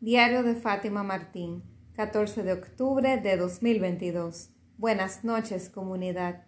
Diario 0.00 0.44
de 0.44 0.54
Fátima 0.54 1.02
Martín, 1.02 1.64
14 1.94 2.44
de 2.44 2.52
octubre 2.52 3.16
de 3.16 3.36
2022. 3.36 4.50
Buenas 4.76 5.24
noches, 5.24 5.68
comunidad. 5.68 6.46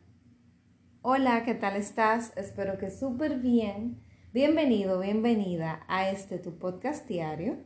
Hola, 1.03 1.43
¿qué 1.43 1.57
tal 1.57 1.75
estás? 1.75 2.33
Espero 2.37 2.79
que 2.79 2.93
súper 2.93 3.41
bien. 3.41 4.01
Bienvenido, 4.33 5.01
bienvenida 5.01 5.85
a 5.89 6.09
este 6.11 6.39
tu 6.39 6.61
podcast 6.61 7.09
diario. 7.09 7.59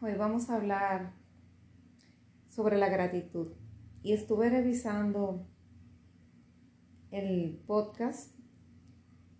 Hoy 0.00 0.14
vamos 0.14 0.48
a 0.48 0.54
hablar 0.54 1.12
sobre 2.48 2.78
la 2.78 2.88
gratitud. 2.88 3.48
Y 4.02 4.14
estuve 4.14 4.48
revisando 4.48 5.46
el 7.10 7.62
podcast, 7.66 8.34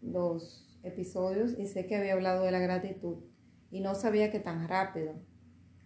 los 0.03 0.68
episodios 0.82 1.58
y 1.58 1.66
sé 1.66 1.86
que 1.86 1.96
había 1.96 2.14
hablado 2.14 2.45
de 2.45 2.52
la 2.52 2.58
gratitud 2.58 3.24
y 3.70 3.80
no 3.80 3.95
sabía 3.95 4.30
que 4.30 4.41
tan 4.41 4.69
rápido. 4.69 5.14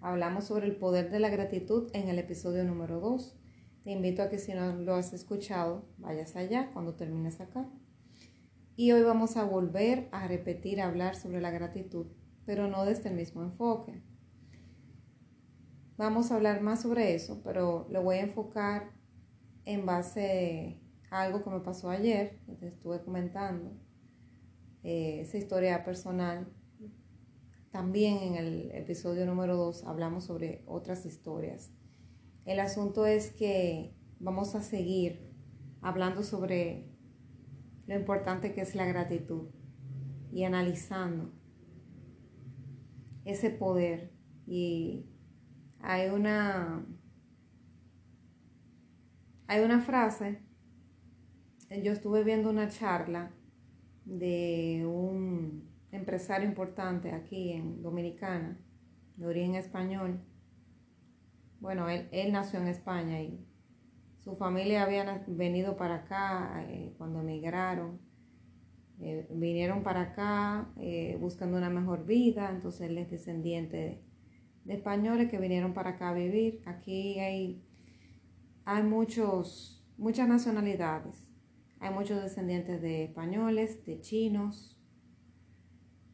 Hablamos 0.01 0.45
sobre 0.45 0.67
el 0.67 0.77
poder 0.77 1.11
de 1.11 1.21
la 1.21 1.31
gratitud 1.31 1.91
en 1.95 2.09
el 2.09 2.19
episodio 2.19 2.65
número 2.65 3.01
2. 3.01 3.39
Te 3.85 3.91
invito 3.91 4.23
a 4.23 4.29
que 4.29 4.39
si 4.39 4.53
no 4.53 4.75
lo 4.77 4.95
has 4.95 5.13
escuchado, 5.13 5.89
vayas 5.99 6.37
allá 6.37 6.71
cuando 6.73 6.95
termines 6.95 7.41
acá. 7.41 7.69
Y 8.77 8.93
hoy 8.93 9.03
vamos 9.03 9.37
a 9.37 9.45
volver 9.45 10.09
a 10.13 10.27
repetir, 10.27 10.81
a 10.81 10.87
hablar 10.87 11.15
sobre 11.15 11.41
la 11.41 11.51
gratitud, 11.51 12.07
pero 12.47 12.69
no 12.69 12.85
desde 12.85 13.11
el 13.11 13.17
mismo 13.17 13.43
enfoque. 13.43 14.03
Vamos 15.97 16.31
a 16.31 16.37
hablar 16.37 16.63
más 16.63 16.83
sobre 16.83 17.15
eso, 17.15 17.43
pero 17.45 17.87
lo 17.91 18.03
voy 18.03 18.17
a 18.17 18.23
enfocar 18.23 18.93
en 19.65 19.87
base 19.87 20.81
a 21.11 21.23
algo 21.23 21.45
que 21.45 21.51
me 21.51 21.61
pasó 21.61 21.91
ayer, 21.91 22.41
que 22.47 22.55
te 22.55 22.67
estuve 22.69 23.03
comentando 23.03 23.77
eh, 24.83 25.21
esa 25.21 25.39
historia 25.39 25.85
personal. 25.85 26.53
También 27.71 28.19
en 28.19 28.35
el 28.35 28.71
episodio 28.73 29.25
número 29.27 29.57
2 29.57 29.85
hablamos 29.85 30.25
sobre 30.25 30.63
otras 30.67 31.07
historias. 31.07 31.73
El 32.45 32.61
asunto 32.61 33.07
es 33.07 33.31
que 33.31 33.95
vamos 34.19 34.55
a 34.55 34.63
seguir 34.63 35.33
hablando 35.81 36.23
sobre 36.23 36.89
lo 37.87 37.95
importante 37.95 38.53
que 38.53 38.61
es 38.61 38.75
la 38.75 38.85
gratitud 38.87 39.49
y 40.33 40.45
analizando 40.45 41.33
ese 43.25 43.51
poder. 43.51 44.13
Y 44.47 45.07
hay 45.81 46.11
una, 46.11 46.85
hay 49.47 49.63
una 49.63 49.81
frase, 49.81 50.41
yo 51.83 51.93
estuve 51.93 52.25
viendo 52.25 52.51
una 52.51 52.69
charla 52.69 53.33
de 54.05 54.85
un 54.87 55.71
empresario 55.93 56.49
importante 56.49 57.13
aquí 57.13 57.53
en 57.53 57.83
Dominicana, 57.83 58.59
de 59.17 59.27
origen 59.27 59.55
español. 59.55 60.21
Bueno, 61.61 61.89
él, 61.89 62.33
nació 62.33 62.61
en 62.61 62.69
España 62.69 63.21
y 63.23 63.47
su 64.25 64.35
familia 64.37 64.83
había 64.83 65.25
venido 65.29 65.77
para 65.77 65.97
acá 65.97 66.65
eh, 66.69 66.95
cuando 66.99 67.21
emigraron. 67.21 68.01
Eh, 69.01 69.27
vinieron 69.31 69.83
para 69.83 70.03
acá 70.03 70.69
eh, 70.81 71.17
buscando 71.21 71.57
una 71.59 71.71
mejor 71.71 72.07
vida, 72.07 72.51
entonces 72.51 72.83
él 72.83 72.99
es 72.99 73.11
descendiente 73.11 73.77
de, 73.77 74.03
de, 74.65 74.75
españoles 74.75 75.29
que 75.29 75.39
vinieron 75.39 75.75
para 75.75 75.91
acá 75.91 76.11
a 76.11 76.15
vivir. 76.15 76.63
Aquí 76.67 77.19
hay, 77.19 77.63
hay 78.65 78.83
muchos, 78.83 79.85
muchas 79.99 80.29
nacionalidades 80.29 81.32
hay 81.83 81.93
muchos 81.93 82.23
descendientes 82.23 82.81
de 82.81 83.03
españoles, 83.03 83.85
de 83.85 84.01
chinos, 84.01 84.81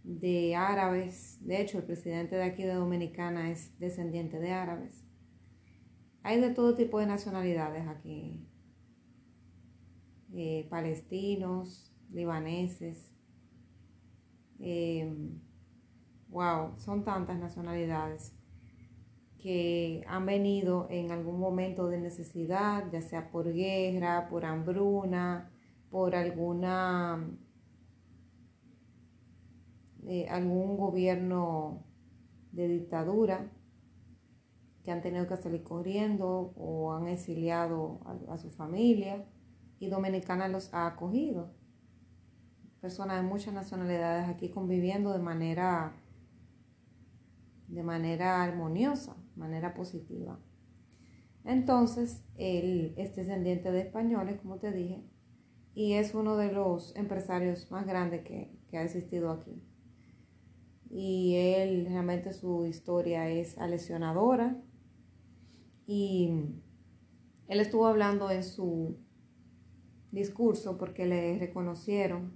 de 0.03 0.57
árabes. 0.57 1.39
De 1.43 1.61
hecho, 1.61 1.77
el 1.77 1.85
presidente 1.85 2.37
de 2.37 2.45
aquí 2.45 2.63
de 2.63 2.73
Dominicana 2.73 3.51
es 3.51 3.79
descendiente 3.79 4.39
de 4.39 4.51
árabes. 4.51 5.05
Hay 6.23 6.41
de 6.41 6.55
todo 6.55 6.75
tipo 6.75 6.99
de 6.99 7.07
nacionalidades 7.07 7.87
aquí. 7.87 8.49
Eh, 10.33 10.67
palestinos, 10.71 11.95
libaneses. 12.11 13.15
Em, 14.59 15.39
wow, 16.31 16.79
son 16.79 17.05
tantas 17.05 17.39
nacionalidades 17.39 18.35
que 19.37 20.03
han 20.09 20.25
venido 20.25 20.87
en 20.89 21.11
algún 21.13 21.39
momento 21.39 21.89
de 21.89 21.99
necesidad, 21.99 22.91
ya 22.91 23.03
sea 23.03 23.31
por 23.31 23.53
guerra, 23.53 24.29
por 24.31 24.47
hambruna, 24.47 25.53
por 25.91 26.15
alguna 26.15 27.29
eh, 30.07 30.27
algún 30.29 30.77
gobierno 30.77 31.85
de 32.53 32.69
dictadura 32.69 33.51
que 34.83 34.91
han 34.91 35.03
tenido 35.03 35.27
que 35.27 35.37
salir 35.37 35.63
corriendo 35.63 36.55
o 36.57 36.93
han 36.93 37.09
exiliado 37.09 38.01
a, 38.29 38.39
su 38.39 38.51
familia 38.51 39.27
y 39.79 39.89
Dominicana 39.89 40.49
los 40.49 40.73
ha 40.73 40.87
acogido. 40.87 41.53
Personas 42.81 43.23
de 43.23 43.29
muchas 43.29 43.53
nacionalidades 43.53 44.29
aquí 44.29 44.49
conviviendo 44.49 45.13
de 45.13 45.19
manera 45.19 45.95
de 47.67 47.83
manera 47.83 48.43
armoniosa, 48.43 49.15
manera 49.37 49.75
positiva. 49.75 50.41
Entonces, 51.45 52.25
él 52.37 52.95
es 52.97 53.15
descendiente 53.15 53.71
de 53.71 53.81
españoles, 53.81 54.41
como 54.41 54.57
te 54.57 54.73
dije, 54.73 55.05
y 55.79 55.93
es 55.93 56.13
uno 56.13 56.37
de 56.37 56.51
los 56.51 56.97
empresarios 56.97 57.71
más 57.71 57.87
grandes 57.87 58.23
que, 58.23 58.51
ha 58.77 58.83
existido 58.83 59.31
aquí. 59.31 59.63
Y 60.91 61.37
él, 61.37 61.87
realmente 61.89 62.33
su 62.33 62.67
historia 62.67 63.31
es 63.31 63.57
alesionadora. 63.59 64.61
Y 65.87 66.31
él 67.47 67.61
estuvo 67.61 67.87
hablando 67.87 68.29
en 68.33 68.43
su 68.43 68.99
discurso 70.11 70.79
porque 70.79 71.07
le 71.07 71.39
reconocieron 71.39 72.33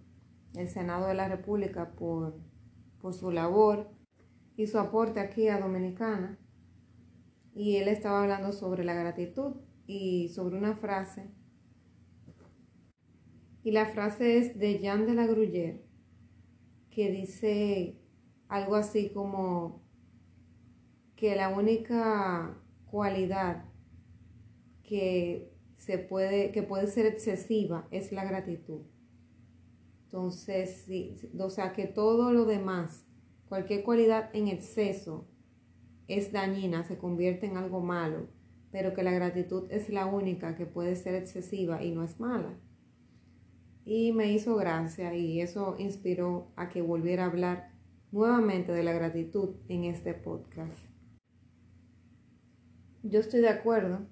el 0.54 0.69
Senado 0.69 1.08
de 1.08 1.14
la 1.14 1.26
República 1.26 1.97
por, 1.97 2.38
por 3.00 3.12
su 3.12 3.32
labor 3.32 3.91
y 4.56 4.69
su 4.69 4.78
aporte 4.78 5.19
aquí 5.19 5.48
a 5.48 5.58
Dominicana. 5.58 6.38
Y 7.56 7.78
él 7.78 7.88
estaba 7.88 8.22
hablando 8.22 8.52
sobre 8.52 8.84
la 8.84 8.94
gratitud 8.94 9.56
y 9.88 10.28
sobre 10.28 10.56
una 10.56 10.76
frase 10.76 11.41
y 13.64 13.70
la 13.70 13.86
frase 13.86 14.38
es 14.38 14.58
de 14.58 14.78
Jean 14.78 15.06
de 15.06 15.14
la 15.14 15.26
Gruyère, 15.26 15.82
que 16.90 17.10
dice 17.10 17.96
algo 18.48 18.74
así 18.74 19.10
como 19.10 19.82
que 21.14 21.36
la 21.36 21.48
única 21.48 22.60
cualidad 22.86 23.64
que 24.82 25.52
se 25.76 25.98
puede, 25.98 26.50
que 26.50 26.62
puede 26.62 26.88
ser 26.88 27.06
excesiva 27.06 27.86
es 27.90 28.10
la 28.12 28.24
gratitud. 28.24 28.82
Entonces, 30.04 30.82
sí, 30.84 31.16
o 31.38 31.48
sea 31.48 31.72
que 31.72 31.86
todo 31.86 32.32
lo 32.32 32.44
demás, 32.44 33.06
cualquier 33.48 33.84
cualidad 33.84 34.28
en 34.34 34.48
exceso 34.48 35.28
es 36.08 36.32
dañina, 36.32 36.82
se 36.84 36.98
convierte 36.98 37.46
en 37.46 37.56
algo 37.56 37.80
malo, 37.80 38.28
pero 38.72 38.92
que 38.92 39.04
la 39.04 39.12
gratitud 39.12 39.70
es 39.70 39.88
la 39.88 40.06
única 40.06 40.56
que 40.56 40.66
puede 40.66 40.96
ser 40.96 41.14
excesiva 41.14 41.82
y 41.82 41.92
no 41.92 42.02
es 42.02 42.18
mala 42.18 42.58
y 43.84 44.12
me 44.12 44.32
hizo 44.32 44.56
gracia 44.56 45.15
y 45.15 45.41
eso 45.41 45.76
inspiró 45.78 46.53
a 46.56 46.69
que 46.69 46.82
volviera 46.82 47.25
a 47.25 47.26
hablar 47.26 47.72
nuevamente 48.10 48.72
de 48.72 48.84
la 48.84 48.93
gratitud 48.93 49.56
en 49.69 49.84
este 49.84 50.15
podcast. 50.15 50.78
Yo 53.03 53.20
estoy 53.20 53.41
de 53.41 53.48
acuerdo 53.48 54.06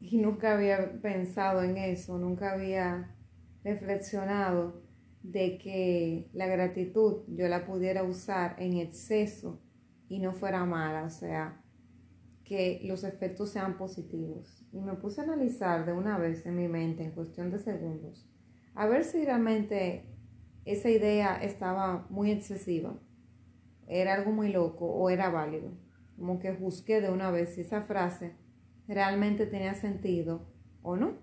y 0.00 0.18
nunca 0.18 0.54
había 0.54 1.00
pensado 1.00 1.62
en 1.62 1.76
eso, 1.78 2.18
nunca 2.18 2.52
había 2.52 3.16
reflexionado 3.64 4.82
de 5.22 5.58
que 5.58 6.30
la 6.32 6.46
gratitud 6.46 7.22
yo 7.28 7.48
la 7.48 7.66
pudiera 7.66 8.02
usar 8.04 8.56
en 8.58 8.78
exceso 8.78 9.60
y 10.08 10.18
no 10.18 10.32
fuera 10.32 10.64
mala, 10.64 11.04
o 11.04 11.10
sea, 11.10 11.62
que 12.44 12.80
los 12.84 13.04
efectos 13.04 13.50
sean 13.50 13.76
positivos. 13.76 14.66
Y 14.72 14.80
me 14.80 14.94
puse 14.94 15.20
a 15.20 15.24
analizar 15.24 15.86
de 15.86 15.92
una 15.92 16.18
vez 16.18 16.44
en 16.46 16.56
mi 16.56 16.68
mente, 16.68 17.04
en 17.04 17.12
cuestión 17.12 17.50
de 17.50 17.58
segundos, 17.58 18.28
a 18.74 18.86
ver 18.86 19.04
si 19.04 19.24
realmente 19.24 20.04
esa 20.64 20.90
idea 20.90 21.42
estaba 21.42 22.06
muy 22.10 22.30
excesiva, 22.30 22.98
era 23.86 24.14
algo 24.14 24.32
muy 24.32 24.52
loco 24.52 24.86
o 24.86 25.10
era 25.10 25.30
válido. 25.30 25.72
Como 26.16 26.38
que 26.38 26.52
busqué 26.52 27.00
de 27.00 27.10
una 27.10 27.30
vez 27.30 27.54
si 27.54 27.62
esa 27.62 27.82
frase 27.82 28.34
realmente 28.86 29.46
tenía 29.46 29.74
sentido 29.74 30.46
o 30.82 30.96
no. 30.96 31.18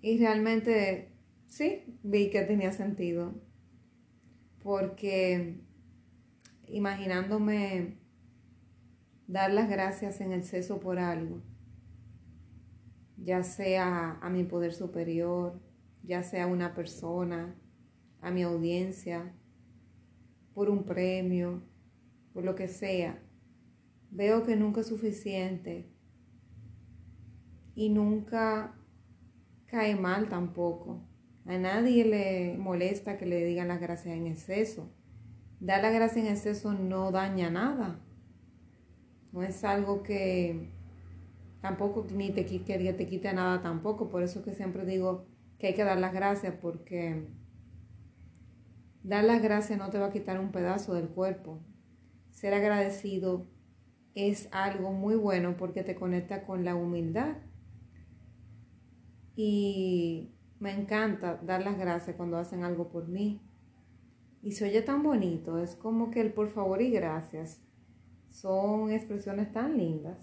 Y 0.00 0.18
realmente 0.18 1.12
sí, 1.46 1.98
vi 2.02 2.30
que 2.30 2.42
tenía 2.42 2.72
sentido. 2.72 3.34
Porque 4.62 5.60
imaginándome 6.66 7.98
dar 9.26 9.52
las 9.52 9.68
gracias 9.68 10.20
en 10.20 10.32
exceso 10.32 10.80
por 10.80 10.98
algo, 10.98 11.42
ya 13.16 13.42
sea 13.42 14.18
a 14.20 14.30
mi 14.30 14.44
poder 14.44 14.72
superior, 14.72 15.60
ya 16.08 16.22
sea 16.22 16.46
una 16.46 16.74
persona, 16.74 17.54
a 18.22 18.30
mi 18.30 18.42
audiencia, 18.42 19.34
por 20.54 20.70
un 20.70 20.84
premio, 20.84 21.62
por 22.32 22.44
lo 22.44 22.54
que 22.54 22.66
sea, 22.66 23.22
veo 24.10 24.42
que 24.42 24.56
nunca 24.56 24.80
es 24.80 24.86
suficiente 24.86 25.92
y 27.74 27.90
nunca 27.90 28.74
cae 29.66 29.96
mal 29.96 30.30
tampoco. 30.30 31.06
A 31.44 31.58
nadie 31.58 32.06
le 32.06 32.56
molesta 32.56 33.18
que 33.18 33.26
le 33.26 33.44
digan 33.44 33.68
las 33.68 33.80
gracias 33.80 34.16
en 34.16 34.26
exceso. 34.26 34.90
Dar 35.60 35.82
la 35.82 35.90
gracia 35.90 36.22
en 36.22 36.28
exceso 36.28 36.72
no 36.72 37.10
daña 37.12 37.50
nada. 37.50 38.00
No 39.32 39.42
es 39.42 39.62
algo 39.62 40.02
que 40.02 40.70
tampoco 41.60 42.06
ni 42.14 42.30
te, 42.30 42.46
que 42.46 42.58
te 42.94 43.06
quite 43.06 43.32
nada 43.34 43.60
tampoco. 43.60 44.08
Por 44.08 44.22
eso 44.22 44.42
que 44.42 44.54
siempre 44.54 44.86
digo 44.86 45.26
que 45.58 45.68
hay 45.68 45.74
que 45.74 45.84
dar 45.84 45.98
las 45.98 46.12
gracias 46.12 46.54
porque 46.60 47.26
dar 49.02 49.24
las 49.24 49.42
gracias 49.42 49.78
no 49.78 49.90
te 49.90 49.98
va 49.98 50.06
a 50.06 50.12
quitar 50.12 50.38
un 50.38 50.52
pedazo 50.52 50.94
del 50.94 51.08
cuerpo. 51.08 51.60
Ser 52.30 52.54
agradecido 52.54 53.46
es 54.14 54.48
algo 54.52 54.92
muy 54.92 55.16
bueno 55.16 55.56
porque 55.56 55.82
te 55.82 55.94
conecta 55.94 56.44
con 56.44 56.64
la 56.64 56.74
humildad. 56.74 57.36
Y 59.34 60.32
me 60.58 60.72
encanta 60.72 61.40
dar 61.44 61.62
las 61.62 61.78
gracias 61.78 62.16
cuando 62.16 62.36
hacen 62.36 62.64
algo 62.64 62.88
por 62.88 63.08
mí. 63.08 63.40
Y 64.42 64.52
se 64.52 64.64
oye 64.64 64.82
tan 64.82 65.02
bonito, 65.02 65.58
es 65.58 65.74
como 65.74 66.10
que 66.10 66.20
el 66.20 66.32
por 66.32 66.48
favor 66.48 66.80
y 66.80 66.90
gracias 66.90 67.60
son 68.30 68.92
expresiones 68.92 69.52
tan 69.52 69.76
lindas. 69.76 70.18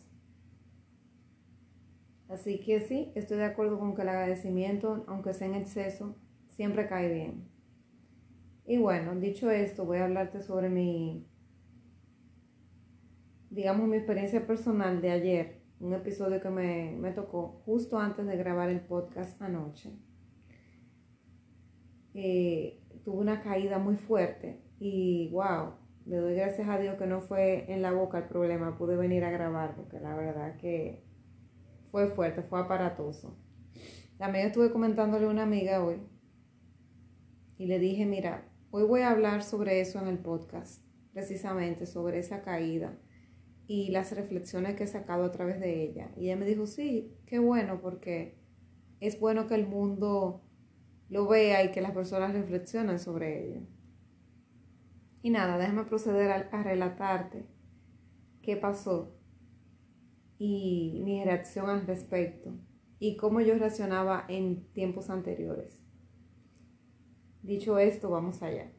Así 2.29 2.59
que 2.59 2.81
sí, 2.81 3.11
estoy 3.15 3.37
de 3.37 3.45
acuerdo 3.45 3.79
con 3.79 3.95
que 3.95 4.01
el 4.01 4.09
agradecimiento, 4.09 5.03
aunque 5.07 5.33
sea 5.33 5.47
en 5.47 5.55
exceso, 5.55 6.15
siempre 6.49 6.87
cae 6.87 7.13
bien. 7.13 7.47
Y 8.65 8.77
bueno, 8.77 9.15
dicho 9.15 9.51
esto, 9.51 9.85
voy 9.85 9.99
a 9.99 10.05
hablarte 10.05 10.41
sobre 10.41 10.69
mi, 10.69 11.27
digamos, 13.51 13.87
mi 13.87 13.97
experiencia 13.97 14.47
personal 14.47 15.01
de 15.01 15.11
ayer, 15.11 15.61
un 15.79 15.93
episodio 15.93 16.41
que 16.41 16.49
me, 16.49 16.95
me 16.97 17.11
tocó 17.11 17.61
justo 17.65 17.99
antes 17.99 18.25
de 18.25 18.37
grabar 18.37 18.69
el 18.69 18.81
podcast 18.81 19.39
anoche. 19.41 19.91
Eh, 22.15 22.81
tuve 23.03 23.17
una 23.17 23.41
caída 23.41 23.77
muy 23.77 23.95
fuerte 23.95 24.63
y 24.79 25.29
wow, 25.31 25.73
le 26.05 26.17
doy 26.17 26.33
gracias 26.33 26.67
a 26.67 26.79
Dios 26.79 26.97
que 26.97 27.05
no 27.05 27.21
fue 27.21 27.71
en 27.71 27.81
la 27.83 27.91
boca 27.91 28.17
el 28.17 28.23
problema, 28.25 28.77
pude 28.77 28.95
venir 28.95 29.23
a 29.25 29.31
grabar 29.31 29.75
porque 29.75 29.99
la 29.99 30.15
verdad 30.15 30.57
que 30.57 31.04
fue 31.95 32.09
fuerte, 32.09 32.43
fue 32.43 32.59
aparatoso. 32.59 33.37
También 34.17 34.47
estuve 34.47 34.69
comentándole 34.69 35.27
a 35.27 35.29
una 35.29 35.43
amiga 35.43 35.81
hoy 35.81 36.01
y 37.57 37.67
le 37.67 37.79
dije, 37.79 38.05
mira, 38.05 38.51
hoy 38.69 38.83
voy 38.83 38.99
a 38.99 39.11
hablar 39.11 39.43
sobre 39.43 39.79
eso 39.79 40.01
en 40.01 40.09
el 40.09 40.17
podcast, 40.17 40.83
precisamente 41.13 41.85
sobre 41.85 42.19
esa 42.19 42.41
caída 42.41 42.99
y 43.65 43.91
las 43.91 44.13
reflexiones 44.13 44.75
que 44.75 44.83
he 44.83 44.87
sacado 44.87 45.23
a 45.23 45.31
través 45.31 45.61
de 45.61 45.83
ella. 45.83 46.11
Y 46.17 46.25
ella 46.25 46.35
me 46.35 46.45
dijo, 46.45 46.67
sí, 46.67 47.15
qué 47.27 47.39
bueno, 47.39 47.79
porque 47.79 48.41
es 48.99 49.17
bueno 49.17 49.47
que 49.47 49.55
el 49.55 49.65
mundo 49.65 50.43
lo 51.07 51.29
vea 51.29 51.63
y 51.63 51.71
que 51.71 51.79
las 51.79 51.93
personas 51.93 52.33
reflexionen 52.33 52.99
sobre 52.99 53.47
ello. 53.47 53.61
Y 55.21 55.29
nada, 55.29 55.57
déjame 55.57 55.85
proceder 55.85 56.49
a, 56.51 56.61
relatarte 56.61 57.45
qué 58.41 58.57
pasó 58.57 59.14
y 60.37 61.01
mi 61.03 61.23
reacción 61.23 61.69
al 61.69 61.85
respecto 61.87 62.53
y 62.99 63.17
cómo 63.17 63.41
yo 63.41 63.57
reaccionaba 63.57 64.25
en 64.27 64.65
tiempos 64.73 65.09
anteriores. 65.09 65.79
Dicho 67.41 67.77
esto, 67.77 68.09
vamos 68.09 68.41
allá. 68.41 68.71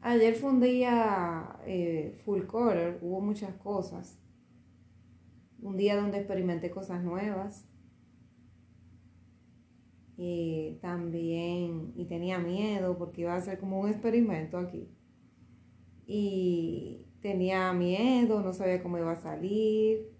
Ayer 0.00 0.34
fue 0.34 0.50
un 0.50 0.60
día 0.60 1.60
eh, 1.66 2.18
full 2.24 2.42
color, 2.46 2.98
hubo 3.02 3.20
muchas 3.20 3.54
cosas. 3.56 4.18
Un 5.60 5.76
día 5.76 5.96
donde 5.96 6.18
experimenté 6.18 6.70
cosas 6.70 7.04
nuevas, 7.04 7.68
y 10.16 10.78
también, 10.80 11.92
y 11.96 12.04
tenía 12.04 12.38
miedo 12.38 12.96
porque 12.96 13.22
iba 13.22 13.34
a 13.34 13.40
ser 13.40 13.58
como 13.58 13.80
un 13.80 13.88
experimento 13.88 14.58
aquí. 14.58 14.88
Y 16.06 17.06
tenía 17.22 17.72
miedo, 17.72 18.42
no 18.42 18.52
sabía 18.52 18.82
cómo 18.82 18.98
iba 18.98 19.12
a 19.12 19.16
salir. 19.16 20.10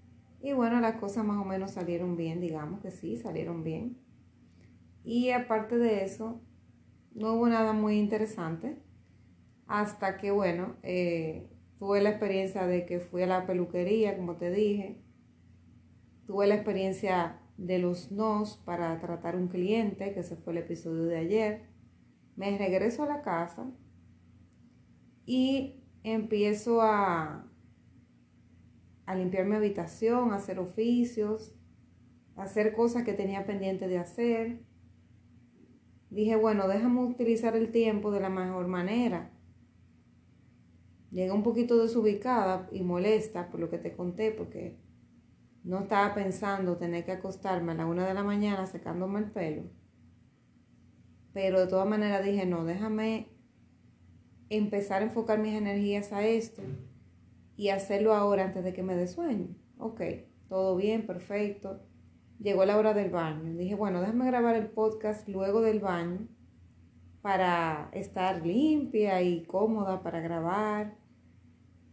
Y 0.41 0.53
bueno, 0.53 0.81
las 0.81 0.97
cosas 0.97 1.25
más 1.25 1.41
o 1.41 1.45
menos 1.45 1.73
salieron 1.73 2.17
bien, 2.17 2.41
digamos 2.41 2.81
que 2.81 2.91
sí, 2.91 3.17
salieron 3.17 3.63
bien. 3.63 3.99
Y 5.05 5.31
aparte 5.31 5.77
de 5.79 6.05
eso, 6.05 6.41
no 7.15 7.35
hubo 7.35 7.49
nada 7.49 7.73
muy 7.73 7.99
interesante. 7.99 8.79
Hasta 9.67 10.17
que, 10.17 10.31
bueno, 10.31 10.77
eh, 10.83 11.49
tuve 11.79 12.01
la 12.01 12.11
experiencia 12.11 12.67
de 12.67 12.87
que 12.87 13.01
fui 13.01 13.23
a 13.23 13.27
la 13.27 13.47
peluquería, 13.47 14.17
como 14.17 14.37
te 14.37 14.51
dije. 14.51 15.03
Tuve 16.27 16.47
la 16.47 16.55
experiencia 16.55 17.41
de 17.57 17.79
los 17.79 18.13
nos 18.13 18.57
para 18.59 18.99
tratar 19.01 19.37
un 19.37 19.49
cliente, 19.49 20.13
que 20.13 20.21
ese 20.21 20.37
fue 20.37 20.53
el 20.53 20.61
episodio 20.61 21.05
de 21.05 21.17
ayer. 21.19 21.63
Me 22.37 22.57
regreso 22.57 23.03
a 23.03 23.07
la 23.07 23.23
casa 23.23 23.71
y 25.27 25.82
empiezo 26.03 26.83
a, 26.83 27.47
a 29.07 29.15
limpiar 29.15 29.47
mi 29.47 29.57
habitación, 29.57 30.33
a 30.33 30.37
hacer 30.37 30.59
oficios, 30.59 31.55
hacer 32.37 32.75
cosas 32.75 33.05
que 33.05 33.13
tenía 33.13 33.47
pendiente 33.47 33.89
de 33.89 33.99
hacer. 33.99 34.65
Dije, 36.11 36.37
bueno, 36.37 36.69
déjame 36.69 37.03
utilizar 37.05 37.57
el 37.57 37.71
tiempo 37.71 38.11
de 38.11 38.21
la 38.21 38.29
mejor 38.29 38.69
manera. 38.69 39.31
Llegué 41.11 41.31
un 41.31 41.43
poquito 41.43 41.81
desubicada 41.81 42.69
y 42.73 42.83
molesta 42.83 43.51
por 43.51 43.61
lo 43.61 43.71
que 43.71 43.79
te 43.79 43.95
conté, 43.95 44.31
porque 44.31 44.79
no 45.65 45.81
estaba 45.81 46.15
pensando 46.15 46.77
tener 46.77 47.05
que 47.05 47.13
acostarme 47.13 47.73
a 47.73 47.75
la 47.77 47.87
una 47.87 48.07
de 48.07 48.15
la 48.15 48.25
mañana 48.25 48.67
secándome 48.67 49.21
el 49.21 49.31
pelo. 49.31 49.63
Pero 51.33 51.61
de 51.61 51.67
todas 51.67 51.89
maneras 51.89 52.25
dije, 52.25 52.47
no, 52.47 52.65
déjame 52.65 53.32
empezar 54.57 55.03
a 55.03 55.07
enfocar 55.07 55.39
mis 55.39 55.55
energías 55.55 56.13
a 56.13 56.25
esto 56.25 56.63
y 57.57 57.69
hacerlo 57.69 58.15
ahora 58.15 58.45
antes 58.45 58.65
de 58.65 58.73
que 58.73 58.83
me 58.83 58.95
dé 58.95 59.07
sueño. 59.07 59.49
Ok, 59.79 60.01
todo 60.49 60.77
bien, 60.77 61.07
perfecto. 61.07 61.81
Llegó 62.39 62.65
la 62.65 62.77
hora 62.77 62.95
del 62.95 63.11
baño. 63.11 63.57
Dije, 63.57 63.75
bueno, 63.75 64.01
déjame 64.01 64.27
grabar 64.27 64.57
el 64.57 64.69
podcast 64.69 65.29
luego 65.29 65.61
del 65.61 65.81
baño 65.81 66.29
para 67.21 67.91
estar 67.93 68.45
limpia 68.45 69.23
y 69.23 69.45
cómoda 69.45 70.03
para 70.03 70.21
grabar. 70.21 70.97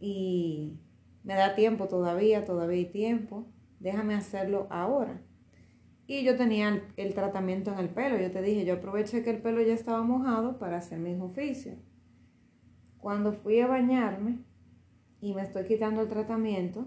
Y 0.00 0.78
me 1.24 1.34
da 1.34 1.54
tiempo 1.54 1.88
todavía, 1.88 2.44
todavía 2.44 2.78
hay 2.78 2.86
tiempo 2.86 3.46
déjame 3.80 4.14
hacerlo 4.14 4.68
ahora. 4.70 5.20
Y 6.06 6.22
yo 6.22 6.36
tenía 6.36 6.82
el, 6.96 7.14
tratamiento 7.14 7.72
en 7.72 7.78
el 7.78 7.88
pelo. 7.88 8.18
Yo 8.18 8.30
te 8.30 8.42
dije, 8.42 8.64
yo 8.64 8.74
aproveché 8.74 9.22
que 9.24 9.30
el 9.30 9.42
pelo 9.42 9.62
ya 9.62 9.74
estaba 9.74 10.02
mojado 10.02 10.58
para 10.58 10.76
hacer 10.76 10.98
mis 10.98 11.20
oficios. 11.20 11.76
Cuando 13.00 13.32
fui 13.32 13.60
a 13.60 13.66
bañarme 13.66 14.38
y 15.20 15.34
me 15.34 15.42
estoy 15.42 15.64
quitando 15.66 16.02
el 16.02 16.08
tratamiento, 16.08 16.86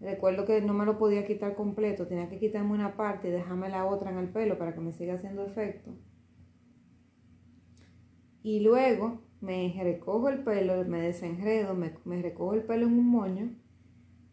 recuerdo 0.00 0.46
que 0.46 0.60
no 0.60 0.72
me 0.72 0.86
lo 0.86 0.98
podía 0.98 1.26
quitar 1.26 1.54
completo, 1.54 2.06
tenía 2.06 2.28
que 2.28 2.38
quitarme 2.38 2.72
una 2.72 2.96
parte 2.96 3.28
y 3.28 3.32
dejarme 3.32 3.68
la 3.68 3.86
otra 3.86 4.10
en 4.10 4.18
el 4.18 4.28
pelo 4.28 4.58
para 4.58 4.74
que 4.74 4.80
me 4.80 4.92
siga 4.92 5.14
haciendo 5.14 5.44
efecto. 5.44 5.92
Y 8.42 8.60
luego 8.60 9.20
me 9.40 9.74
recojo 9.82 10.28
el 10.28 10.44
pelo, 10.44 10.84
me 10.84 11.00
desenredo, 11.00 11.74
me, 11.74 11.92
me 12.04 12.22
recojo 12.22 12.54
el 12.54 12.62
pelo 12.62 12.86
en 12.86 12.94
un 12.94 13.06
moño 13.06 13.50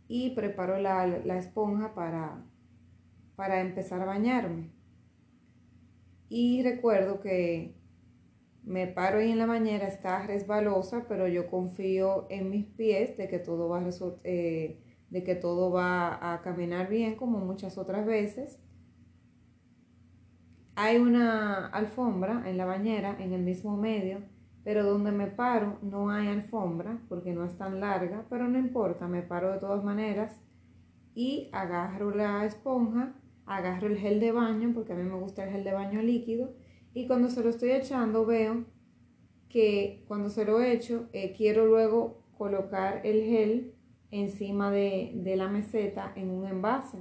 y 0.07 0.31
preparo 0.31 0.79
la, 0.79 1.37
esponja 1.37 1.93
para, 1.93 2.45
para 3.35 3.61
empezar 3.61 4.01
a 4.01 4.05
bañarme. 4.05 4.71
Y 6.29 6.61
recuerdo 6.63 7.19
que 7.21 7.76
me 8.67 8.87
paro 8.87 9.19
ahí 9.19 9.31
en 9.31 9.39
la 9.39 9.45
bañera, 9.45 9.87
está 9.87 10.25
resbalosa, 10.27 11.05
pero 11.07 11.27
yo 11.27 11.47
confío 11.49 12.27
en 12.29 12.49
mis 12.49 12.65
pies 12.65 13.17
de 13.17 13.27
que 13.27 13.39
todo 13.39 13.69
va 13.69 13.79
a, 13.79 13.89
eh, 14.23 14.79
de 15.09 15.23
que 15.23 15.35
todo 15.35 15.71
va 15.71 16.33
a 16.33 16.41
caminar 16.41 16.89
bien 16.89 17.15
como 17.15 17.39
muchas 17.39 17.77
otras 17.77 18.05
veces. 18.05 18.59
Hay 20.75 20.97
una 20.97 21.67
alfombra 21.67 22.43
en 22.45 22.57
la 22.57 22.65
bañera 22.65 23.17
en 23.19 23.33
el 23.33 23.41
mismo 23.41 23.77
medio 23.77 24.21
pero 24.67 24.83
donde 24.83 25.13
me 25.13 25.27
paro 25.27 25.77
no 25.81 26.09
hay 26.09 26.27
alfombra 26.27 26.99
porque 27.07 27.31
no 27.31 27.45
es 27.45 27.57
tan 27.57 27.79
larga, 27.79 28.25
pero 28.29 28.49
no 28.49 28.59
importa, 28.59 29.07
me 29.07 29.21
paro 29.21 29.53
de 29.53 29.59
todas 29.59 29.81
maneras 29.81 30.41
y 31.15 31.49
agarro 31.53 32.13
la 32.13 32.43
esponja, 32.43 33.13
agarro 33.45 33.87
el 33.87 33.97
gel 33.97 34.19
de 34.19 34.33
baño, 34.33 34.73
porque 34.73 34.91
a 34.91 34.97
mí 34.97 35.03
me 35.03 35.17
gusta 35.17 35.45
el 35.45 35.51
gel 35.51 35.63
de 35.63 35.71
baño 35.71 36.01
líquido, 36.01 36.53
y 36.97 37.05
cuando 37.05 37.29
se 37.29 37.43
lo 37.43 37.49
estoy 37.49 37.69
echando 37.69 38.25
veo 38.25 38.65
que 39.49 40.03
cuando 40.07 40.29
se 40.29 40.45
lo 40.45 40.63
echo, 40.63 41.07
eh, 41.13 41.31
quiero 41.37 41.67
luego 41.67 42.23
colocar 42.35 43.05
el 43.05 43.21
gel 43.23 43.75
encima 44.09 44.71
de, 44.71 45.11
de 45.13 45.35
la 45.35 45.47
meseta 45.47 46.11
en 46.15 46.31
un 46.31 46.47
envase 46.47 46.97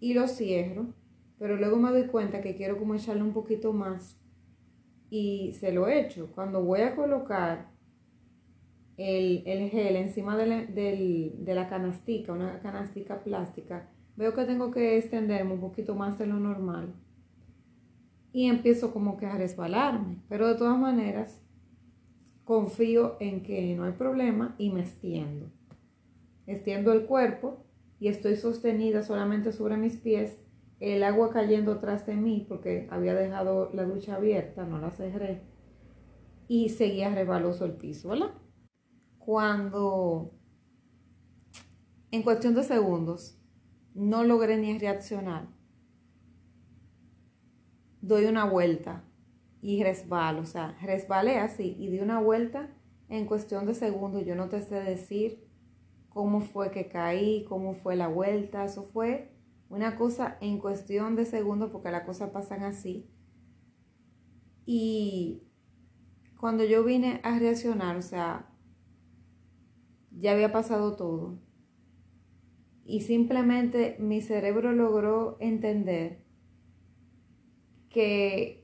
y 0.00 0.14
lo 0.14 0.26
cierro, 0.26 0.86
pero 1.38 1.58
luego 1.58 1.76
me 1.76 1.90
doy 1.90 2.06
cuenta 2.06 2.40
que 2.40 2.56
quiero 2.56 2.78
como 2.78 2.94
echarle 2.94 3.22
un 3.22 3.34
poquito 3.34 3.74
más 3.74 4.18
y 5.10 5.52
se 5.52 5.70
lo 5.70 5.86
echo. 5.86 6.30
Cuando 6.34 6.64
voy 6.64 6.80
a 6.80 6.96
colocar 6.96 7.72
el, 8.96 9.68
gel 9.70 9.96
encima 9.96 10.34
de 10.34 10.46
la, 10.46 10.64
de 10.64 11.54
la 11.54 11.68
canastica, 11.68 12.32
una 12.32 12.58
canastica 12.60 13.22
plástica, 13.22 13.90
veo 14.16 14.32
que 14.32 14.46
tengo 14.46 14.70
que 14.70 14.96
extenderme 14.96 15.52
un 15.52 15.60
poquito 15.60 15.94
más 15.94 16.18
de 16.18 16.26
lo 16.26 16.40
normal 16.40 16.94
y 18.32 18.48
empiezo 18.48 18.92
como 18.92 19.16
que 19.16 19.26
a 19.26 19.36
resbalarme. 19.36 20.22
Pero 20.28 20.48
de 20.48 20.54
todas 20.54 20.78
maneras, 20.78 21.40
confío 22.44 23.16
en 23.20 23.42
que 23.42 23.74
no 23.76 23.84
hay 23.84 23.92
problema 23.92 24.54
y 24.58 24.70
me 24.70 24.80
extiendo. 24.80 25.50
Extiendo 26.46 26.92
el 26.92 27.06
cuerpo 27.06 27.64
y 28.00 28.08
estoy 28.08 28.36
sostenida 28.36 29.02
solamente 29.02 29.52
sobre 29.52 29.76
mis 29.76 29.96
pies, 29.96 30.38
el 30.80 31.04
agua 31.04 31.30
cayendo 31.30 31.78
tras 31.78 32.06
de 32.06 32.16
mí 32.16 32.44
porque 32.48 32.88
había 32.90 33.14
dejado 33.14 33.70
la 33.72 33.84
ducha 33.84 34.16
abierta, 34.16 34.64
no 34.64 34.78
la 34.78 34.90
cerré 34.90 35.42
y 36.48 36.70
seguía 36.70 37.14
rebaloso 37.14 37.64
el 37.64 37.72
piso, 37.72 38.08
¿verdad? 38.08 38.32
Cuando 39.18 40.34
en 42.10 42.22
cuestión 42.22 42.54
de 42.54 42.64
segundos 42.64 43.38
no 43.94 44.24
logré 44.24 44.56
ni 44.56 44.76
reaccionar, 44.76 45.48
doy 48.02 48.26
una 48.26 48.44
vuelta 48.44 49.04
y 49.62 49.82
resbalo, 49.82 50.42
o 50.42 50.46
sea, 50.46 50.76
resbalé 50.82 51.38
así 51.38 51.76
y 51.78 51.88
di 51.88 52.00
una 52.00 52.20
vuelta 52.20 52.68
en 53.08 53.26
cuestión 53.26 53.64
de 53.64 53.74
segundos. 53.74 54.26
Yo 54.26 54.34
no 54.34 54.48
te 54.48 54.60
sé 54.60 54.74
decir 54.82 55.48
cómo 56.08 56.40
fue 56.40 56.70
que 56.72 56.88
caí, 56.88 57.44
cómo 57.48 57.72
fue 57.74 57.96
la 57.96 58.08
vuelta, 58.08 58.64
eso 58.64 58.82
fue 58.82 59.32
una 59.70 59.96
cosa 59.96 60.36
en 60.40 60.58
cuestión 60.58 61.16
de 61.16 61.24
segundos 61.24 61.70
porque 61.70 61.90
las 61.90 62.04
cosas 62.04 62.30
pasan 62.30 62.64
así. 62.64 63.08
Y 64.66 65.44
cuando 66.38 66.64
yo 66.64 66.84
vine 66.84 67.20
a 67.22 67.38
reaccionar, 67.38 67.96
o 67.96 68.02
sea, 68.02 68.50
ya 70.10 70.32
había 70.32 70.52
pasado 70.52 70.96
todo. 70.96 71.38
Y 72.84 73.02
simplemente 73.02 73.96
mi 74.00 74.20
cerebro 74.20 74.72
logró 74.72 75.36
entender 75.40 76.21
que 77.92 78.62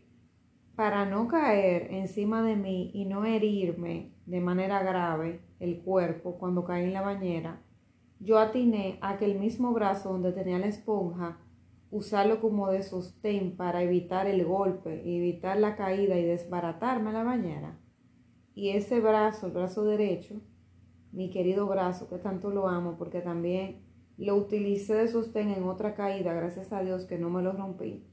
para 0.75 1.05
no 1.05 1.29
caer 1.29 1.93
encima 1.93 2.43
de 2.43 2.57
mí 2.57 2.91
y 2.95 3.05
no 3.05 3.25
herirme 3.25 4.13
de 4.27 4.41
manera 4.41 4.83
grave 4.83 5.41
el 5.61 5.81
cuerpo 5.81 6.39
cuando 6.39 6.65
caí 6.65 6.85
en 6.85 6.95
la 6.95 7.03
bañera, 7.03 7.63
yo 8.21 8.39
atiné 8.39 8.99
a 9.01 9.17
que 9.17 9.25
el 9.25 9.39
mismo 9.39 9.73
brazo 9.73 10.13
donde 10.13 10.33
tenía 10.33 10.59
la 10.59 10.67
esponja, 10.67 11.39
usarlo 11.91 12.41
como 12.41 12.71
de 12.71 12.83
sostén 12.83 13.57
para 13.57 13.83
evitar 13.83 14.27
el 14.27 14.45
golpe, 14.45 15.03
evitar 15.05 15.59
la 15.59 15.77
caída 15.77 16.17
y 16.17 16.25
desbaratarme 16.25 17.13
la 17.13 17.23
bañera. 17.23 17.79
Y 18.55 18.71
ese 18.71 19.01
brazo, 19.01 19.47
el 19.47 19.53
brazo 19.53 19.85
derecho, 19.85 20.41
mi 21.13 21.31
querido 21.31 21.67
brazo, 21.67 22.09
que 22.09 22.19
tanto 22.19 22.51
lo 22.51 22.69
amo 22.69 22.97
porque 22.99 23.21
también 23.21 23.83
lo 24.17 24.37
utilicé 24.37 24.95
de 24.95 25.09
sostén 25.09 25.51
en 25.51 25.65
otra 25.65 25.95
caída, 25.95 26.35
gracias 26.35 26.73
a 26.73 26.83
Dios 26.83 27.05
que 27.05 27.19
no 27.19 27.31
me 27.31 27.43
lo 27.43 27.53
rompí 27.53 28.08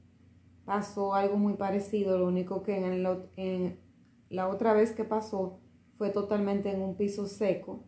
pasó 0.66 1.14
algo 1.14 1.38
muy 1.38 1.54
parecido, 1.54 2.18
lo 2.18 2.26
único 2.26 2.62
que 2.62 2.76
en, 2.76 3.80
la 4.28 4.48
otra 4.48 4.74
vez 4.74 4.92
que 4.92 5.04
pasó 5.04 5.60
fue 5.96 6.10
totalmente 6.10 6.70
en 6.70 6.82
un 6.82 6.96
piso 6.96 7.26
seco, 7.26 7.84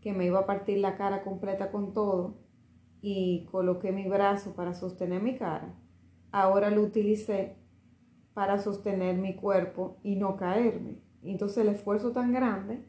que 0.00 0.12
me 0.12 0.24
iba 0.24 0.38
a 0.38 0.46
partir 0.46 0.78
la 0.78 0.96
cara 0.96 1.22
completa 1.22 1.70
con 1.70 1.92
todo 1.92 2.38
y 3.02 3.44
coloqué 3.50 3.92
mi 3.92 4.08
brazo 4.08 4.54
para 4.54 4.72
sostener 4.72 5.20
mi 5.20 5.36
cara. 5.36 5.74
Ahora 6.30 6.70
lo 6.70 6.82
utilicé 6.82 7.56
para 8.32 8.58
sostener 8.58 9.16
mi 9.16 9.34
cuerpo 9.34 9.98
y 10.02 10.16
no 10.16 10.36
caerme. 10.36 11.02
Entonces 11.22 11.58
el 11.58 11.68
esfuerzo 11.68 12.12
tan 12.12 12.32
grande 12.32 12.84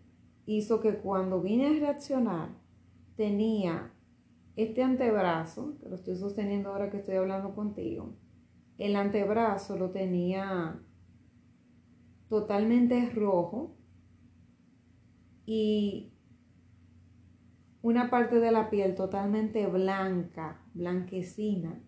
hizo 0.45 0.79
que 0.79 0.97
cuando 0.97 1.41
vine 1.41 1.67
a 1.67 1.79
reaccionar 1.79 2.49
tenía 3.15 3.91
este 4.55 4.83
antebrazo, 4.83 5.75
que 5.79 5.89
lo 5.89 5.95
estoy 5.95 6.15
sosteniendo 6.15 6.69
ahora 6.69 6.91
que 6.91 6.97
estoy 6.97 7.15
hablando 7.15 7.55
contigo, 7.55 8.15
el 8.83 8.97
antebrazo 8.97 9.77
lo 9.77 9.91
tenía 9.91 10.77
totalmente 12.27 13.09
rojo 13.11 13.77
y 15.45 16.11
una 17.81 18.09
parte 18.09 18.41
de 18.41 18.51
la 18.51 18.69
piel 18.69 18.93
totalmente 18.95 19.65
blanca, 19.67 20.61
blanquecina, 20.73 21.81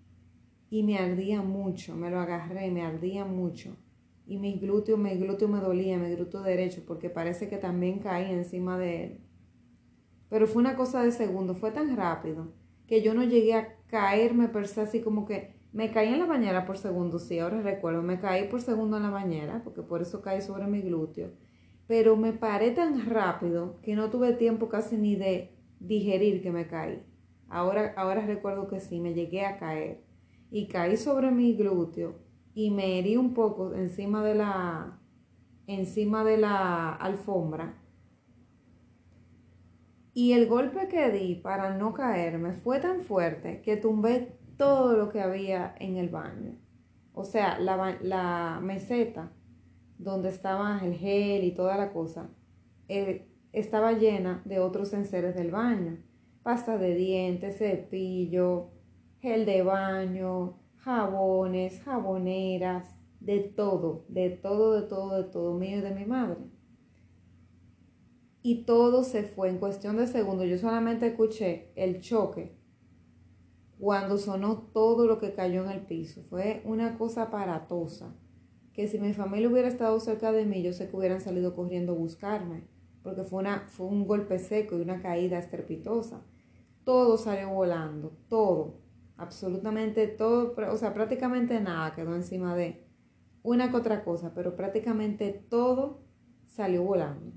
y 0.69 0.83
me 0.83 0.97
ardía 0.97 1.41
mucho, 1.41 1.95
me 1.95 2.09
lo 2.09 2.19
agarré, 2.19 2.71
me 2.71 2.81
ardía 2.81 3.25
mucho. 3.25 3.75
Y 4.25 4.37
mi 4.37 4.57
glúteo, 4.57 4.97
mi 4.97 5.15
glúteo 5.17 5.49
me 5.49 5.59
dolía, 5.59 5.97
mi 5.97 6.15
glúteo 6.15 6.41
derecho, 6.43 6.83
porque 6.87 7.09
parece 7.09 7.49
que 7.49 7.57
también 7.57 7.99
caí 7.99 8.31
encima 8.31 8.77
de 8.77 9.03
él. 9.03 9.19
Pero 10.29 10.47
fue 10.47 10.61
una 10.61 10.77
cosa 10.77 11.03
de 11.03 11.11
segundo, 11.11 11.55
fue 11.55 11.71
tan 11.71 11.95
rápido 11.95 12.53
que 12.87 13.01
yo 13.01 13.13
no 13.13 13.23
llegué 13.23 13.53
a 13.53 13.75
caerme 13.87 14.47
per 14.47 14.67
se 14.67 14.81
así 14.81 15.01
como 15.01 15.25
que 15.25 15.55
me 15.75 15.91
caí 15.91 16.13
en 16.13 16.19
la 16.19 16.25
bañera 16.25 16.65
por 16.65 16.77
segundo, 16.77 17.19
sí, 17.19 17.37
ahora 17.37 17.61
recuerdo, 17.61 18.01
me 18.01 18.17
caí 18.17 18.47
por 18.47 18.61
segundo 18.61 18.95
en 18.95 19.03
la 19.03 19.09
bañera, 19.09 19.61
porque 19.61 19.81
por 19.81 20.01
eso 20.01 20.21
caí 20.21 20.41
sobre 20.41 20.67
mi 20.67 20.81
glúteo. 20.81 21.31
Pero 21.85 22.15
me 22.15 22.31
paré 22.31 22.71
tan 22.71 23.05
rápido 23.05 23.81
que 23.81 23.93
no 23.93 24.09
tuve 24.09 24.31
tiempo 24.31 24.69
casi 24.69 24.95
ni 24.95 25.17
de 25.17 25.53
digerir 25.81 26.41
que 26.41 26.49
me 26.49 26.65
caí. 26.67 27.03
Ahora, 27.49 27.93
ahora 27.97 28.25
recuerdo 28.25 28.69
que 28.69 28.79
sí, 28.79 29.01
me 29.01 29.13
llegué 29.13 29.45
a 29.45 29.57
caer. 29.57 30.01
Y 30.49 30.69
caí 30.69 30.95
sobre 30.95 31.29
mi 31.29 31.53
glúteo 31.55 32.15
y 32.53 32.71
me 32.71 32.97
herí 32.97 33.17
un 33.17 33.33
poco 33.33 33.73
encima 33.73 34.23
de 34.23 34.35
la, 34.35 34.97
encima 35.67 36.23
de 36.23 36.37
la 36.37 36.93
alfombra. 36.93 37.83
Y 40.13 40.31
el 40.31 40.47
golpe 40.47 40.87
que 40.87 41.11
di 41.11 41.35
para 41.35 41.77
no 41.77 41.93
caerme 41.93 42.53
fue 42.53 42.79
tan 42.79 43.01
fuerte 43.01 43.61
que 43.61 43.75
tumbé 43.75 44.39
todo 44.57 44.97
lo 44.97 45.09
que 45.09 45.21
había 45.21 45.75
en 45.79 45.97
el 45.97 46.09
baño. 46.09 46.57
O 47.13 47.23
sea, 47.23 47.59
la, 47.59 48.59
meseta 48.61 49.31
donde 49.97 50.29
estaba 50.29 50.81
el 50.83 50.95
gel 50.95 51.43
y 51.43 51.51
toda 51.51 51.77
la 51.77 51.93
cosa, 51.93 52.29
eh, 52.89 53.27
estaba 53.53 53.93
llena 53.93 54.41
de 54.45 54.59
otros 54.59 54.93
enseres 54.93 55.35
del 55.35 55.51
baño. 55.51 55.97
Pasta 56.43 56.77
de 56.77 56.93
dientes, 56.93 57.57
cepillo, 57.57 58.71
gel 59.21 59.45
de 59.45 59.63
baño, 59.63 60.59
jabones, 60.75 61.81
jaboneras, 61.83 62.95
de 63.21 63.39
todo, 63.39 64.05
de 64.09 64.29
todo, 64.29 64.79
de 64.79 64.87
todo, 64.87 65.23
de 65.23 65.23
todo 65.31 65.57
mío 65.57 65.77
y 65.77 65.81
de 65.81 65.95
mi 65.95 66.05
madre. 66.05 66.37
Y 68.43 68.65
todo 68.65 69.03
se 69.03 69.23
fue 69.23 69.49
en 69.49 69.57
cuestión 69.57 69.97
de 69.97 70.05
segundos. 70.05 70.47
Yo 70.47 70.57
solamente 70.57 71.07
escuché 71.07 71.71
el 71.75 72.01
choque 72.01 72.54
cuando 73.79 74.17
sonó 74.17 74.57
todo 74.73 75.05
lo 75.07 75.19
que 75.19 75.33
cayó 75.33 75.63
en 75.63 75.71
el 75.71 75.81
piso. 75.81 76.23
Fue 76.29 76.61
una 76.65 76.97
cosa 76.97 77.23
aparatosa, 77.23 78.15
que 78.73 78.87
si 78.87 78.99
mi 78.99 79.13
familia 79.13 79.49
hubiera 79.49 79.67
estado 79.67 79.99
cerca 79.99 80.31
de 80.31 80.45
mí, 80.45 80.61
yo 80.61 80.73
sé 80.73 80.89
que 80.89 80.95
hubieran 80.95 81.21
salido 81.21 81.55
corriendo 81.55 81.93
a 81.93 81.95
buscarme, 81.95 82.63
porque 83.03 83.23
fue, 83.23 83.39
una, 83.39 83.67
fue 83.67 83.87
un 83.87 84.07
golpe 84.07 84.39
seco 84.39 84.77
y 84.77 84.81
una 84.81 85.01
caída 85.01 85.37
estrepitosa. 85.37 86.21
Todo 86.83 87.17
salió 87.17 87.49
volando, 87.49 88.17
todo, 88.27 88.79
absolutamente 89.17 90.07
todo, 90.07 90.55
o 90.71 90.77
sea, 90.77 90.93
prácticamente 90.93 91.59
nada 91.59 91.95
quedó 91.95 92.15
encima 92.15 92.55
de 92.55 92.85
una 93.43 93.69
que 93.69 93.77
otra 93.77 94.03
cosa, 94.03 94.33
pero 94.33 94.55
prácticamente 94.55 95.45
todo 95.49 96.01
salió 96.45 96.83
volando. 96.83 97.31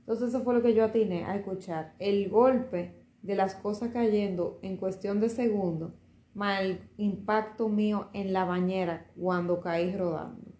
Entonces 0.00 0.28
eso 0.28 0.42
fue 0.44 0.54
lo 0.54 0.62
que 0.62 0.74
yo 0.74 0.84
atiné 0.84 1.24
a 1.24 1.36
escuchar. 1.36 1.94
El 1.98 2.28
golpe 2.28 3.05
de 3.22 3.34
las 3.34 3.54
cosas 3.54 3.90
cayendo 3.92 4.58
en 4.62 4.76
cuestión 4.76 5.20
de 5.20 5.28
segundos, 5.28 5.92
más 6.34 6.60
el 6.60 6.90
impacto 6.96 7.68
mío 7.68 8.08
en 8.12 8.32
la 8.32 8.44
bañera 8.44 9.10
cuando 9.16 9.60
caí 9.60 9.96
rodando. 9.96 10.52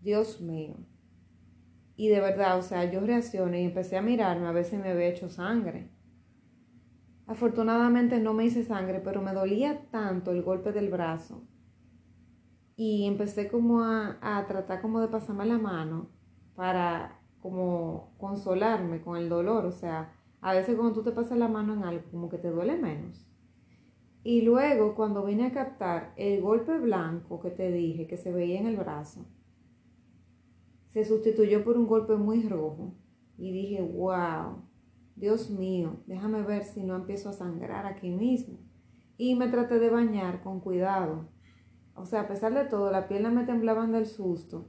Dios 0.00 0.40
mío. 0.40 0.76
Y 1.96 2.08
de 2.08 2.20
verdad, 2.20 2.58
o 2.58 2.62
sea, 2.62 2.90
yo 2.90 3.00
reaccioné 3.00 3.62
y 3.62 3.66
empecé 3.66 3.96
a 3.98 4.02
mirarme 4.02 4.46
a 4.46 4.52
ver 4.52 4.64
si 4.64 4.76
me 4.76 4.90
había 4.90 5.08
hecho 5.08 5.28
sangre. 5.28 5.90
Afortunadamente 7.26 8.18
no 8.20 8.32
me 8.32 8.44
hice 8.44 8.64
sangre, 8.64 9.00
pero 9.00 9.20
me 9.20 9.34
dolía 9.34 9.86
tanto 9.90 10.30
el 10.30 10.42
golpe 10.42 10.72
del 10.72 10.88
brazo. 10.88 11.46
Y 12.74 13.06
empecé 13.06 13.48
como 13.48 13.82
a, 13.82 14.18
a 14.22 14.46
tratar 14.46 14.80
como 14.80 15.00
de 15.00 15.08
pasarme 15.08 15.44
la 15.44 15.58
mano 15.58 16.10
para 16.54 17.20
como 17.40 18.14
consolarme 18.18 19.02
con 19.02 19.16
el 19.16 19.28
dolor, 19.28 19.66
o 19.66 19.72
sea, 19.72 20.12
a 20.40 20.54
veces 20.54 20.76
cuando 20.76 20.94
tú 20.94 21.02
te 21.02 21.12
pasas 21.12 21.38
la 21.38 21.48
mano 21.48 21.74
en 21.74 21.84
algo, 21.84 22.10
como 22.10 22.28
que 22.28 22.38
te 22.38 22.50
duele 22.50 22.76
menos. 22.76 23.26
Y 24.22 24.42
luego, 24.42 24.94
cuando 24.94 25.24
vine 25.24 25.46
a 25.46 25.52
captar 25.52 26.12
el 26.16 26.42
golpe 26.42 26.78
blanco 26.78 27.40
que 27.40 27.50
te 27.50 27.70
dije, 27.72 28.06
que 28.06 28.16
se 28.16 28.32
veía 28.32 28.58
en 28.58 28.66
el 28.66 28.76
brazo, 28.76 29.26
se 30.88 31.04
sustituyó 31.04 31.64
por 31.64 31.78
un 31.78 31.86
golpe 31.86 32.16
muy 32.16 32.46
rojo. 32.48 32.94
Y 33.38 33.52
dije, 33.52 33.80
wow, 33.80 34.62
Dios 35.16 35.50
mío, 35.50 36.00
déjame 36.06 36.42
ver 36.42 36.64
si 36.64 36.82
no 36.82 36.96
empiezo 36.96 37.30
a 37.30 37.32
sangrar 37.32 37.86
aquí 37.86 38.10
mismo. 38.10 38.58
Y 39.16 39.34
me 39.34 39.48
traté 39.48 39.78
de 39.78 39.88
bañar 39.88 40.42
con 40.42 40.60
cuidado. 40.60 41.28
O 41.94 42.04
sea, 42.04 42.22
a 42.22 42.28
pesar 42.28 42.52
de 42.54 42.64
todo, 42.64 42.90
la 42.90 43.08
pierna 43.08 43.30
me 43.30 43.44
temblaban 43.44 43.92
del 43.92 44.06
susto. 44.06 44.68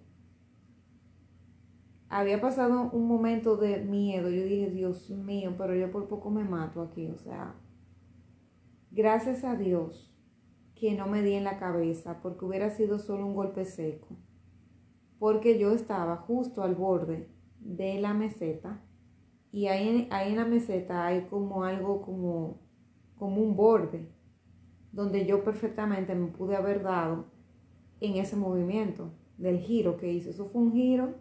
Había 2.12 2.42
pasado 2.42 2.90
un 2.92 3.08
momento 3.08 3.56
de 3.56 3.80
miedo. 3.80 4.30
Yo 4.30 4.44
dije, 4.44 4.70
Dios 4.70 5.10
mío, 5.10 5.56
pero 5.58 5.74
yo 5.74 5.90
por 5.92 6.10
poco 6.10 6.30
me 6.30 6.44
mato 6.44 6.82
aquí. 6.82 7.08
O 7.08 7.18
sea, 7.18 7.56
gracias 8.92 9.46
a 9.46 9.56
Dios 9.56 10.14
que 10.76 10.94
no 10.94 11.08
me 11.08 11.22
di 11.22 11.34
en 11.34 11.46
la 11.46 11.58
cabeza 11.58 12.22
porque 12.22 12.44
hubiera 12.44 12.70
sido 12.70 13.00
solo 13.00 13.26
un 13.26 13.34
golpe 13.34 13.64
seco. 13.64 14.18
Porque 15.20 15.58
yo 15.58 15.72
estaba 15.72 16.18
justo 16.18 16.64
al 16.64 16.76
borde 16.76 17.30
de 17.60 18.02
la 18.02 18.14
meseta 18.14 18.84
y 19.52 19.68
ahí, 19.68 20.08
ahí 20.12 20.32
en 20.32 20.38
la 20.38 20.46
meseta 20.46 21.06
hay 21.06 21.28
como 21.30 21.64
algo 21.64 22.02
como, 22.02 22.60
como 23.18 23.42
un 23.42 23.56
borde 23.56 24.12
donde 24.92 25.26
yo 25.26 25.46
perfectamente 25.46 26.14
me 26.14 26.28
pude 26.28 26.58
haber 26.58 26.84
dado 26.84 27.28
en 28.02 28.18
ese 28.18 28.36
movimiento 28.36 29.14
del 29.38 29.60
giro 29.60 29.96
que 29.96 30.12
hice. 30.12 30.32
Eso 30.32 30.50
fue 30.50 30.62
un 30.62 30.74
giro, 30.74 31.16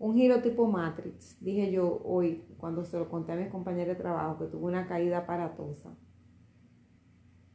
un 0.00 0.14
giro 0.14 0.40
tipo 0.42 0.66
Matrix, 0.66 1.36
dije 1.40 1.72
yo 1.72 2.00
hoy 2.04 2.44
cuando 2.56 2.84
se 2.84 2.98
lo 2.98 3.08
conté 3.08 3.32
a 3.32 3.36
mis 3.36 3.48
compañeros 3.48 3.96
de 3.96 4.02
trabajo, 4.02 4.38
que 4.38 4.46
tuve 4.46 4.66
una 4.66 4.86
caída 4.86 5.18
aparatosa. 5.18 5.96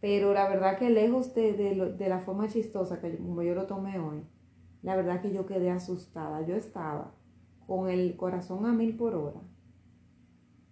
Pero 0.02 0.34
la 0.34 0.50
verdad 0.50 0.78
que 0.78 0.90
lejos 0.90 1.34
de, 1.34 1.54
de, 1.54 2.10
la 2.10 2.20
forma 2.20 2.50
chistosa 2.50 3.00
que 3.00 3.16
como 3.18 3.42
yo 3.42 3.56
lo 3.56 3.68
tomé 3.68 4.00
hoy, 4.00 4.26
la 4.82 4.98
verdad 4.98 5.22
que 5.22 5.32
yo 5.32 5.46
quedé 5.46 5.72
asustada. 5.72 6.46
Yo 6.46 6.56
estaba 6.56 7.16
con 7.66 7.90
el 7.90 8.18
corazón 8.18 8.66
a 8.66 8.74
mil 8.74 8.98
por 8.98 9.16
hora, 9.16 9.42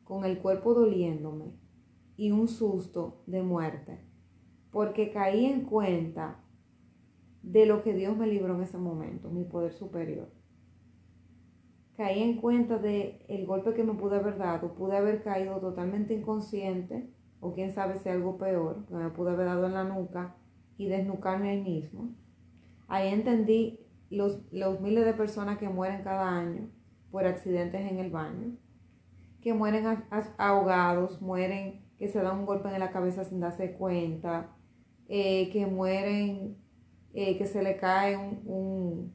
con 0.03 0.25
el 0.25 0.39
cuerpo 0.39 0.73
doliéndome 0.73 1.53
y 2.17 2.31
un 2.31 2.49
susto 2.49 3.23
de 3.25 3.41
muerte, 3.41 4.01
porque 4.69 5.11
caí 5.11 5.45
en 5.45 5.63
cuenta 5.63 6.43
de 7.41 7.65
lo 7.65 7.83
que 7.83 7.93
Dios 7.93 8.17
me 8.17 8.27
libró 8.27 8.55
en 8.55 8.63
ese 8.63 8.77
momento, 8.77 9.29
mi 9.29 9.45
poder 9.45 9.71
superior. 9.71 10.40
Caí 12.01 12.23
en 12.23 12.37
cuenta 12.37 12.79
de 12.79 13.23
golpe 13.45 13.75
que 13.75 13.83
me 13.83 13.93
pude 13.93 14.15
haber 14.15 14.39
dado, 14.39 14.73
pude 14.73 14.97
haber 14.97 15.21
caído 15.21 15.59
totalmente 15.59 16.15
inconsciente, 16.15 17.07
o 17.39 17.53
quién 17.53 17.71
sabe 17.71 17.99
si 17.99 18.09
algo 18.09 18.39
peor, 18.39 18.87
que 18.87 18.95
me 18.95 19.11
pude 19.11 19.29
haber 19.29 19.45
dado 19.45 19.67
en 19.67 19.75
la 19.75 19.83
nuca 19.83 20.35
y 20.77 20.87
desnucarme 20.87 21.51
ahí 21.51 21.61
mismo. 21.61 22.15
Ahí 22.87 23.13
entendí 23.13 23.85
los, 24.09 24.41
los 24.51 24.81
miles 24.81 25.05
de 25.05 25.13
personas 25.13 25.59
que 25.59 25.69
mueren 25.69 26.01
cada 26.01 26.27
año 26.27 26.71
por 27.11 27.27
accidentes 27.27 27.81
en 27.81 27.99
el 27.99 28.09
baño, 28.09 28.57
que 29.39 29.53
mueren 29.53 29.85
ahogados, 30.39 31.21
mueren 31.21 31.85
que 31.99 32.07
se 32.07 32.19
dan 32.19 32.39
un 32.39 32.45
golpe 32.47 32.69
en 32.69 32.79
la 32.79 32.89
cabeza 32.89 33.25
sin 33.25 33.41
darse 33.41 33.73
cuenta, 33.73 34.55
eh, 35.07 35.51
que 35.51 35.67
mueren 35.67 36.57
eh, 37.13 37.37
que 37.37 37.45
se 37.45 37.61
le 37.61 37.77
cae 37.77 38.17
un, 38.17 39.13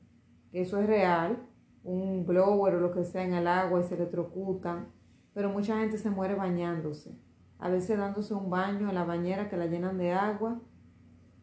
eso 0.52 0.78
es 0.78 0.86
real, 0.86 1.48
un 1.86 2.26
blower 2.26 2.74
o 2.74 2.80
lo 2.80 2.92
que 2.92 3.04
sea 3.04 3.22
en 3.22 3.32
el 3.32 3.46
agua 3.46 3.80
y 3.80 3.84
se 3.84 3.94
electrocutan, 3.94 4.88
pero 5.32 5.50
mucha 5.50 5.78
gente 5.78 5.98
se 5.98 6.10
muere 6.10 6.34
bañándose, 6.34 7.16
a 7.58 7.70
veces 7.70 7.96
dándose 7.96 8.34
un 8.34 8.50
baño 8.50 8.88
en 8.88 8.94
la 8.94 9.04
bañera 9.04 9.48
que 9.48 9.56
la 9.56 9.66
llenan 9.66 9.96
de 9.96 10.12
agua 10.12 10.60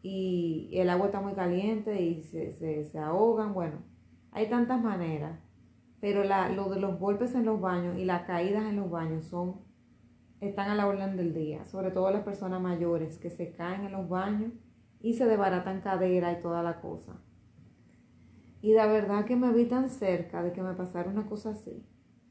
y 0.02 0.68
el 0.74 0.90
agua 0.90 1.06
está 1.06 1.20
muy 1.20 1.32
caliente 1.32 2.02
y 2.02 2.22
se, 2.22 2.52
se, 2.52 2.98
ahogan, 2.98 3.54
bueno, 3.54 3.78
hay 4.32 4.50
tantas 4.50 4.82
maneras, 4.82 5.40
pero 5.98 6.24
la, 6.24 6.50
lo 6.50 6.68
de 6.68 6.78
los 6.78 6.98
golpes 6.98 7.34
en 7.34 7.46
los 7.46 7.58
baños 7.58 7.96
y 7.98 8.04
las 8.04 8.26
caídas 8.26 8.64
en 8.64 8.76
los 8.76 8.90
baños 8.90 9.24
son, 9.24 9.62
están 10.40 10.68
a 10.68 10.74
la 10.74 10.86
orden 10.86 11.16
del 11.16 11.32
día, 11.32 11.64
sobre 11.64 11.90
todo 11.90 12.10
las 12.10 12.22
personas 12.22 12.60
mayores 12.60 13.16
que 13.16 13.30
se 13.30 13.52
caen 13.52 13.86
en 13.86 13.92
los 13.92 14.10
baños 14.10 14.52
y 15.00 15.14
se 15.14 15.24
desbaratan 15.24 15.80
cadera 15.80 16.32
y 16.32 16.42
toda 16.42 16.62
la 16.62 16.82
cosa. 16.82 17.18
Y 18.64 18.72
la 18.72 18.86
verdad 18.86 19.26
que 19.26 19.36
me 19.36 19.52
vi 19.52 19.66
tan 19.66 19.90
cerca 19.90 20.42
de 20.42 20.52
que 20.52 20.62
me 20.62 20.72
pasara 20.72 21.10
una 21.10 21.26
cosa 21.26 21.50
así. 21.50 21.86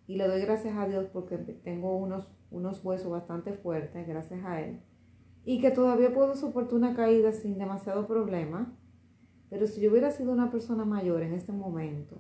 Y 0.08 0.16
le 0.16 0.28
doy 0.28 0.42
gracias 0.42 0.76
a 0.76 0.88
Dios 0.88 1.06
porque 1.14 1.38
tengo 1.38 1.96
unos, 1.96 2.28
unos 2.50 2.84
huesos 2.84 3.12
bastante 3.12 3.54
fuertes, 3.54 4.08
gracias 4.08 4.44
a 4.44 4.60
Él. 4.60 4.82
Y 5.46 5.62
que 5.62 5.70
todavía 5.70 6.12
puedo 6.12 6.34
soportar 6.34 6.74
una 6.74 6.96
caída 6.96 7.34
sin 7.34 7.60
demasiado 7.60 8.08
problema. 8.08 8.76
Pero 9.52 9.68
si 9.68 9.80
yo 9.80 9.92
hubiera 9.92 10.10
sido 10.10 10.32
una 10.32 10.50
persona 10.50 10.86
mayor 10.86 11.22
en 11.22 11.34
este 11.34 11.52
momento, 11.52 12.20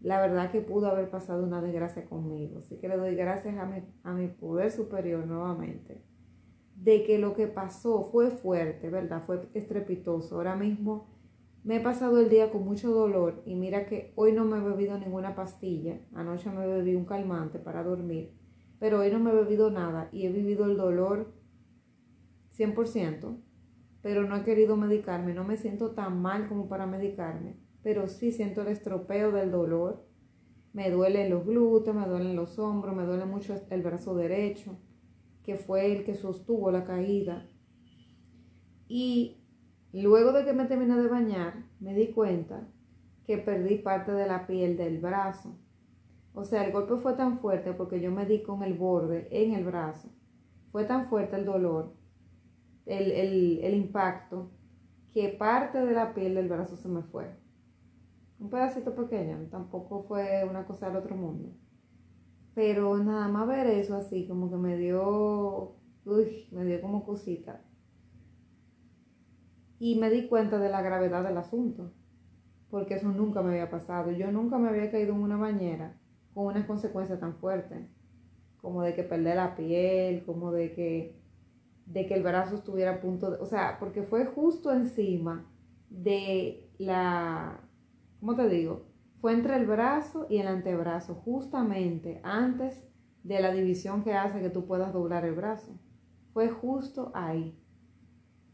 la 0.00 0.20
verdad 0.20 0.52
que 0.52 0.60
pudo 0.60 0.86
haber 0.86 1.10
pasado 1.10 1.42
una 1.42 1.60
desgracia 1.60 2.04
conmigo. 2.04 2.60
Así 2.60 2.76
que 2.76 2.86
le 2.86 2.96
doy 2.96 3.16
gracias 3.16 3.58
a 3.58 3.66
mi, 3.66 3.82
a 4.04 4.12
mi 4.12 4.28
poder 4.28 4.70
superior 4.70 5.26
nuevamente 5.26 6.00
de 6.76 7.02
que 7.02 7.18
lo 7.18 7.34
que 7.34 7.48
pasó 7.48 8.04
fue 8.04 8.30
fuerte, 8.30 8.88
¿verdad? 8.88 9.24
Fue 9.26 9.48
estrepitoso. 9.52 10.36
Ahora 10.36 10.54
mismo 10.54 11.13
me 11.64 11.76
he 11.76 11.80
pasado 11.80 12.20
el 12.20 12.28
día 12.28 12.50
con 12.50 12.64
mucho 12.64 12.92
dolor 12.92 13.42
y 13.46 13.54
mira 13.54 13.86
que 13.86 14.12
hoy 14.16 14.32
no 14.32 14.44
me 14.44 14.58
he 14.58 14.60
bebido 14.60 14.98
ninguna 14.98 15.34
pastilla. 15.34 15.98
Anoche 16.14 16.50
me 16.50 16.66
bebí 16.66 16.94
un 16.94 17.06
calmante 17.06 17.58
para 17.58 17.82
dormir, 17.82 18.32
pero 18.78 19.00
hoy 19.00 19.10
no 19.10 19.18
me 19.18 19.30
he 19.30 19.34
bebido 19.34 19.70
nada 19.70 20.10
y 20.12 20.26
he 20.26 20.30
vivido 20.30 20.66
el 20.66 20.76
dolor 20.76 21.32
100%, 22.56 23.38
pero 24.02 24.28
no 24.28 24.36
he 24.36 24.44
querido 24.44 24.76
medicarme. 24.76 25.32
No 25.32 25.44
me 25.44 25.56
siento 25.56 25.92
tan 25.92 26.20
mal 26.20 26.48
como 26.48 26.68
para 26.68 26.86
medicarme, 26.86 27.56
pero 27.82 28.08
sí 28.08 28.30
siento 28.30 28.60
el 28.60 28.68
estropeo 28.68 29.32
del 29.32 29.50
dolor. 29.50 30.06
Me 30.74 30.90
duelen 30.90 31.30
los 31.30 31.46
glúteos, 31.46 31.96
me 31.96 32.06
duelen 32.06 32.36
los 32.36 32.58
hombros, 32.58 32.94
me 32.94 33.04
duele 33.04 33.24
mucho 33.24 33.54
el 33.70 33.82
brazo 33.82 34.14
derecho 34.14 34.78
que 35.44 35.56
fue 35.56 35.92
el 35.92 36.04
que 36.04 36.14
sostuvo 36.14 36.70
la 36.70 36.84
caída. 36.84 37.48
Y 38.88 39.43
luego 40.02 40.32
de 40.32 40.44
que 40.44 40.52
me 40.52 40.64
terminé 40.64 40.96
de 40.96 41.08
bañar, 41.08 41.64
me 41.80 41.94
di 41.94 42.08
cuenta 42.08 42.66
que 43.26 43.38
perdí 43.38 43.78
parte 43.78 44.12
de 44.12 44.26
la 44.26 44.46
piel 44.46 44.76
del 44.76 44.98
brazo. 44.98 45.56
O 46.34 46.44
sea, 46.44 46.64
el 46.64 46.72
golpe 46.72 46.96
fue 46.96 47.14
tan 47.14 47.38
fuerte 47.38 47.72
porque 47.72 48.00
yo 48.00 48.10
me 48.10 48.26
di 48.26 48.42
con 48.42 48.62
el 48.62 48.74
borde 48.74 49.28
en 49.30 49.54
el 49.54 49.64
brazo. 49.64 50.08
Fue 50.72 50.84
tan 50.84 51.06
fuerte 51.08 51.36
el 51.36 51.44
dolor, 51.44 51.94
el, 52.86 53.60
el 53.62 53.74
impacto, 53.74 54.50
que 55.12 55.28
parte 55.28 55.78
de 55.78 55.92
la 55.92 56.12
piel 56.12 56.34
del 56.34 56.48
brazo 56.48 56.76
se 56.76 56.88
me 56.88 57.02
fue. 57.02 57.30
Un 58.40 58.50
pedacito 58.50 58.96
pequeño, 58.96 59.46
tampoco 59.48 60.02
fue 60.02 60.44
una 60.50 60.66
cosa 60.66 60.88
del 60.88 60.96
otro 60.96 61.14
mundo. 61.16 61.50
Pero 62.52 62.98
nada 62.98 63.28
más 63.28 63.46
ver 63.46 63.68
eso 63.68 63.96
así, 63.96 64.26
como 64.26 64.50
que 64.50 64.56
me 64.56 64.76
dio, 64.76 65.76
uy, 66.04 66.48
me 66.50 66.64
dio 66.64 66.80
como 66.80 67.04
cosita. 67.04 67.62
Y 69.78 69.98
me 69.98 70.10
di 70.10 70.28
cuenta 70.28 70.58
de 70.58 70.68
la 70.68 70.82
gravedad 70.82 71.24
del 71.24 71.36
asunto, 71.36 71.92
porque 72.70 72.94
eso 72.94 73.08
nunca 73.08 73.42
me 73.42 73.50
había 73.50 73.70
pasado. 73.70 74.12
Yo 74.12 74.30
nunca 74.32 74.58
me 74.58 74.68
había 74.68 74.90
caído 74.90 75.14
en 75.14 75.20
una 75.20 75.36
bañera 75.36 75.98
con 76.34 76.46
una 76.46 76.66
consecuencia 76.66 77.18
tan 77.18 77.36
fuerte, 77.36 77.88
como 78.60 78.82
de 78.82 78.94
que 78.94 79.04
perder 79.04 79.36
la 79.36 79.54
piel, 79.56 80.24
como 80.24 80.52
de 80.52 80.72
que, 80.72 81.20
de 81.86 82.06
que 82.06 82.14
el 82.14 82.22
brazo 82.22 82.56
estuviera 82.56 82.94
a 82.94 83.00
punto 83.00 83.30
de, 83.30 83.36
o 83.38 83.46
sea, 83.46 83.78
porque 83.78 84.02
fue 84.02 84.26
justo 84.26 84.72
encima 84.72 85.46
de 85.90 86.70
la, 86.78 87.60
¿cómo 88.20 88.34
te 88.34 88.48
digo? 88.48 88.86
Fue 89.20 89.32
entre 89.32 89.56
el 89.56 89.66
brazo 89.66 90.26
y 90.28 90.38
el 90.38 90.48
antebrazo, 90.48 91.14
justamente 91.14 92.20
antes 92.24 92.84
de 93.22 93.40
la 93.40 93.52
división 93.52 94.02
que 94.04 94.12
hace 94.12 94.40
que 94.40 94.50
tú 94.50 94.66
puedas 94.66 94.92
doblar 94.92 95.24
el 95.24 95.34
brazo. 95.34 95.72
Fue 96.32 96.48
justo 96.48 97.10
ahí. 97.14 97.58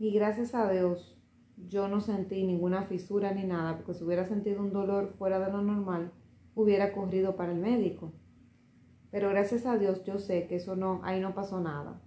Y 0.01 0.13
gracias 0.13 0.55
a 0.55 0.73
Dios, 0.73 1.15
yo 1.69 1.87
no 1.87 2.01
sentí 2.01 2.43
ninguna 2.43 2.85
fisura 2.85 3.35
ni 3.35 3.45
nada, 3.45 3.77
porque 3.77 3.93
si 3.93 4.03
hubiera 4.03 4.25
sentido 4.25 4.63
un 4.63 4.73
dolor 4.73 5.13
fuera 5.19 5.39
de 5.39 5.53
lo 5.53 5.61
normal, 5.61 6.11
hubiera 6.55 6.95
corrido 6.95 7.37
para 7.37 7.53
el 7.53 7.59
médico. 7.59 8.11
Pero 9.11 9.29
gracias 9.29 9.67
a 9.67 9.77
Dios 9.77 10.03
yo 10.05 10.17
sé 10.17 10.47
que 10.47 10.57
eso 10.57 10.75
no, 10.75 11.03
ahí 11.05 11.21
no 11.21 11.35
pasó 11.35 11.61
nada. 11.61 12.01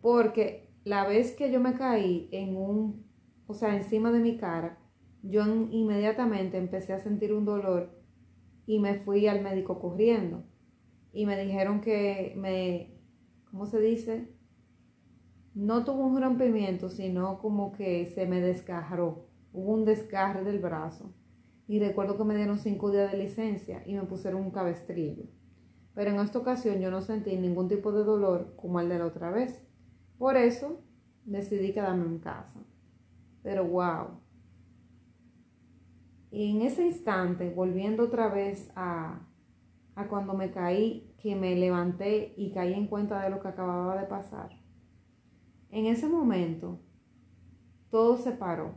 Porque 0.00 0.74
la 0.82 1.06
vez 1.06 1.36
que 1.36 1.52
yo 1.52 1.60
me 1.60 1.74
caí 1.74 2.28
en 2.32 2.56
un, 2.56 3.06
o 3.46 3.54
sea, 3.54 3.76
encima 3.76 4.10
de 4.10 4.18
mi 4.18 4.36
cara, 4.36 4.80
yo 5.22 5.46
inmediatamente 5.46 6.58
empecé 6.58 6.92
a 6.92 6.98
sentir 6.98 7.32
un 7.32 7.44
dolor 7.44 7.88
y 8.66 8.80
me 8.80 8.96
fui 8.96 9.28
al 9.28 9.42
médico 9.42 9.78
corriendo. 9.78 10.42
Y 11.12 11.24
me 11.24 11.40
dijeron 11.40 11.80
que 11.80 12.34
me, 12.36 12.98
¿cómo 13.48 13.64
se 13.64 13.78
dice? 13.78 14.39
No 15.54 15.84
tuvo 15.84 16.06
un 16.06 16.20
rompimiento, 16.20 16.88
sino 16.88 17.38
como 17.38 17.72
que 17.72 18.06
se 18.06 18.26
me 18.26 18.40
desgarró. 18.40 19.26
Hubo 19.52 19.72
un 19.72 19.84
desgarre 19.84 20.44
del 20.44 20.58
brazo. 20.60 21.12
Y 21.66 21.78
recuerdo 21.80 22.16
que 22.16 22.24
me 22.24 22.36
dieron 22.36 22.58
cinco 22.58 22.90
días 22.90 23.12
de 23.12 23.18
licencia 23.18 23.82
y 23.86 23.94
me 23.94 24.02
pusieron 24.04 24.42
un 24.42 24.50
cabestrillo. 24.50 25.24
Pero 25.94 26.10
en 26.10 26.20
esta 26.20 26.38
ocasión 26.38 26.80
yo 26.80 26.90
no 26.90 27.00
sentí 27.00 27.36
ningún 27.36 27.68
tipo 27.68 27.92
de 27.92 28.04
dolor 28.04 28.54
como 28.56 28.80
el 28.80 28.88
de 28.88 28.98
la 28.98 29.06
otra 29.06 29.30
vez. 29.30 29.64
Por 30.18 30.36
eso 30.36 30.82
decidí 31.24 31.72
quedarme 31.72 32.06
en 32.06 32.18
casa. 32.18 32.60
Pero 33.42 33.66
wow, 33.66 34.20
y 36.30 36.50
en 36.50 36.62
ese 36.62 36.86
instante, 36.86 37.50
volviendo 37.50 38.04
otra 38.04 38.28
vez 38.28 38.70
a, 38.76 39.20
a 39.96 40.08
cuando 40.08 40.34
me 40.34 40.50
caí, 40.52 41.12
que 41.18 41.34
me 41.34 41.56
levanté 41.56 42.34
y 42.36 42.52
caí 42.52 42.72
en 42.72 42.86
cuenta 42.86 43.22
de 43.22 43.30
lo 43.30 43.40
que 43.40 43.48
acababa 43.48 44.00
de 44.00 44.06
pasar, 44.06 44.50
en 45.70 45.86
ese 45.86 46.08
momento 46.08 46.80
todo 47.90 48.16
se 48.16 48.32
paró. 48.32 48.74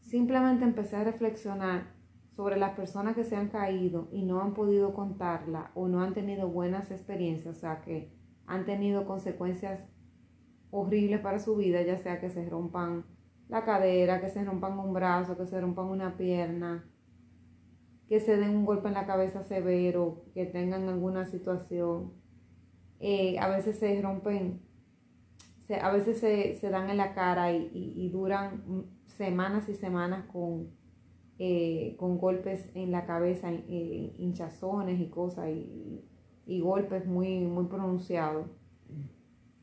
Simplemente 0.00 0.64
empecé 0.64 0.96
a 0.96 1.04
reflexionar 1.04 1.94
sobre 2.36 2.58
las 2.58 2.74
personas 2.74 3.16
que 3.16 3.24
se 3.24 3.34
han 3.34 3.48
caído 3.48 4.08
y 4.12 4.22
no 4.22 4.40
han 4.40 4.52
podido 4.52 4.92
contarla 4.94 5.70
o 5.74 5.88
no 5.88 6.02
han 6.02 6.12
tenido 6.12 6.48
buenas 6.48 6.90
experiencias, 6.90 7.56
o 7.56 7.58
sea, 7.58 7.80
que 7.80 8.12
han 8.46 8.66
tenido 8.66 9.06
consecuencias 9.06 9.80
horribles 10.70 11.20
para 11.20 11.38
su 11.38 11.56
vida, 11.56 11.82
ya 11.82 11.96
sea 11.96 12.20
que 12.20 12.30
se 12.30 12.48
rompan 12.48 13.06
la 13.48 13.64
cadera, 13.64 14.20
que 14.20 14.28
se 14.28 14.44
rompan 14.44 14.78
un 14.78 14.92
brazo, 14.92 15.36
que 15.36 15.46
se 15.46 15.60
rompan 15.60 15.86
una 15.86 16.16
pierna, 16.16 16.84
que 18.08 18.20
se 18.20 18.36
den 18.36 18.50
un 18.50 18.64
golpe 18.64 18.88
en 18.88 18.94
la 18.94 19.06
cabeza 19.06 19.42
severo, 19.42 20.24
que 20.34 20.46
tengan 20.46 20.88
alguna 20.88 21.24
situación. 21.24 22.12
Eh, 23.00 23.38
a 23.38 23.48
veces 23.48 23.78
se 23.78 24.00
rompen, 24.00 24.62
a 25.74 25.90
veces 25.90 26.20
se, 26.20 26.70
dan 26.70 26.90
en 26.90 26.96
la 26.96 27.14
cara 27.14 27.52
y, 27.52 28.08
duran 28.10 28.86
semanas 29.06 29.68
y 29.68 29.74
semanas 29.74 30.26
con, 30.32 30.70
eh, 31.38 31.96
con 31.98 32.18
golpes 32.18 32.70
en 32.74 32.92
la 32.92 33.04
cabeza, 33.04 33.52
eh, 33.52 34.14
hinchazones 34.18 35.00
y 35.00 35.08
cosas, 35.08 35.48
y, 35.50 36.04
y, 36.46 36.60
golpes 36.60 37.06
muy, 37.06 37.40
muy 37.40 37.66
pronunciados. 37.66 38.46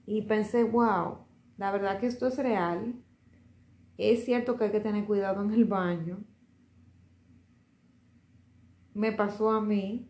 Y 0.06 0.24
pensé, 0.24 0.63
wow, 0.63 1.20
la 1.58 1.72
verdad 1.72 2.00
que 2.00 2.08
esto 2.08 2.28
es 2.28 2.38
real. 2.38 2.96
Es 3.98 4.26
cierto 4.26 4.58
que 4.58 4.66
hay 4.66 4.72
que 4.72 4.80
tener 4.80 5.06
cuidado 5.06 5.44
en 5.44 5.54
el 5.54 5.66
baño, 5.66 6.20
me 8.94 9.12
pasó 9.12 9.52
a 9.52 9.62
mí, 9.62 10.10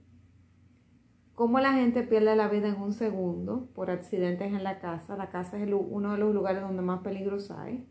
cómo 1.35 1.59
la 1.59 1.73
gente 1.73 2.03
pierde 2.03 2.35
la 2.35 2.47
vida 2.47 2.69
en 2.69 2.81
un 2.81 2.93
segundo 2.93 3.69
por 3.73 3.89
accidentes 3.89 4.47
en 4.53 4.63
la 4.63 4.79
casa. 4.79 5.17
La 5.17 5.29
casa 5.29 5.57
es 5.57 5.69
uno 5.71 6.13
de 6.13 6.17
los 6.17 6.33
lugares 6.33 6.61
donde 6.61 6.81
más 6.81 7.01
peligros 7.01 7.51
hay. 7.51 7.87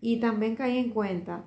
Y 0.00 0.20
también 0.20 0.56
caí 0.56 0.78
en 0.78 0.90
cuenta 0.90 1.44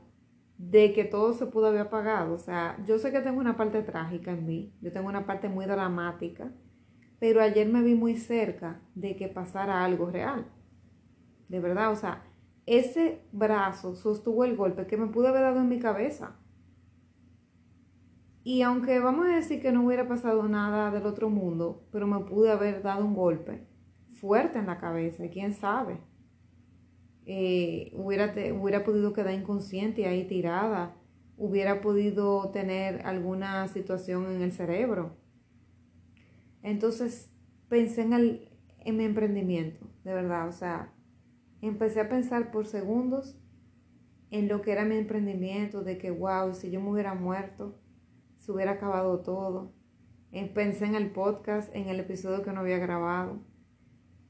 de 0.58 0.94
que 0.94 1.06
todo 1.06 1.34
se 1.34 1.48
pudo 1.48 1.68
haber 1.68 1.82
apagado. 1.82 2.34
O 2.34 2.40
sea, 2.40 2.78
yo 2.86 3.00
sé 3.00 3.12
que 3.12 3.22
tengo 3.22 3.40
una 3.40 3.58
parte 3.58 3.82
trágica 3.82 4.32
en 4.32 4.46
mí, 4.46 4.74
yo 4.82 4.92
tengo 4.92 5.10
una 5.10 5.26
parte 5.26 5.50
muy 5.50 5.66
dramática, 5.66 6.52
pero 7.20 7.42
ayer 7.42 7.68
me 7.68 7.82
vi 7.82 7.96
muy 7.96 8.16
cerca 8.16 8.82
de 8.94 9.16
que 9.16 9.28
pasara 9.28 9.84
algo 9.84 10.12
real. 10.12 10.46
De 11.50 11.60
verdad, 11.60 11.92
o 11.92 11.96
sea, 11.96 12.24
ese 12.66 13.24
brazo 13.32 13.96
sostuvo 13.96 14.46
el 14.46 14.56
golpe 14.56 14.86
que 14.86 14.98
me 14.98 15.08
pudo 15.08 15.30
haber 15.30 15.42
dado 15.42 15.62
en 15.62 15.70
mi 15.70 15.80
cabeza. 15.80 16.38
Y 18.44 18.64
aunque 18.64 19.00
vamos 19.00 19.28
a 19.28 19.36
decir 19.36 19.62
que 19.62 19.72
no 19.72 19.86
hubiera 19.86 20.08
pasado 20.08 20.48
nada 20.48 20.90
del 20.90 21.06
otro 21.06 21.30
mundo, 21.30 21.88
pero 21.92 22.08
me 22.08 22.20
pude 22.26 22.52
haber 22.52 22.82
dado 22.82 23.06
un 23.06 23.14
golpe 23.14 23.68
fuerte 24.14 24.60
en 24.60 24.68
la 24.68 24.80
cabeza, 24.80 25.30
quién 25.30 25.54
sabe. 25.54 26.00
Eh, 27.26 27.92
hubiera, 27.94 28.34
hubiera 28.54 28.84
podido 28.84 29.14
quedar 29.14 29.34
inconsciente 29.34 30.08
ahí 30.08 30.28
tirada, 30.28 30.96
hubiera 31.38 31.82
podido 31.82 32.50
tener 32.52 33.06
alguna 33.06 33.68
situación 33.68 34.26
en 34.32 34.42
el 34.42 34.52
cerebro. 34.52 35.18
Entonces 36.64 37.32
pensé 37.70 38.02
en, 38.02 38.14
el, 38.14 38.50
en 38.80 38.98
mi 38.98 39.04
emprendimiento, 39.04 39.88
de 40.04 40.14
verdad, 40.14 40.48
o 40.48 40.52
sea, 40.52 40.94
empecé 41.62 42.02
a 42.02 42.10
pensar 42.10 42.52
por 42.52 42.66
segundos 42.66 43.38
en 44.32 44.48
lo 44.48 44.62
que 44.62 44.72
era 44.72 44.86
mi 44.86 44.96
emprendimiento, 44.96 45.84
de 45.84 45.98
que, 45.98 46.10
wow, 46.10 46.54
si 46.54 46.72
yo 46.72 46.82
me 46.82 46.90
hubiera 46.90 47.14
muerto, 47.14 47.80
se 48.42 48.52
hubiera 48.52 48.72
acabado 48.72 49.20
todo. 49.20 49.72
Pensé 50.56 50.86
en 50.86 50.96
el 50.96 51.12
podcast, 51.12 51.74
en 51.76 51.90
el 51.90 52.00
episodio 52.00 52.42
que 52.42 52.52
no 52.52 52.62
había 52.62 52.80
grabado. 52.80 53.40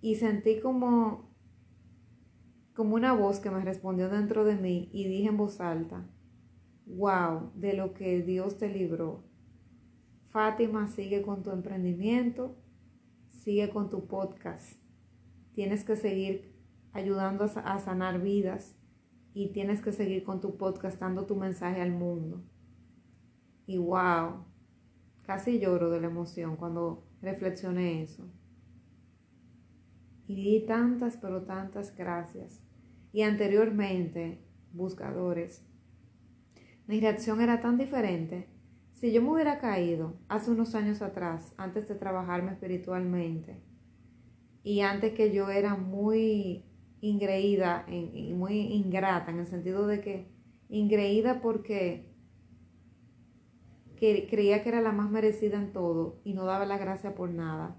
Y 0.01 0.15
sentí 0.15 0.59
como, 0.59 1.33
como 2.75 2.95
una 2.95 3.13
voz 3.13 3.39
que 3.39 3.49
me 3.49 3.63
respondió 3.63 4.09
dentro 4.09 4.43
de 4.43 4.55
mí 4.55 4.89
y 4.91 5.07
dije 5.07 5.29
en 5.29 5.37
voz 5.37 5.61
alta, 5.61 6.09
wow, 6.87 7.51
de 7.55 7.73
lo 7.73 7.93
que 7.93 8.21
Dios 8.21 8.57
te 8.57 8.67
libró. 8.67 9.23
Fátima, 10.27 10.87
sigue 10.87 11.21
con 11.21 11.41
tu 11.41 11.51
emprendimiento, 11.51 12.57
sigue 13.29 13.69
con 13.69 13.89
tu 13.89 14.07
podcast. 14.07 14.77
Tienes 15.53 15.85
que 15.85 15.95
seguir 15.95 16.53
ayudando 16.91 17.45
a 17.45 17.79
sanar 17.79 18.21
vidas 18.21 18.75
y 19.33 19.53
tienes 19.53 19.81
que 19.81 19.93
seguir 19.93 20.25
con 20.25 20.41
tu 20.41 20.57
podcast 20.57 20.99
dando 20.99 21.25
tu 21.25 21.37
mensaje 21.37 21.79
al 21.81 21.91
mundo. 21.91 22.43
Y 23.71 23.77
wow, 23.77 24.43
casi 25.21 25.57
lloro 25.57 25.89
de 25.89 26.01
la 26.01 26.07
emoción 26.07 26.57
cuando 26.57 27.07
reflexioné 27.21 28.03
eso. 28.03 28.29
Y 30.27 30.35
di 30.35 30.65
tantas, 30.65 31.15
pero 31.15 31.43
tantas 31.43 31.95
gracias. 31.95 32.61
Y 33.13 33.21
anteriormente, 33.21 34.43
buscadores, 34.73 35.65
mi 36.85 36.99
reacción 36.99 37.39
era 37.39 37.61
tan 37.61 37.77
diferente. 37.77 38.49
Si 38.91 39.13
yo 39.13 39.21
me 39.21 39.31
hubiera 39.31 39.59
caído 39.59 40.19
hace 40.27 40.51
unos 40.51 40.75
años 40.75 41.01
atrás, 41.01 41.53
antes 41.55 41.87
de 41.87 41.95
trabajarme 41.95 42.51
espiritualmente, 42.51 43.63
y 44.63 44.81
antes 44.81 45.13
que 45.13 45.31
yo 45.31 45.49
era 45.49 45.77
muy 45.77 46.65
ingreída 46.99 47.85
y 47.87 48.33
muy 48.33 48.73
ingrata, 48.73 49.31
en 49.31 49.39
el 49.39 49.47
sentido 49.47 49.87
de 49.87 50.01
que 50.01 50.27
ingreída 50.67 51.39
porque 51.41 52.10
que 54.01 54.25
creía 54.27 54.63
que 54.63 54.69
era 54.69 54.81
la 54.81 54.91
más 54.91 55.11
merecida 55.11 55.57
en 55.57 55.73
todo 55.73 56.19
y 56.23 56.33
no 56.33 56.45
daba 56.45 56.65
la 56.65 56.79
gracia 56.79 57.13
por 57.13 57.29
nada. 57.29 57.75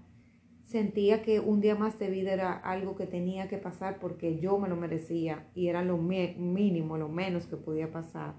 Sentía 0.63 1.21
que 1.21 1.41
un 1.41 1.59
día 1.59 1.75
más 1.75 1.99
de 1.99 2.09
vida 2.09 2.31
era 2.31 2.53
algo 2.53 2.95
que 2.95 3.05
tenía 3.05 3.49
que 3.49 3.57
pasar 3.57 3.99
porque 3.99 4.39
yo 4.39 4.57
me 4.57 4.69
lo 4.69 4.77
merecía 4.77 5.49
y 5.53 5.67
era 5.67 5.83
lo 5.83 5.97
mínimo, 5.97 6.97
lo 6.97 7.09
menos 7.09 7.45
que 7.45 7.57
podía 7.57 7.91
pasar. 7.91 8.35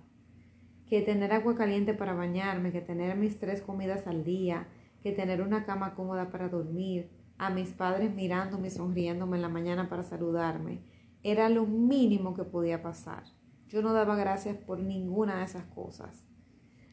Que 0.86 1.02
tener 1.02 1.34
agua 1.34 1.56
caliente 1.56 1.92
para 1.92 2.14
bañarme, 2.14 2.72
que 2.72 2.80
tener 2.80 3.18
mis 3.18 3.38
tres 3.38 3.60
comidas 3.60 4.06
al 4.06 4.24
día, 4.24 4.66
que 5.02 5.12
tener 5.12 5.42
una 5.42 5.66
cama 5.66 5.94
cómoda 5.94 6.30
para 6.30 6.48
dormir, 6.48 7.10
a 7.36 7.50
mis 7.50 7.74
padres 7.74 8.14
mirándome 8.14 8.68
y 8.68 8.70
sonriéndome 8.70 9.36
en 9.36 9.42
la 9.42 9.50
mañana 9.50 9.90
para 9.90 10.04
saludarme, 10.04 10.80
era 11.22 11.50
lo 11.50 11.66
mínimo 11.66 12.32
que 12.32 12.44
podía 12.44 12.80
pasar. 12.80 13.24
Yo 13.68 13.82
no 13.82 13.92
daba 13.92 14.16
gracias 14.16 14.56
por 14.56 14.80
ninguna 14.80 15.40
de 15.40 15.44
esas 15.44 15.66
cosas. 15.66 16.24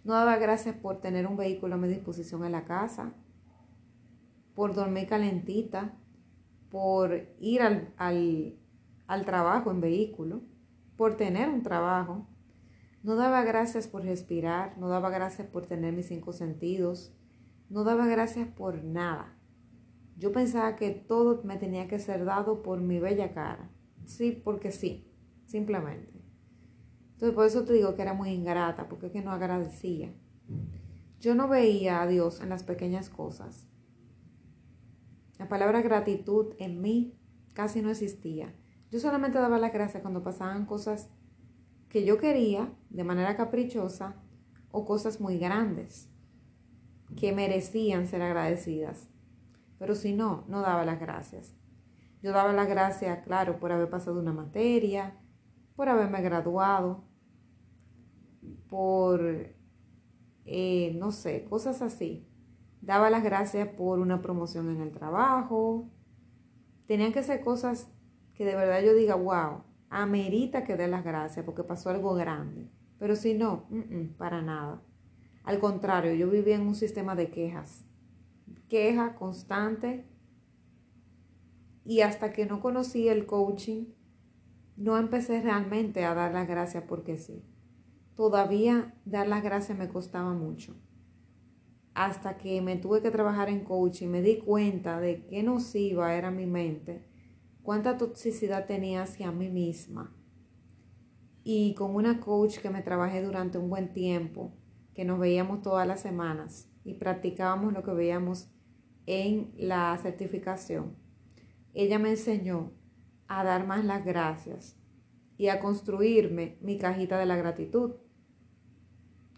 No 0.03 0.13
daba 0.13 0.37
gracias 0.37 0.75
por 0.75 0.99
tener 0.99 1.27
un 1.27 1.37
vehículo 1.37 1.75
a 1.75 1.77
mi 1.77 1.87
disposición 1.87 2.43
en 2.43 2.53
la 2.53 2.65
casa, 2.65 3.13
por 4.55 4.73
dormir 4.73 5.07
calentita, 5.07 5.97
por 6.69 7.27
ir 7.39 7.61
al, 7.61 7.93
al, 7.97 9.25
trabajo 9.25 9.69
en 9.69 9.81
vehículo, 9.81 10.41
por 10.97 11.17
tener 11.17 11.49
un 11.49 11.61
trabajo. 11.61 12.27
No 13.03 13.15
daba 13.15 13.43
gracias 13.43 13.87
por 13.87 14.03
respirar, 14.03 14.77
no 14.77 14.87
daba 14.87 15.09
gracias 15.09 15.47
por 15.47 15.65
tener 15.65 15.93
mis 15.93 16.07
cinco 16.07 16.33
sentidos, 16.33 17.13
no 17.69 17.83
daba 17.83 18.07
gracias 18.07 18.47
por 18.47 18.83
nada. 18.83 19.37
Yo 20.17 20.31
pensaba 20.31 20.75
que 20.75 20.91
todo 20.91 21.43
me 21.43 21.57
tenía 21.57 21.87
que 21.87 21.99
ser 21.99 22.25
dado 22.25 22.61
por 22.63 22.79
mi 22.81 22.99
bella 22.99 23.33
cara. 23.33 23.69
Sí, 24.05 24.31
porque 24.31 24.71
sí, 24.71 25.11
simplemente. 25.45 26.20
Entonces, 27.21 27.35
por 27.35 27.45
eso 27.45 27.63
te 27.65 27.73
digo 27.73 27.93
que 27.93 28.01
era 28.01 28.15
muy 28.15 28.31
ingrata, 28.31 28.89
porque 28.89 29.05
es 29.05 29.11
que 29.11 29.21
no 29.21 29.31
agradecía. 29.31 30.11
Yo 31.19 31.35
no 31.35 31.47
veía 31.47 32.01
a 32.01 32.07
Dios 32.07 32.41
en 32.41 32.49
las 32.49 32.63
pequeñas 32.63 33.11
cosas. 33.11 33.67
La 35.37 35.47
palabra 35.47 35.83
gratitud 35.83 36.55
en 36.57 36.81
mí 36.81 37.15
casi 37.53 37.83
no 37.83 37.91
existía. 37.91 38.55
Yo 38.89 38.99
solamente 38.99 39.37
daba 39.37 39.59
la 39.59 39.69
gracia 39.69 40.01
cuando 40.01 40.23
pasaban 40.23 40.65
cosas 40.65 41.11
que 41.89 42.05
yo 42.05 42.17
quería 42.17 42.73
de 42.89 43.03
manera 43.03 43.37
caprichosa 43.37 44.15
o 44.71 44.83
cosas 44.83 45.21
muy 45.21 45.37
grandes 45.37 46.09
que 47.15 47.33
merecían 47.33 48.07
ser 48.07 48.23
agradecidas. 48.23 49.11
Pero 49.77 49.93
si 49.93 50.13
no, 50.13 50.43
no 50.47 50.61
daba 50.61 50.85
las 50.85 50.99
gracias. 50.99 51.53
Yo 52.23 52.31
daba 52.31 52.51
las 52.51 52.67
gracias, 52.67 53.23
claro, 53.23 53.59
por 53.59 53.71
haber 53.71 53.91
pasado 53.91 54.19
una 54.19 54.33
materia, 54.33 55.19
por 55.75 55.87
haberme 55.87 56.23
graduado, 56.23 57.10
por, 58.71 59.53
eh, 60.45 60.93
no 60.95 61.11
sé, 61.11 61.43
cosas 61.43 61.81
así. 61.81 62.25
Daba 62.79 63.09
las 63.09 63.21
gracias 63.21 63.67
por 63.67 63.99
una 63.99 64.21
promoción 64.21 64.69
en 64.69 64.79
el 64.79 64.93
trabajo. 64.93 65.89
Tenían 66.87 67.11
que 67.11 67.21
ser 67.21 67.43
cosas 67.43 67.91
que 68.33 68.45
de 68.45 68.55
verdad 68.55 68.81
yo 68.81 68.95
diga, 68.95 69.15
wow, 69.15 69.63
amerita 69.89 70.63
que 70.63 70.77
dé 70.77 70.87
las 70.87 71.03
gracias 71.03 71.45
porque 71.45 71.65
pasó 71.65 71.89
algo 71.89 72.13
grande. 72.13 72.71
Pero 72.97 73.17
si 73.17 73.33
no, 73.33 73.67
para 74.17 74.41
nada. 74.41 74.81
Al 75.43 75.59
contrario, 75.59 76.13
yo 76.13 76.29
vivía 76.29 76.55
en 76.55 76.61
un 76.61 76.75
sistema 76.75 77.13
de 77.13 77.29
quejas. 77.29 77.83
Queja 78.69 79.15
constante. 79.15 80.05
Y 81.83 82.01
hasta 82.01 82.31
que 82.31 82.45
no 82.45 82.61
conocí 82.61 83.09
el 83.09 83.25
coaching, 83.25 83.87
no 84.77 84.97
empecé 84.97 85.41
realmente 85.41 86.05
a 86.05 86.13
dar 86.13 86.31
las 86.31 86.47
gracias 86.47 86.85
porque 86.87 87.17
sí 87.17 87.43
todavía 88.15 88.93
dar 89.05 89.27
las 89.27 89.43
gracias 89.43 89.77
me 89.77 89.89
costaba 89.89 90.33
mucho. 90.33 90.75
Hasta 91.93 92.37
que 92.37 92.61
me 92.61 92.77
tuve 92.77 93.01
que 93.01 93.11
trabajar 93.11 93.49
en 93.49 93.63
coaching, 93.63 94.07
me 94.07 94.21
di 94.21 94.37
cuenta 94.37 94.99
de 94.99 95.25
qué 95.27 95.43
nociva 95.43 96.15
era 96.15 96.31
mi 96.31 96.45
mente, 96.45 97.05
cuánta 97.63 97.97
toxicidad 97.97 98.65
tenía 98.65 99.03
hacia 99.03 99.31
mí 99.31 99.49
misma 99.49 100.15
y 101.43 101.73
con 101.73 101.95
una 101.95 102.19
coach 102.19 102.59
que 102.59 102.69
me 102.69 102.81
trabajé 102.81 103.21
durante 103.21 103.57
un 103.57 103.69
buen 103.69 103.93
tiempo, 103.93 104.53
que 104.93 105.05
nos 105.05 105.19
veíamos 105.19 105.61
todas 105.61 105.87
las 105.87 106.01
semanas 106.01 106.69
y 106.83 106.95
practicábamos 106.95 107.73
lo 107.73 107.83
que 107.83 107.91
veíamos 107.91 108.49
en 109.05 109.51
la 109.57 109.97
certificación. 110.01 110.95
Ella 111.73 111.99
me 111.99 112.11
enseñó 112.11 112.71
a 113.27 113.43
dar 113.43 113.65
más 113.65 113.83
las 113.85 114.05
gracias 114.05 114.77
y 115.37 115.47
a 115.47 115.59
construirme 115.59 116.57
mi 116.61 116.77
cajita 116.77 117.17
de 117.17 117.25
la 117.25 117.35
gratitud. 117.35 117.95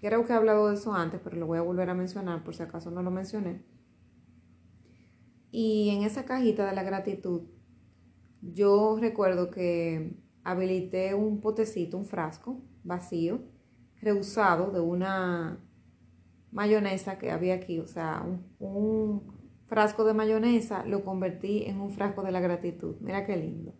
Creo 0.01 0.25
que 0.25 0.33
he 0.33 0.35
hablado 0.35 0.67
de 0.67 0.75
eso 0.75 0.93
antes, 0.93 1.21
pero 1.23 1.37
lo 1.37 1.47
voy 1.47 1.57
a 1.57 1.61
volver 1.61 1.89
a 1.89 1.93
mencionar 1.93 2.43
por 2.43 2.55
si 2.55 2.63
acaso 2.63 2.91
no 2.91 3.01
lo 3.01 3.11
mencioné. 3.11 3.63
Y 5.49 5.91
en 5.91 6.03
esa 6.03 6.25
cajita 6.25 6.65
de 6.67 6.75
la 6.75 6.83
gratitud, 6.83 7.43
yo 8.41 8.97
recuerdo 8.99 9.49
que 9.49 10.17
habilité 10.43 11.13
un 11.13 11.39
potecito, 11.39 11.97
un 11.97 12.05
frasco 12.05 12.61
vacío, 12.83 13.41
reusado 14.01 14.71
de 14.71 14.81
una 14.81 15.59
mayonesa 16.51 17.17
que 17.17 17.31
había 17.31 17.55
aquí, 17.55 17.79
o 17.79 17.87
sea, 17.87 18.23
un, 18.25 18.45
un, 18.59 19.43
frasco 19.67 20.03
de 20.03 20.13
mayonesa 20.13 20.85
lo 20.85 21.03
convertí 21.03 21.63
en 21.63 21.79
un 21.79 21.89
frasco 21.89 22.21
de 22.21 22.31
la 22.31 22.39
gratitud. 22.39 22.95
Mira 22.99 23.25
qué 23.25 23.37
lindo. 23.37 23.73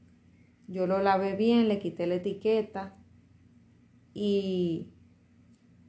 Yo 0.67 0.87
lo 0.87 0.99
lavé 0.99 1.35
bien, 1.35 1.67
le 1.67 1.79
quité 1.79 2.07
la 2.07 2.15
etiqueta 2.15 2.95
y 4.13 4.93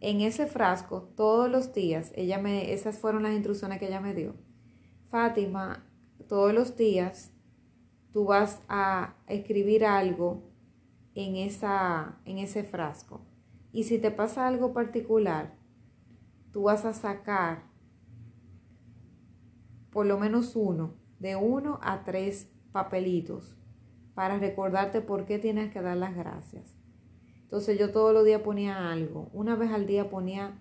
en 0.00 0.20
ese 0.20 0.46
frasco 0.46 1.12
todos 1.16 1.50
los 1.50 1.72
días, 1.72 2.12
ella 2.16 2.38
me, 2.38 2.72
esas 2.72 2.98
fueron 2.98 3.22
las 3.22 3.32
instrucciones 3.32 3.78
que 3.78 3.86
ella 3.86 4.00
me 4.00 4.14
dio. 4.14 4.34
Fátima, 5.10 5.86
todos 6.28 6.52
los 6.52 6.76
días 6.76 7.32
tú 8.12 8.26
vas 8.26 8.62
a 8.68 9.14
escribir 9.28 9.84
algo 9.84 10.42
en, 11.14 11.36
esa, 11.36 12.20
en 12.24 12.38
ese 12.38 12.64
frasco. 12.64 13.20
Y 13.72 13.84
si 13.84 13.98
te 13.98 14.10
pasa 14.10 14.46
algo 14.46 14.72
particular, 14.72 15.54
tú 16.52 16.64
vas 16.64 16.84
a 16.84 16.94
sacar 16.94 17.64
por 19.90 20.06
lo 20.06 20.18
menos 20.18 20.56
uno, 20.56 20.94
de 21.20 21.36
uno 21.36 21.78
a 21.82 22.04
tres 22.04 22.50
papelitos 22.72 23.56
para 24.14 24.38
recordarte 24.38 25.00
por 25.00 25.24
qué 25.24 25.38
tienes 25.38 25.72
que 25.72 25.80
dar 25.80 25.96
las 25.96 26.14
gracias. 26.14 26.76
Entonces 27.42 27.78
yo 27.78 27.92
todos 27.92 28.12
los 28.12 28.24
días 28.24 28.42
ponía 28.42 28.90
algo. 28.90 29.28
Una 29.32 29.56
vez 29.56 29.70
al 29.70 29.86
día 29.86 30.10
ponía, 30.10 30.58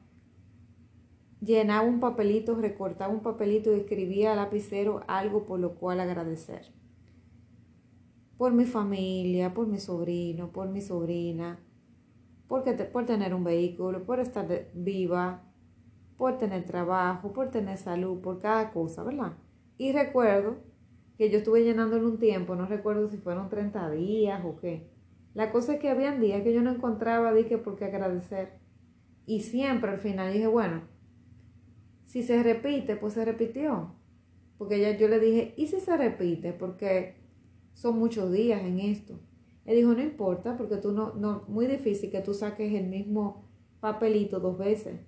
llenaba 1.42 1.88
un 1.88 2.00
papelito, 2.00 2.56
recortaba 2.56 3.14
un 3.14 3.22
papelito 3.22 3.74
y 3.74 3.80
escribía 3.80 4.32
al 4.32 4.38
lapicero 4.38 5.02
algo 5.08 5.46
por 5.46 5.60
lo 5.60 5.76
cual 5.76 6.00
agradecer 6.00 6.72
por 8.38 8.52
mi 8.52 8.66
familia, 8.66 9.54
por 9.54 9.68
mi 9.68 9.80
sobrino, 9.80 10.52
por 10.52 10.68
mi 10.68 10.82
sobrina, 10.82 11.60
porque 12.48 12.74
por 12.74 13.06
tener 13.06 13.34
un 13.34 13.44
vehículo, 13.44 14.04
por 14.04 14.20
estar 14.20 14.48
viva, 14.74 15.44
por 16.18 16.38
tener 16.38 16.66
trabajo, 16.66 17.32
por 17.32 17.52
tener 17.52 17.78
salud, 17.78 18.20
por 18.20 18.40
cada 18.40 18.72
cosa, 18.72 19.04
¿verdad? 19.04 19.34
Y 19.78 19.92
recuerdo 19.92 20.58
que 21.24 21.30
yo 21.30 21.38
estuve 21.38 21.64
llenándolo 21.64 22.10
un 22.10 22.20
tiempo, 22.20 22.54
no 22.54 22.66
recuerdo 22.66 23.08
si 23.08 23.16
fueron 23.16 23.48
30 23.48 23.92
días 23.92 24.44
o 24.44 24.58
qué. 24.60 24.90
La 25.34 25.54
cosa 25.54 25.76
es 25.76 25.80
que 25.80 25.90
habían 25.90 26.20
días 26.20 26.44
que 26.44 26.52
yo 26.52 26.62
no 26.62 26.70
encontraba, 26.70 27.34
dije, 27.34 27.58
por 27.58 27.78
qué 27.78 27.86
agradecer. 27.86 28.60
Y 29.26 29.40
siempre 29.40 29.92
al 29.92 30.00
final 30.00 30.34
dije, 30.34 30.48
bueno, 30.48 30.82
si 32.04 32.24
se 32.24 32.44
repite, 32.44 32.98
pues 32.98 33.14
se 33.14 33.24
repitió. 33.24 33.96
Porque 34.58 34.82
ya 34.82 34.98
yo 34.98 35.08
le 35.08 35.22
dije, 35.22 35.54
¿y 35.56 35.68
si 35.68 35.80
se 35.80 35.96
repite? 35.96 36.52
Porque 36.52 37.16
son 37.72 37.98
muchos 37.98 38.30
días 38.30 38.62
en 38.62 38.82
esto. 38.82 39.18
Él 39.64 39.78
dijo, 39.78 39.94
no 39.94 40.02
importa, 40.02 40.58
porque 40.58 40.76
tú 40.76 40.92
no, 40.92 41.14
no, 41.14 41.46
muy 41.48 41.68
difícil 41.68 42.12
que 42.12 42.20
tú 42.20 42.34
saques 42.34 42.74
el 42.74 42.88
mismo 42.88 43.50
papelito 43.80 44.42
dos 44.42 44.58
veces. 44.58 45.00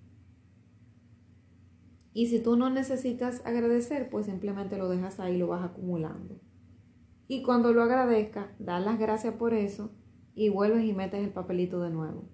Y 2.16 2.28
si 2.28 2.40
tú 2.40 2.56
no 2.56 2.70
necesitas 2.70 3.46
agradecer, 3.46 4.10
pues 4.10 4.28
simplemente 4.28 4.78
lo 4.78 4.88
dejas 4.88 5.20
ahí, 5.20 5.38
lo 5.38 5.48
vas 5.48 5.66
acumulando. 5.66 6.40
Y 7.28 7.44
cuando 7.44 7.74
lo 7.74 7.84
agradezcas, 7.84 8.48
das 8.58 8.86
las 8.86 8.98
gracias 8.98 9.34
por 9.34 9.54
eso 9.54 9.92
y 10.34 10.48
vuelves 10.48 10.86
y 10.86 10.94
metes 10.94 11.22
el 11.22 11.34
papelito 11.34 11.82
de 11.82 11.90
nuevo. 11.90 12.30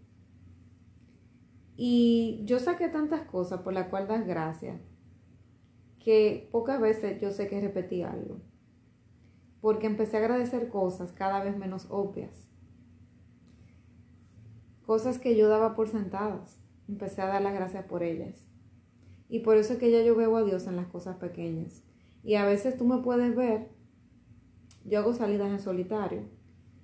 Y 1.75 2.43
yo 2.45 2.59
saqué 2.59 2.89
tantas 2.89 3.23
cosas 3.23 3.61
por 3.61 3.73
las 3.73 3.87
cuales 3.87 4.09
das 4.09 4.27
gracias 4.27 4.79
que 5.97 6.47
pocas 6.51 6.79
veces 6.79 7.19
yo 7.19 7.31
sé 7.31 7.47
que 7.47 7.59
repetí 7.59 8.03
algo 8.03 8.39
porque 9.61 9.87
empecé 9.87 10.17
a 10.17 10.19
agradecer 10.19 10.69
cosas 10.69 11.11
cada 11.11 11.43
vez 11.43 11.57
menos 11.57 11.87
obvias. 11.89 12.47
Cosas 14.85 15.17
que 15.17 15.35
yo 15.35 15.49
daba 15.49 15.73
por 15.73 15.87
sentadas. 15.87 16.61
Empecé 16.87 17.23
a 17.23 17.27
dar 17.27 17.41
las 17.41 17.55
gracias 17.55 17.85
por 17.85 18.03
ellas. 18.03 18.50
Y 19.31 19.39
por 19.39 19.55
eso 19.55 19.73
es 19.73 19.79
que 19.79 19.89
ya 19.89 20.03
yo 20.03 20.13
veo 20.13 20.35
a 20.35 20.43
Dios 20.43 20.67
en 20.67 20.75
las 20.75 20.87
cosas 20.87 21.15
pequeñas. 21.15 21.85
Y 22.21 22.35
a 22.35 22.45
veces 22.45 22.77
tú 22.77 22.83
me 22.83 22.97
puedes 22.97 23.33
ver, 23.33 23.69
yo 24.83 24.99
hago 24.99 25.13
salidas 25.13 25.49
en 25.49 25.59
solitario. 25.59 26.23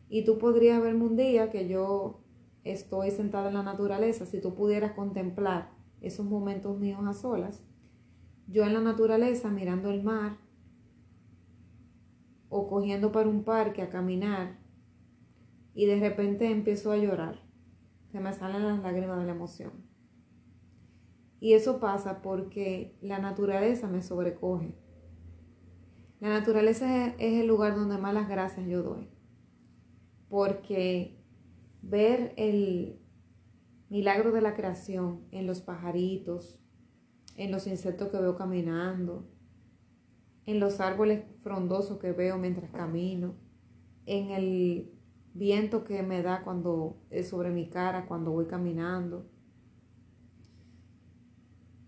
Y 0.07 0.23
tú 0.23 0.37
podrías 0.37 0.81
verme 0.81 1.03
un 1.03 1.17
día 1.17 1.49
que 1.49 1.67
yo 1.67 2.23
estoy 2.63 3.11
sentada 3.11 3.49
en 3.49 3.55
la 3.55 3.63
naturaleza. 3.63 4.25
Si 4.25 4.39
tú 4.39 4.55
pudieras 4.55 4.93
contemplar 4.93 5.71
esos 5.99 6.25
momentos 6.25 6.79
míos 6.79 7.01
a 7.05 7.13
solas, 7.13 7.61
yo 8.47 8.63
en 8.63 8.73
la 8.73 8.81
naturaleza 8.81 9.49
mirando 9.49 9.91
el 9.91 10.01
mar, 10.01 10.37
o 12.47 12.69
cogiendo 12.69 13.11
para 13.11 13.27
un 13.27 13.43
parque 13.43 13.81
a 13.81 13.89
caminar 13.89 14.57
y 15.73 15.85
de 15.85 15.99
repente 15.99 16.49
empiezo 16.49 16.93
a 16.93 16.97
llorar. 16.97 17.41
Se 18.09 18.21
me 18.21 18.31
salen 18.31 18.65
las 18.65 18.81
lágrimas 18.81 19.19
de 19.19 19.25
la 19.25 19.33
emoción. 19.33 19.86
Y 21.39 21.53
eso 21.53 21.79
pasa 21.79 22.21
porque 22.21 22.97
la 23.01 23.19
naturaleza 23.19 23.87
me 23.87 24.01
sobrecoge. 24.01 24.75
La 26.19 26.29
naturaleza 26.29 27.07
es 27.07 27.41
el 27.41 27.47
lugar 27.47 27.75
donde 27.75 27.97
más 27.97 28.13
las 28.13 28.27
gracias 28.27 28.67
yo 28.67 28.81
doy. 28.81 29.07
Porque 30.29 31.23
ver 31.81 32.33
el 32.37 32.99
milagro 33.89 34.31
de 34.31 34.41
la 34.41 34.55
creación 34.55 35.27
en 35.31 35.45
los 35.45 35.61
pajaritos, 35.61 36.59
en 37.35 37.51
los 37.51 37.67
insectos 37.67 38.09
que 38.09 38.17
veo 38.17 38.35
caminando, 38.35 39.29
en 40.47 40.59
los 40.59 40.79
árboles 40.79 41.23
frondosos 41.39 41.99
que 41.99 42.13
veo 42.13 42.37
mientras 42.37 42.71
camino, 42.71 43.35
en 44.05 44.31
el 44.31 44.91
viento 45.33 45.83
que 45.83 46.01
me 46.01 46.23
da 46.23 46.43
cuando 46.43 46.97
es 47.11 47.29
sobre 47.29 47.51
mi 47.51 47.69
cara 47.69 48.07
cuando 48.07 48.31
voy 48.31 48.47
caminando. 48.47 49.29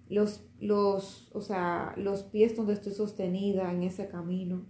Los, 0.10 0.44
los, 0.60 1.34
o 1.34 1.42
sea, 1.42 1.94
los 1.98 2.24
pies 2.24 2.56
donde 2.56 2.74
estoy 2.74 2.92
sostenida 2.92 3.72
en 3.72 3.84
ese 3.84 4.10
camino. 4.10 4.66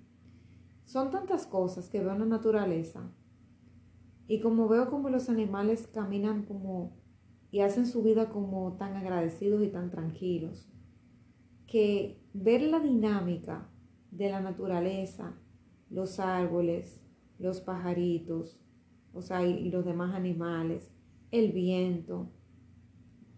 Son 0.85 1.11
tantas 1.11 1.47
cosas 1.47 1.89
que 1.89 2.01
veo 2.01 2.11
en 2.11 2.19
la 2.19 2.25
naturaleza. 2.25 3.11
Y 4.27 4.41
como 4.41 4.67
veo 4.67 4.89
como 4.89 5.09
los 5.09 5.29
animales 5.29 5.87
caminan 5.87 6.43
como 6.43 6.99
y 7.51 7.61
hacen 7.61 7.85
su 7.87 8.03
vida 8.03 8.29
como 8.29 8.73
tan 8.77 8.95
agradecidos 8.95 9.63
y 9.63 9.69
tan 9.69 9.89
tranquilos, 9.89 10.69
que 11.65 12.21
ver 12.33 12.61
la 12.61 12.79
dinámica 12.79 13.69
de 14.11 14.29
la 14.29 14.41
naturaleza, 14.41 15.35
los 15.89 16.19
árboles, 16.19 17.01
los 17.37 17.61
pajaritos, 17.61 18.59
o 19.13 19.21
sea, 19.21 19.45
y, 19.45 19.69
los 19.69 19.85
demás 19.85 20.15
animales, 20.15 20.91
el 21.31 21.51
viento, 21.51 22.31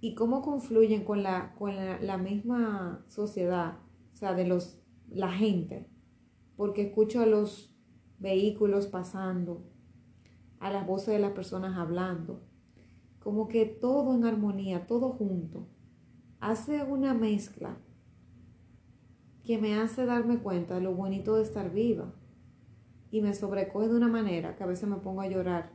y 0.01 0.15
cómo 0.15 0.41
confluyen 0.41 1.05
con 1.05 1.21
la, 1.21 1.53
con 1.53 1.75
la, 1.75 2.17
misma 2.17 3.05
sociedad, 3.07 3.77
o 4.13 4.17
sea, 4.17 4.33
de 4.33 4.47
los, 4.47 4.81
la 5.07 5.31
gente, 5.31 5.87
porque 6.57 6.87
escucho 6.87 7.21
a 7.21 7.27
los 7.27 7.77
vehículos 8.17 8.87
pasando, 8.87 9.63
a 10.59 10.71
las 10.71 10.87
voces 10.87 11.13
de 11.13 11.19
las 11.19 11.33
personas 11.33 11.77
hablando, 11.77 12.41
como 13.19 13.47
que 13.47 13.67
todo 13.67 14.15
en 14.15 14.25
armonía, 14.25 14.87
todo 14.87 15.09
junto, 15.09 15.67
hace 16.39 16.83
una 16.83 17.13
mezcla 17.13 17.77
que 19.43 19.59
me 19.59 19.75
hace 19.75 20.07
darme 20.07 20.39
cuenta 20.39 20.75
de 20.75 20.81
lo 20.81 20.95
bonito 20.95 21.35
de 21.35 21.43
estar 21.43 21.71
viva. 21.71 22.11
Y 23.11 23.21
me 23.21 23.33
sobrecoge 23.33 23.89
de 23.89 23.97
una 23.97 24.07
manera 24.07 24.55
que 24.55 24.63
a 24.63 24.67
veces 24.67 24.87
me 24.87 24.95
pongo 24.95 25.21
a 25.21 25.27
llorar 25.27 25.73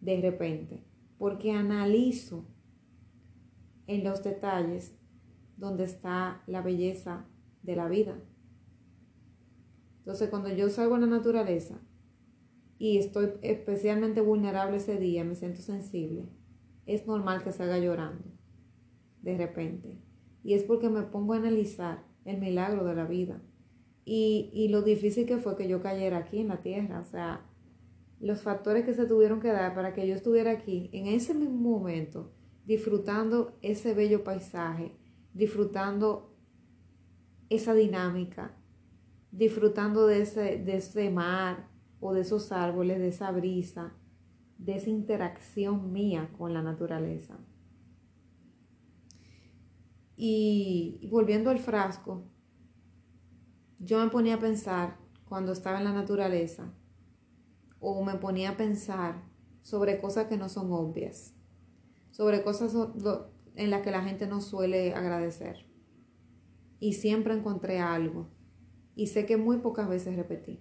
de 0.00 0.20
repente, 0.20 0.84
porque 1.18 1.50
analizo 1.52 2.44
en 3.86 4.04
los 4.04 4.22
detalles 4.22 4.96
donde 5.56 5.84
está 5.84 6.42
la 6.46 6.62
belleza 6.62 7.26
de 7.62 7.76
la 7.76 7.88
vida. 7.88 8.18
Entonces, 9.98 10.28
cuando 10.28 10.52
yo 10.52 10.68
salgo 10.68 10.96
a 10.96 10.98
la 10.98 11.06
naturaleza 11.06 11.80
y 12.78 12.98
estoy 12.98 13.30
especialmente 13.42 14.20
vulnerable 14.20 14.76
ese 14.76 14.98
día, 14.98 15.24
me 15.24 15.34
siento 15.34 15.62
sensible, 15.62 16.28
es 16.86 17.06
normal 17.06 17.42
que 17.42 17.52
salga 17.52 17.78
llorando 17.78 18.34
de 19.24 19.36
repente. 19.36 19.98
Y 20.44 20.52
es 20.54 20.62
porque 20.62 20.90
me 20.90 21.02
pongo 21.02 21.32
a 21.32 21.38
analizar 21.38 22.04
el 22.24 22.38
milagro 22.38 22.84
de 22.84 22.94
la 22.94 23.06
vida. 23.06 23.42
Y, 24.04 24.68
lo 24.68 24.82
difícil 24.82 25.24
que 25.24 25.38
fue 25.38 25.56
que 25.56 25.66
yo 25.66 25.80
cayera 25.80 26.18
aquí 26.18 26.38
en 26.38 26.48
la 26.48 26.60
tierra. 26.60 27.00
O 27.00 27.04
sea, 27.04 27.46
los 28.20 28.42
factores 28.42 28.84
que 28.84 28.92
se 28.92 29.06
tuvieron 29.06 29.40
que 29.40 29.48
dar 29.48 29.74
para 29.74 29.94
que 29.94 30.06
yo 30.06 30.14
estuviera 30.14 30.50
aquí 30.50 30.90
en 30.92 31.06
ese 31.06 31.34
mismo 31.34 31.78
momento, 31.78 32.33
disfrutando 32.64 33.58
ese 33.62 33.94
bello 33.94 34.24
paisaje, 34.24 34.96
disfrutando 35.32 36.34
esa 37.50 37.74
dinámica, 37.74 38.56
disfrutando 39.30 40.06
de 40.06 40.22
ese, 40.22 40.58
de 40.58 40.76
ese 40.76 41.10
mar 41.10 41.68
o 42.00 42.12
de 42.12 42.22
esos 42.22 42.52
árboles, 42.52 42.98
de 42.98 43.08
esa 43.08 43.30
brisa, 43.30 43.94
de 44.58 44.76
esa 44.76 44.90
interacción 44.90 45.92
mía 45.92 46.30
con 46.38 46.54
la 46.54 46.62
naturaleza. 46.62 47.38
Y, 50.16 51.08
volviendo 51.10 51.50
al 51.50 51.58
frasco, 51.58 52.24
yo 53.78 53.98
me 54.02 54.10
ponía 54.10 54.34
a 54.34 54.40
pensar 54.40 54.98
cuando 55.24 55.52
estaba 55.52 55.78
en 55.78 55.84
la 55.84 55.92
naturaleza 55.92 56.72
o 57.80 58.04
me 58.04 58.14
ponía 58.14 58.50
a 58.50 58.56
pensar 58.56 59.24
sobre 59.62 60.00
cosas 60.00 60.26
que 60.26 60.36
no 60.36 60.48
son 60.48 60.72
obvias, 60.72 61.33
sobre 62.14 62.44
cosas 62.44 62.72
en 63.56 63.70
las 63.70 63.82
que 63.82 63.90
la 63.90 64.04
gente 64.04 64.28
no 64.28 64.40
suele 64.40 64.94
agradecer. 64.94 65.66
Y 66.78 66.92
siempre 66.92 67.34
encontré 67.34 67.80
algo. 67.80 68.28
Y 68.94 69.08
sé 69.08 69.26
que 69.26 69.36
muy 69.36 69.56
pocas 69.56 69.88
veces 69.88 70.14
repetí. 70.14 70.60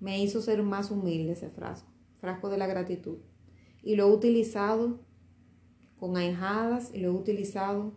Me 0.00 0.22
hizo 0.22 0.40
ser 0.40 0.62
más 0.62 0.90
humilde 0.90 1.32
ese 1.32 1.50
frasco, 1.50 1.92
frasco 2.20 2.48
de 2.48 2.56
la 2.56 2.66
gratitud. 2.66 3.18
Y 3.82 3.96
lo 3.96 4.08
he 4.08 4.10
utilizado 4.10 5.04
con 5.98 6.16
ahijadas 6.16 6.90
y 6.94 7.00
lo 7.00 7.08
he 7.08 7.12
utilizado 7.12 7.92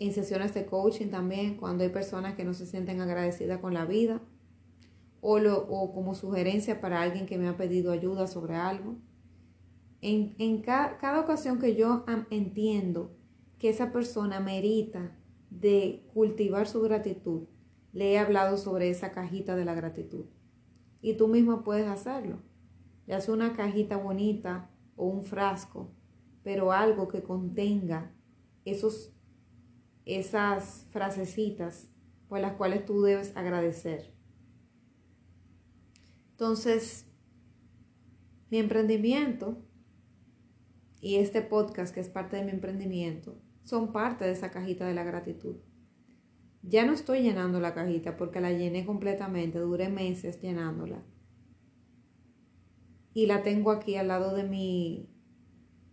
en 0.00 0.12
sesiones 0.12 0.54
de 0.54 0.66
coaching 0.66 1.10
también, 1.10 1.56
cuando 1.56 1.84
hay 1.84 1.90
personas 1.90 2.34
que 2.34 2.44
no 2.44 2.52
se 2.52 2.66
sienten 2.66 3.00
agradecidas 3.00 3.60
con 3.60 3.74
la 3.74 3.84
vida 3.84 4.20
o, 5.20 5.38
lo, 5.38 5.68
o 5.68 5.92
como 5.92 6.16
sugerencia 6.16 6.80
para 6.80 7.00
alguien 7.00 7.26
que 7.26 7.38
me 7.38 7.46
ha 7.46 7.56
pedido 7.56 7.92
ayuda 7.92 8.26
sobre 8.26 8.56
algo. 8.56 8.96
En, 10.00 10.34
en 10.38 10.62
cada 10.62 11.20
ocasión 11.20 11.58
que 11.58 11.74
yo 11.74 12.04
entiendo 12.30 13.16
que 13.58 13.68
esa 13.68 13.92
persona 13.92 14.40
merita 14.40 15.16
de 15.50 16.08
cultivar 16.14 16.68
su 16.68 16.80
gratitud, 16.80 17.48
le 17.92 18.12
he 18.12 18.18
hablado 18.18 18.56
sobre 18.56 18.90
esa 18.90 19.12
cajita 19.12 19.56
de 19.56 19.64
la 19.64 19.74
gratitud. 19.74 20.26
Y 21.00 21.14
tú 21.14 21.28
mismo 21.28 21.64
puedes 21.64 21.88
hacerlo. 21.88 22.42
Ya 23.06 23.20
sea 23.20 23.34
una 23.34 23.54
cajita 23.54 23.96
bonita 23.96 24.70
o 24.96 25.06
un 25.06 25.24
frasco, 25.24 25.90
pero 26.42 26.72
algo 26.72 27.08
que 27.08 27.22
contenga 27.22 28.12
esos, 28.64 29.12
esas 30.04 30.86
frasecitas 30.90 31.90
por 32.28 32.40
las 32.40 32.52
cuales 32.52 32.84
tú 32.84 33.00
debes 33.02 33.36
agradecer. 33.36 34.12
Entonces, 36.32 37.06
mi 38.50 38.58
emprendimiento 38.58 39.58
y 41.00 41.16
este 41.16 41.42
podcast 41.42 41.94
que 41.94 42.00
es 42.00 42.08
parte 42.08 42.36
de 42.36 42.44
mi 42.44 42.50
emprendimiento 42.50 43.36
son 43.64 43.92
parte 43.92 44.24
de 44.24 44.32
esa 44.32 44.50
cajita 44.50 44.86
de 44.86 44.94
la 44.94 45.04
gratitud. 45.04 45.56
Ya 46.62 46.84
no 46.84 46.92
estoy 46.92 47.22
llenando 47.22 47.60
la 47.60 47.74
cajita 47.74 48.16
porque 48.16 48.40
la 48.40 48.52
llené 48.52 48.84
completamente, 48.84 49.58
duré 49.58 49.88
meses 49.88 50.40
llenándola. 50.40 51.02
Y 53.14 53.26
la 53.26 53.42
tengo 53.42 53.70
aquí 53.70 53.96
al 53.96 54.08
lado 54.08 54.34
de 54.34 54.44
mi 54.44 55.10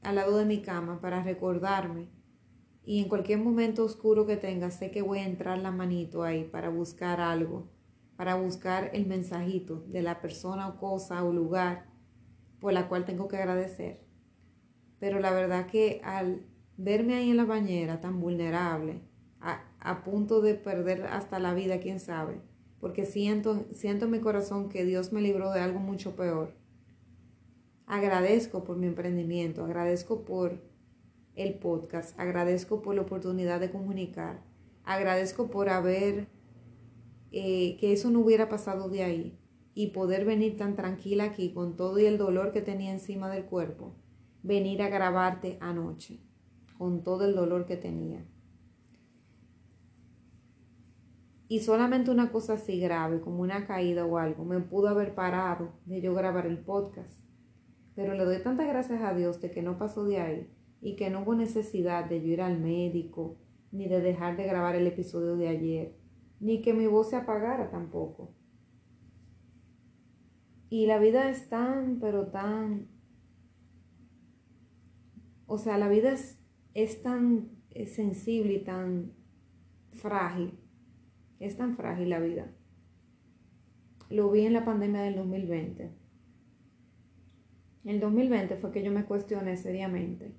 al 0.01 0.15
lado 0.15 0.37
de 0.37 0.45
mi 0.45 0.61
cama 0.61 1.01
para 1.01 1.23
recordarme. 1.23 2.09
Y 2.83 2.99
en 2.99 3.09
cualquier 3.09 3.39
momento 3.39 3.83
oscuro 3.83 4.25
que 4.25 4.37
tenga, 4.37 4.69
sé 4.69 4.91
que 4.91 5.01
voy 5.01 5.19
a 5.19 5.27
entrar 5.27 5.57
la 5.57 5.71
manito 5.71 6.23
ahí 6.23 6.43
para 6.43 6.69
buscar 6.69 7.19
algo 7.19 7.75
para 8.15 8.35
buscar 8.35 8.91
el 8.93 9.05
mensajito 9.05 9.83
de 9.87 10.01
la 10.01 10.21
persona 10.21 10.67
o 10.67 10.79
cosa 10.79 11.23
o 11.23 11.33
lugar 11.33 11.87
por 12.59 12.73
la 12.73 12.87
cual 12.87 13.05
tengo 13.05 13.27
que 13.27 13.37
agradecer. 13.37 14.04
Pero 14.99 15.19
la 15.19 15.31
verdad 15.31 15.67
que 15.67 16.01
al 16.03 16.45
verme 16.77 17.15
ahí 17.15 17.31
en 17.31 17.37
la 17.37 17.45
bañera 17.45 18.01
tan 18.01 18.19
vulnerable, 18.19 19.01
a, 19.41 20.03
punto 20.03 20.41
de 20.41 20.55
perder 20.55 21.03
hasta 21.03 21.37
la 21.39 21.53
vida, 21.53 21.79
quién 21.79 21.99
sabe, 21.99 22.41
porque 22.79 23.05
siento, 23.05 23.65
siento 23.71 24.05
en 24.05 24.11
mi 24.11 24.19
corazón 24.19 24.69
que 24.69 24.83
Dios 24.83 25.13
me 25.13 25.21
libró 25.21 25.51
de 25.51 25.59
algo 25.59 25.79
mucho 25.79 26.15
peor. 26.15 26.55
Agradezco 27.85 28.63
por 28.63 28.77
mi 28.77 28.87
emprendimiento, 28.87 29.63
agradezco 29.63 30.25
por 30.25 30.59
el 31.35 31.53
podcast, 31.55 32.19
agradezco 32.19 32.81
por 32.81 32.95
la 32.95 33.01
oportunidad 33.01 33.59
de 33.59 33.69
comunicar, 33.69 34.41
agradezco 34.83 35.51
por 35.51 35.69
haber 35.69 36.27
eh, 37.31 37.77
que 37.79 37.93
eso 37.93 38.09
no 38.09 38.21
hubiera 38.21 38.49
pasado 38.49 38.89
de 38.89 39.03
ahí 39.03 39.37
y 39.75 39.87
poder 39.87 40.25
venir 40.25 40.57
tan 40.57 40.75
tranquila 40.75 41.25
aquí 41.25 41.51
con 41.51 41.75
todo 41.75 41.99
y 41.99 42.05
el 42.05 42.17
dolor 42.17 42.51
que 42.51 42.61
tenía 42.61 42.91
encima 42.91 43.29
del 43.29 43.45
cuerpo, 43.45 43.93
venir 44.45 44.83
a 44.83 44.89
grabarte 44.89 45.57
anoche 45.59 46.19
con 46.77 47.03
todo 47.03 47.25
el 47.25 47.35
dolor 47.35 47.65
que 47.65 47.77
tenía. 47.77 48.23
Y 51.47 51.59
solamente 51.59 52.11
una 52.11 52.31
cosa 52.31 52.53
así 52.53 52.79
grave, 52.79 53.21
como 53.21 53.41
una 53.41 53.65
caída 53.65 54.05
o 54.05 54.17
algo, 54.17 54.45
me 54.45 54.59
pudo 54.59 54.89
haber 54.89 55.15
parado 55.15 55.73
de 55.85 56.01
yo 56.01 56.13
grabar 56.13 56.45
el 56.45 56.59
podcast. 56.59 57.19
Pero 57.95 58.13
le 58.13 58.23
doy 58.23 58.41
tantas 58.43 58.67
gracias 58.67 59.01
a 59.01 59.15
Dios 59.15 59.41
de 59.41 59.51
que 59.51 59.63
no 59.63 59.77
pasó 59.77 60.05
de 60.05 60.19
ahí 60.19 60.49
y 60.81 60.95
que 60.95 61.09
no 61.09 61.21
hubo 61.21 61.33
necesidad 61.33 62.05
de 62.05 62.21
yo 62.21 62.27
ir 62.27 62.41
al 62.41 62.59
médico 62.59 63.37
ni 63.71 63.87
de 63.87 64.01
dejar 64.01 64.37
de 64.37 64.45
grabar 64.45 64.75
el 64.75 64.85
episodio 64.85 65.37
de 65.37 65.47
ayer 65.47 65.95
ni 66.39 66.61
que 66.61 66.73
mi 66.73 66.85
voz 66.85 67.09
se 67.09 67.15
apagara 67.15 67.71
tampoco. 67.71 68.31
Y 70.69 70.85
la 70.85 70.99
vida 70.99 71.29
es 71.29 71.49
tan, 71.49 71.99
pero 71.99 72.27
tan... 72.27 72.94
O 75.47 75.57
sea, 75.57 75.77
la 75.77 75.87
vida 75.87 76.11
es, 76.11 76.39
es 76.73 77.01
tan 77.01 77.49
sensible 77.85 78.53
y 78.53 78.63
tan 78.63 79.13
frágil. 79.91 80.59
Es 81.39 81.57
tan 81.57 81.75
frágil 81.75 82.09
la 82.09 82.19
vida. 82.19 82.51
Lo 84.09 84.31
vi 84.31 84.45
en 84.45 84.53
la 84.53 84.65
pandemia 84.65 85.01
del 85.01 85.15
2020. 85.15 85.83
En 87.83 87.91
el 87.91 87.99
2020 87.99 88.55
fue 88.55 88.71
que 88.71 88.83
yo 88.83 88.91
me 88.91 89.05
cuestioné 89.05 89.57
seriamente 89.57 90.35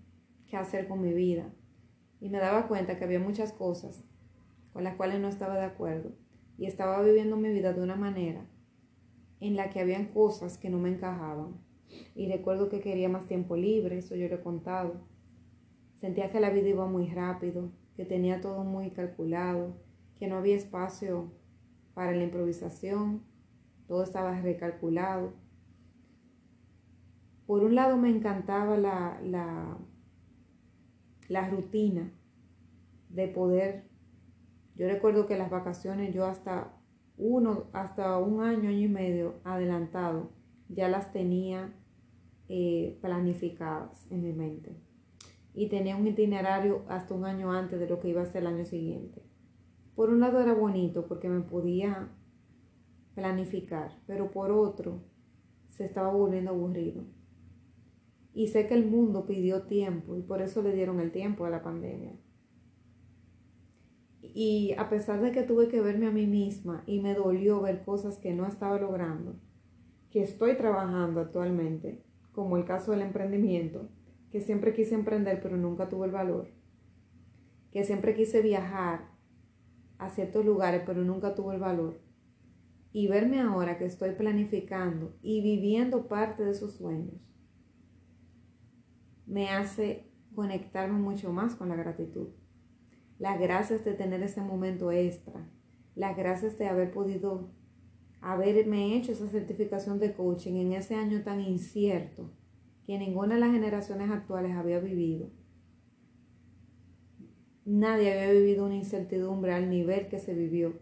qué 0.49 0.57
hacer 0.57 0.88
con 0.88 1.01
mi 1.01 1.12
vida. 1.12 1.53
Y 2.21 2.29
me 2.29 2.38
daba 2.38 2.66
cuenta 2.66 2.99
que 2.99 3.05
había 3.05 3.21
muchas 3.21 3.53
cosas 3.53 4.05
con 4.73 4.85
las 4.85 4.97
cuales 4.97 5.21
no 5.21 5.29
estaba 5.29 5.57
de 5.57 5.64
acuerdo 5.64 6.12
y 6.59 6.66
estaba 6.66 7.03
viviendo 7.03 7.37
mi 7.37 7.51
vida 7.51 7.73
de 7.73 7.83
una 7.83 7.97
manera 7.97 8.47
en 9.40 9.57
la 9.57 9.71
que 9.71 9.81
habían 9.81 10.07
cosas 10.07 10.59
que 10.59 10.71
no 10.71 10.79
me 10.79 10.88
encajaban. 10.88 11.66
Y 12.14 12.29
recuerdo 12.29 12.68
que 12.68 12.81
quería 12.81 13.09
más 13.09 13.27
tiempo 13.27 13.57
libre, 13.57 13.99
eso 13.99 14.16
yo 14.16 14.29
lo 14.29 14.37
he 14.37 14.40
contado. 14.40 14.94
Sentía 16.01 16.31
que 16.31 16.40
la 16.40 16.51
vida 16.51 16.68
iba 16.68 16.87
muy 16.87 17.07
rápido, 17.07 17.70
que 17.96 18.05
tenía 18.05 18.40
todo 18.40 18.64
muy 18.64 18.90
calculado, 18.90 19.77
que 20.18 20.29
no 20.29 20.37
había 20.37 20.57
espacio 20.57 21.33
para 21.94 22.12
la 22.12 22.25
improvisación, 22.25 23.22
todo 23.87 24.03
estaba 24.03 24.40
recalculado. 24.40 25.33
Por 27.46 27.62
un 27.62 27.75
lado 27.75 27.96
me 27.96 28.11
encantaba 28.11 28.77
la, 28.77 29.20
la, 31.29 31.49
rutina 31.49 32.12
de 33.09 33.29
poder 33.29 33.87
yo 34.77 34.87
recuerdo 34.87 35.27
que 35.27 35.38
las 35.38 35.51
vacaciones 35.51 36.14
yo 36.14 36.27
hasta 36.27 36.70
uno, 37.16 37.64
hasta 37.72 38.18
un 38.18 38.42
año, 38.42 38.68
año 38.68 38.79
y 38.79 38.88
medio 38.88 39.40
adelantado, 39.42 40.31
ya 40.69 40.89
las 40.89 41.13
tenía 41.13 41.75
eh, 42.49 42.99
planificadas 43.01 44.07
en 44.11 44.23
mi 44.23 44.33
mente. 44.33 44.77
Y 45.55 45.69
tenía 45.69 45.97
un 45.97 46.07
itinerario 46.07 46.85
hasta 46.89 47.15
un 47.15 47.25
año 47.25 47.53
antes 47.53 47.81
de 47.81 47.89
lo 47.89 47.99
que 47.99 48.09
iba 48.09 48.23
a 48.23 48.27
ser 48.27 48.43
el 48.43 48.49
año 48.49 48.65
siguiente. 48.65 49.23
Por 49.95 50.11
un 50.11 50.21
lado 50.21 50.41
era 50.41 50.53
bonito 50.53 51.07
porque 51.07 51.29
me 51.29 51.41
podía 51.41 52.11
planificar, 53.14 53.99
pero 54.07 54.31
por 54.31 54.53
otro 54.53 55.03
se 55.69 55.85
estaba 55.85 56.12
volviendo 56.12 56.51
aburrido. 56.51 57.05
Y 58.35 58.49
sé 58.49 58.67
que 58.67 58.75
el 58.75 58.87
mundo 58.87 59.27
pidió 59.27 59.62
tiempo 59.62 60.14
y 60.14 60.21
por 60.21 60.43
eso 60.43 60.62
le 60.62 60.75
dieron 60.75 61.01
el 61.01 61.11
tiempo 61.11 61.47
a 61.47 61.51
la 61.51 61.62
pandemia. 61.62 62.12
Y 64.21 64.75
a 64.77 64.91
pesar 64.91 65.23
de 65.23 65.33
que 65.33 65.43
tuve 65.43 65.69
que 65.69 65.81
verme 65.81 66.07
a 66.07 66.11
mí 66.11 66.27
misma 66.27 66.85
y 66.87 67.01
me 67.01 67.14
dolió 67.14 67.62
ver 67.62 67.83
cosas 67.83 68.19
que 68.19 68.35
no 68.35 68.47
estaba 68.47 68.79
logrando, 68.79 69.41
que 70.11 70.23
estoy 70.23 70.57
trabajando 70.57 71.21
actualmente, 71.21 72.03
como 72.33 72.57
el 72.57 72.65
caso 72.65 72.93
del 72.93 73.03
emprendimiento, 73.03 73.89
que 74.31 74.41
siempre 74.41 74.75
quise 74.75 74.95
emprender 74.95 75.41
pero 75.43 75.57
nunca 75.57 75.89
tuve 75.89 76.07
el 76.07 76.13
valor, 76.13 76.49
que 77.73 77.85
siempre 77.85 78.15
quise 78.15 78.43
viajar 78.43 79.11
a 79.99 80.11
ciertos 80.11 80.45
lugares 80.45 80.83
pero 80.85 81.03
nunca 81.03 81.35
tuve 81.35 81.55
el 81.55 81.61
valor, 81.61 82.01
y 82.93 83.09
verme 83.09 83.41
ahora 83.41 83.79
que 83.79 83.85
estoy 83.85 84.13
planificando 84.13 85.15
y 85.23 85.43
viviendo 85.43 86.09
parte 86.09 86.45
de 86.45 86.53
esos 86.53 86.75
sueños, 86.75 87.21
me 89.27 89.51
hace 89.51 90.11
conectarme 90.35 90.99
mucho 90.99 91.33
más 91.33 91.57
con 91.57 91.69
la 91.69 91.77
gratitud. 91.77 92.29
Las 93.19 93.41
gracias 93.41 93.85
de 93.85 93.95
tener 93.95 94.23
ese 94.23 94.41
momento 94.41 94.93
extra, 94.93 95.47
las 95.95 96.17
gracias 96.17 96.59
de 96.59 96.69
haber 96.69 96.93
podido 96.93 97.51
haberme 98.21 98.97
hecho 98.97 99.12
esa 99.12 99.29
certificación 99.29 99.99
de 99.99 100.12
coaching 100.12 100.55
en 100.55 100.73
ese 100.73 100.95
año 100.95 101.23
tan 101.23 101.41
incierto 101.41 102.31
que 102.87 102.99
ninguna 102.99 103.35
de 103.35 103.41
las 103.41 103.53
generaciones 103.53 104.11
actuales 104.11 104.53
había 104.57 104.79
vivido. 104.79 105.31
Nadie 107.64 108.12
había 108.12 108.33
vivido 108.33 108.64
una 108.64 108.77
incertidumbre 108.77 109.53
al 109.53 109.69
nivel 109.69 110.09
que 110.09 110.21
se 110.21 110.35
vivió. 110.35 110.79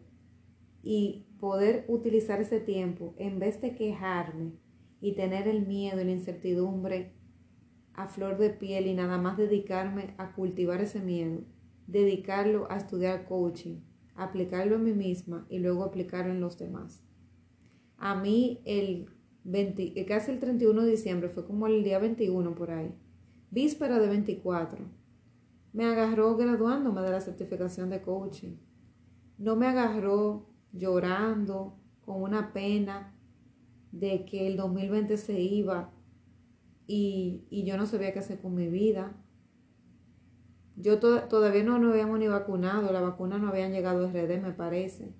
Y 0.82 1.24
poder 1.40 1.86
utilizar 1.88 2.42
ese 2.42 2.60
tiempo, 2.60 3.14
en 3.16 3.38
vez 3.38 3.60
de 3.62 3.74
quejarme 3.74 4.52
y 5.00 5.12
tener 5.14 5.48
el 5.48 5.66
miedo 5.66 6.00
y 6.00 6.04
la 6.04 6.10
incertidumbre 6.10 7.12
a 7.94 8.06
flor 8.06 8.36
de 8.36 8.50
piel 8.50 8.86
y 8.86 8.94
nada 8.94 9.18
más 9.18 9.36
dedicarme 9.36 10.14
a 10.18 10.34
cultivar 10.34 10.82
ese 10.82 11.00
miedo, 11.00 11.42
dedicarlo 11.86 12.70
a 12.70 12.76
estudiar 12.76 13.26
coaching, 13.26 13.80
aplicarlo 14.14 14.76
en 14.76 14.84
mí 14.84 14.92
misma 14.92 15.46
y 15.48 15.58
luego 15.58 15.84
aplicarlo 15.84 16.32
en 16.32 16.40
los 16.40 16.58
demás. 16.58 17.02
A 17.98 18.14
mí 18.14 18.60
el 18.64 19.08
20, 19.44 20.04
casi 20.06 20.32
el 20.32 20.40
31 20.40 20.82
de 20.82 20.90
diciembre, 20.90 21.28
fue 21.28 21.46
como 21.46 21.66
el 21.66 21.84
día 21.84 21.98
21 21.98 22.54
por 22.54 22.70
ahí, 22.70 22.94
víspera 23.50 23.98
de 23.98 24.08
24, 24.08 24.78
me 25.72 25.84
agarró 25.84 26.36
graduándome 26.36 27.02
de 27.02 27.10
la 27.10 27.20
certificación 27.20 27.90
de 27.90 28.00
coaching. 28.00 28.56
No 29.38 29.56
me 29.56 29.66
agarró 29.66 30.46
llorando, 30.72 31.78
con 32.04 32.22
una 32.22 32.52
pena 32.52 33.14
de 33.92 34.24
que 34.24 34.46
el 34.46 34.56
2020 34.56 35.16
se 35.16 35.40
iba 35.40 35.92
y, 36.86 37.44
yo 37.50 37.76
no 37.76 37.86
sabía 37.86 38.12
qué 38.12 38.18
hacer 38.18 38.40
con 38.40 38.54
mi 38.54 38.68
vida. 38.68 39.16
Yo 40.76 40.98
todavía 40.98 41.62
no 41.62 41.78
nos 41.78 41.92
habíamos 41.92 42.18
ni 42.18 42.26
vacunado, 42.26 42.92
la 42.92 43.00
vacuna 43.00 43.38
no 43.38 43.48
habían 43.48 43.72
llegado 43.72 44.06
a 44.06 44.10
RD, 44.10 44.42
me 44.42 44.52
parece. 44.52 45.14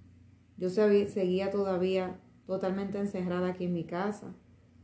Yo 0.57 0.69
seguía 0.69 1.51
todavía 1.51 2.21
totalmente 2.47 2.99
encerrada 2.99 3.49
aquí 3.49 3.65
en 3.65 3.73
mi 3.73 3.85
casa. 3.85 4.35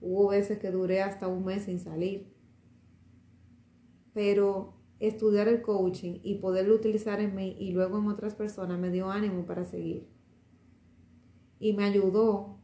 Hubo 0.01 0.29
veces 0.29 0.59
que 0.59 0.71
duré 0.71 1.03
hasta 1.03 1.29
un 1.29 1.45
mes 1.45 1.65
sin 1.65 1.79
salir. 1.79 2.33
Pero 4.13 4.75
estudiar 4.99 5.49
el 5.49 5.63
coaching 5.63 6.21
y 6.23 6.37
poderlo 6.37 6.75
utilizar 6.75 7.21
en 7.21 7.35
mí 7.35 7.57
y 7.59 7.73
luego 7.73 7.99
en 7.99 8.09
otras 8.09 8.35
personas 8.35 8.79
me 8.79 8.91
dio 8.91 9.11
ánimo 9.11 9.47
para 9.47 9.65
seguir. 9.65 10.09
Y 11.59 11.73
me 11.75 11.85
ayudó 11.85 12.59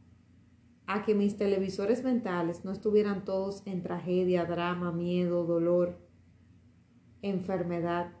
a 0.87 1.03
que 1.03 1.13
mis 1.13 1.35
televisores 1.37 2.03
mentales 2.03 2.63
no 2.63 2.71
estuvieran 2.71 3.25
todos 3.25 3.61
en 3.65 3.83
tragedia, 3.83 4.45
drama, 4.45 4.91
miedo, 4.91 5.45
dolor, 5.45 5.99
enfermedad. 7.21 8.13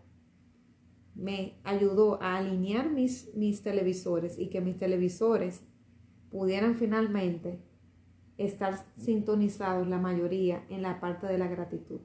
Me 1.15 1.59
ayudó 1.63 2.21
a 2.21 2.37
alinear 2.37 2.91
mis, 2.91 3.33
mis 3.35 3.61
televisores 3.61 4.37
y 4.37 4.49
que 4.49 4.61
mis 4.61 4.77
televisores 4.77 5.63
pudieran 6.31 6.75
finalmente 6.75 7.59
estar 8.37 8.85
sintonizados 8.97 9.87
la 9.87 9.97
mayoría 9.97 10.65
en 10.69 10.81
la 10.81 10.99
parte 10.99 11.27
de 11.27 11.37
la 11.37 11.47
gratitud. 11.47 12.01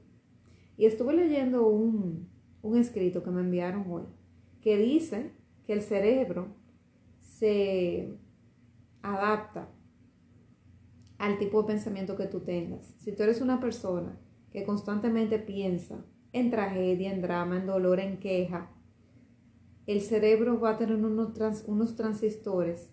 Y 0.77 0.85
estuve 0.85 1.13
leyendo 1.13 1.67
un, 1.67 2.29
un 2.61 2.77
escrito 2.77 3.23
que 3.23 3.29
me 3.29 3.41
enviaron 3.41 3.85
hoy 3.91 4.03
que 4.61 4.77
dice 4.77 5.33
que 5.65 5.73
el 5.73 5.81
cerebro 5.81 6.55
se 7.19 8.17
adapta 9.01 9.69
al 11.17 11.37
tipo 11.37 11.61
de 11.61 11.67
pensamiento 11.67 12.15
que 12.15 12.27
tú 12.27 12.39
tengas. 12.39 12.95
Si 12.97 13.13
tú 13.13 13.23
eres 13.23 13.41
una 13.41 13.59
persona 13.59 14.17
que 14.51 14.63
constantemente 14.63 15.39
piensa 15.39 16.05
en 16.31 16.49
tragedia, 16.49 17.11
en 17.11 17.21
drama, 17.21 17.57
en 17.57 17.65
dolor, 17.65 17.99
en 17.99 18.19
queja, 18.19 18.71
el 19.85 20.01
cerebro 20.01 20.59
va 20.59 20.71
a 20.71 20.77
tener 20.77 20.95
unos, 20.95 21.63
unos 21.67 21.95
transistores 21.95 22.92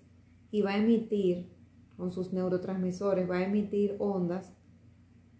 y 0.51 0.63
va 0.63 0.73
a 0.73 0.79
emitir 0.79 1.49
con 1.97 2.11
sus 2.11 2.33
neurotransmisores, 2.33 3.29
va 3.29 3.37
a 3.37 3.45
emitir 3.45 3.97
ondas 3.99 4.53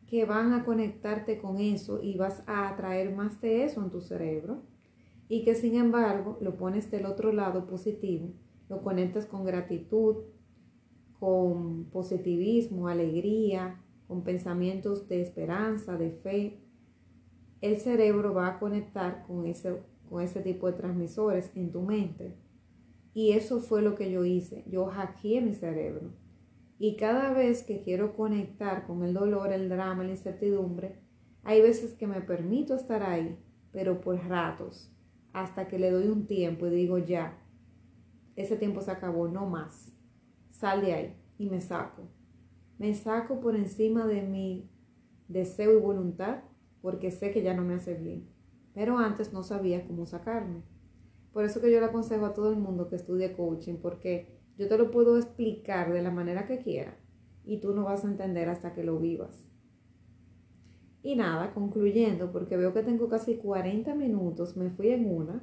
que 0.07 0.25
van 0.25 0.53
a 0.53 0.65
conectarte 0.65 1.39
con 1.39 1.59
eso 1.59 2.03
y 2.03 2.17
vas 2.17 2.43
a 2.47 2.69
atraer 2.69 3.15
más 3.15 3.41
de 3.41 3.65
eso 3.65 3.83
en 3.83 3.91
tu 3.91 4.01
cerebro 4.01 4.63
y 5.29 5.45
que 5.45 5.55
sin 5.55 5.77
embargo 5.77 6.37
lo 6.41 6.57
pones 6.57 6.91
del 6.91 7.07
otro 7.07 7.33
lado 7.33 7.67
positivo, 7.67 8.33
lo 8.69 8.83
conectas 8.83 9.27
con 9.27 9.45
gratitud, 9.45 10.17
con 11.21 11.85
positivismo, 11.85 12.89
alegría, 12.89 13.81
con 14.09 14.25
pensamientos 14.25 15.07
de 15.09 15.21
esperanza, 15.21 15.97
de 15.97 16.11
fe, 16.11 16.61
el 17.61 17.77
cerebro 17.77 18.35
va 18.35 18.49
a 18.49 18.59
conectar 18.59 19.25
con 19.27 19.47
ese, 19.47 19.83
con 20.09 20.23
ese 20.23 20.41
tipo 20.41 20.67
de 20.67 20.73
transmisores 20.73 21.53
en 21.55 21.71
tu 21.71 21.83
mente. 21.83 22.35
Y 23.15 23.33
eso 23.33 23.61
fue 23.61 23.83
lo 23.83 23.95
que 23.95 24.11
yo 24.11 24.25
hice. 24.25 24.65
Yo 24.67 24.87
hackeé 24.87 25.41
mi 25.41 25.55
cerebro. 25.55 26.13
Y 26.79 26.97
cada 26.97 27.33
vez 27.33 27.63
que 27.63 27.81
quiero 27.81 28.15
conectar 28.17 28.87
con 28.87 29.05
el 29.05 29.13
dolor, 29.13 29.53
el 29.53 29.69
drama, 29.69 30.05
la 30.05 30.11
incertidumbre, 30.11 30.99
hay 31.43 31.61
veces 31.61 31.95
que 31.95 32.07
me 32.07 32.21
permito 32.21 32.75
estar 32.75 33.03
ahí, 33.03 33.39
pero 33.73 34.01
por 34.01 34.17
ratos, 34.27 34.91
hasta 35.33 35.69
que 35.69 35.79
le 35.79 35.91
doy 35.91 36.09
un 36.09 36.27
tiempo 36.27 36.67
y 36.67 36.71
digo 36.71 36.99
ya, 36.99 37.39
ese 38.37 38.57
tiempo 38.57 38.81
se 38.81 38.91
acabó, 38.91 39.29
no 39.29 39.47
más 39.47 39.93
sal 40.61 40.83
de 40.83 40.93
ahí 40.93 41.17
y 41.39 41.49
me 41.49 41.61
saco. 41.61 42.03
Me 42.79 42.95
saco 42.95 43.41
por 43.41 43.57
encima 43.57 44.07
de 44.07 44.23
mi 44.23 44.71
deseo 45.27 45.77
y 45.77 45.81
voluntad 45.81 46.43
porque 46.83 47.11
sé 47.11 47.31
que 47.31 47.43
ya 47.43 47.55
no 47.55 47.63
me 47.63 47.75
hace 47.75 47.95
bien. 47.95 48.29
Pero 48.75 48.99
antes 48.99 49.33
no 49.33 49.43
sabía 49.43 49.87
cómo 49.87 50.07
sacarme. 50.07 50.63
Por 51.33 51.45
eso 51.45 51.61
que 51.61 51.71
yo 51.71 51.81
le 51.81 51.87
aconsejo 51.87 52.27
a 52.27 52.35
todo 52.35 52.51
el 52.51 52.59
mundo 52.59 52.89
que 52.89 52.97
estudie 52.97 53.33
coaching 53.33 53.77
porque 53.77 54.41
yo 54.59 54.69
te 54.69 54.77
lo 54.77 54.91
puedo 54.91 55.17
explicar 55.17 55.93
de 55.93 56.03
la 56.03 56.11
manera 56.11 56.47
que 56.47 56.59
quiera 56.59 56.97
y 57.45 57.61
tú 57.61 57.73
no 57.73 57.85
vas 57.85 58.05
a 58.05 58.09
entender 58.09 58.49
hasta 58.49 58.73
que 58.75 58.85
lo 58.85 58.99
vivas. 58.99 59.47
Y 61.03 61.17
nada, 61.17 61.55
concluyendo, 61.55 62.31
porque 62.31 62.57
veo 62.57 62.75
que 62.75 62.83
tengo 62.83 63.09
casi 63.09 63.37
40 63.37 63.95
minutos, 63.95 64.57
me 64.57 64.71
fui 64.71 64.91
en 64.91 65.11
una. 65.11 65.43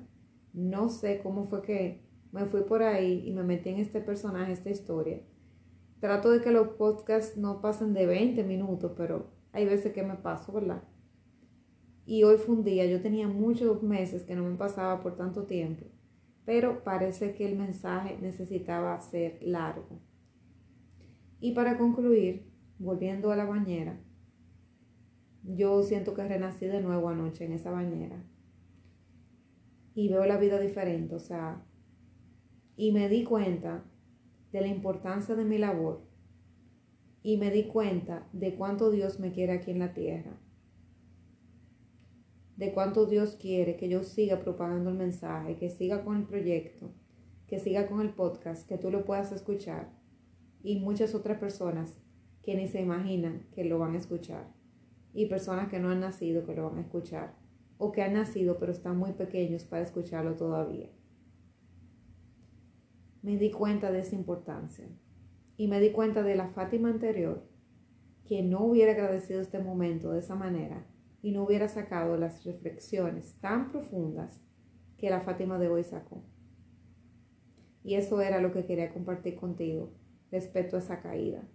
No 0.53 0.89
sé 0.89 1.19
cómo 1.23 1.45
fue 1.45 1.61
que 1.63 2.03
me 2.31 2.45
fui 2.45 2.61
por 2.61 2.83
ahí 2.83 3.23
y 3.25 3.31
me 3.31 3.43
metí 3.43 3.69
en 3.69 3.77
este 3.77 4.01
personaje, 4.01 4.51
esta 4.51 4.69
historia. 4.69 5.21
Trato 5.99 6.29
de 6.29 6.41
que 6.41 6.51
los 6.51 6.69
podcasts 6.69 7.37
no 7.37 7.59
pasen 7.61 7.93
de 7.93 8.05
20 8.05 8.43
minutos, 8.43 8.91
pero 8.95 9.31
hay 9.51 9.65
veces 9.65 9.93
que 9.93 10.03
me 10.03 10.15
paso, 10.15 10.51
¿verdad? 10.51 10.83
Y 12.07 12.23
hoy 12.23 12.37
fue 12.37 12.55
un 12.55 12.63
día, 12.63 12.85
yo 12.85 13.01
tenía 13.01 13.27
muchos 13.27 13.83
meses 13.83 14.23
que 14.23 14.33
no 14.33 14.43
me 14.43 14.55
pasaba 14.55 15.03
por 15.03 15.17
tanto 15.17 15.43
tiempo, 15.43 15.87
pero 16.45 16.81
parece 16.85 17.33
que 17.33 17.45
el 17.45 17.57
mensaje 17.57 18.17
necesitaba 18.21 18.97
ser 19.01 19.39
largo. 19.41 19.99
Y 21.41 21.51
para 21.51 21.77
concluir, 21.77 22.49
volviendo 22.79 23.29
a 23.29 23.35
la 23.35 23.43
bañera, 23.43 23.99
yo 25.43 25.83
siento 25.83 26.13
que 26.13 26.25
renací 26.25 26.65
de 26.67 26.81
nuevo 26.81 27.09
anoche 27.09 27.43
en 27.43 27.51
esa 27.51 27.71
bañera 27.71 28.23
y 29.93 30.07
veo 30.07 30.25
la 30.25 30.37
vida 30.37 30.61
diferente, 30.61 31.13
o 31.13 31.19
sea, 31.19 31.61
y 32.77 32.93
me 32.93 33.09
di 33.09 33.25
cuenta 33.25 33.83
de 34.53 34.61
la 34.61 34.67
importancia 34.67 35.35
de 35.35 35.43
mi 35.43 35.57
labor 35.57 36.07
y 37.21 37.35
me 37.35 37.51
di 37.51 37.65
cuenta 37.65 38.29
de 38.31 38.55
cuánto 38.55 38.91
Dios 38.91 39.19
me 39.19 39.33
quiere 39.33 39.51
aquí 39.51 39.71
en 39.71 39.79
la 39.79 39.93
tierra, 39.93 40.39
de 42.57 42.73
cuánto 42.73 43.05
Dios 43.05 43.37
quiere 43.39 43.77
que 43.77 43.87
yo 43.87 44.03
siga 44.03 44.39
propagando 44.39 44.89
el 44.89 44.97
mensaje, 44.97 45.55
que 45.55 45.69
siga 45.69 46.03
con 46.03 46.17
el 46.17 46.23
proyecto, 46.23 46.91
que 47.47 47.59
siga 47.59 47.87
con 47.87 48.01
el 48.01 48.09
podcast, 48.09 48.67
que 48.67 48.77
tú 48.77 48.91
lo 48.91 49.05
puedas 49.05 49.31
escuchar 49.31 49.89
y 50.61 50.79
muchas 50.79 51.15
otras 51.15 51.37
personas 51.37 52.01
que 52.41 52.55
ni 52.55 52.67
se 52.67 52.81
imaginan 52.81 53.47
que 53.53 53.63
lo 53.63 53.79
van 53.79 53.95
a 53.95 53.99
escuchar 53.99 54.53
y 55.13 55.27
personas 55.27 55.69
que 55.69 55.79
no 55.79 55.89
han 55.89 56.01
nacido 56.01 56.45
que 56.45 56.55
lo 56.55 56.69
van 56.69 56.79
a 56.79 56.81
escuchar 56.81 57.35
o 57.77 57.91
que 57.91 58.01
han 58.01 58.13
nacido 58.13 58.57
pero 58.57 58.71
están 58.71 58.97
muy 58.97 59.13
pequeños 59.13 59.63
para 59.63 59.83
escucharlo 59.83 60.35
todavía 60.35 60.89
me 63.27 63.37
di 63.37 63.51
cuenta 63.51 63.91
de 63.91 63.99
esa 63.99 64.15
importancia. 64.15 64.87
Y 65.57 65.67
me 65.67 65.81
di 65.81 65.91
cuenta 65.91 66.23
de 66.23 66.35
la 66.37 66.47
Fátima 66.47 66.89
anterior, 66.89 67.43
que 68.25 68.41
no 68.41 68.63
hubiera 68.63 68.93
agradecido 68.93 69.41
este 69.41 69.59
momento 69.59 70.11
de 70.11 70.19
esa 70.19 70.35
manera 70.35 70.85
y 71.27 71.31
no 71.33 71.43
hubiera 71.43 71.67
sacado 71.67 72.15
las 72.15 72.45
reflexiones 72.45 73.35
tan 73.41 73.69
profundas 73.69 74.41
que 74.97 75.09
la 75.09 75.19
Fátima 75.19 75.59
de 75.59 75.67
hoy 75.67 75.83
sacó. 75.83 76.23
Y 77.83 77.95
eso 77.95 78.21
era 78.21 78.39
lo 78.39 78.53
que 78.53 78.65
quería 78.65 78.93
compartir 78.93 79.35
contigo 79.35 79.91
respecto 80.31 80.77
a 80.77 80.79
esa 80.79 81.01
caída. 81.01 81.47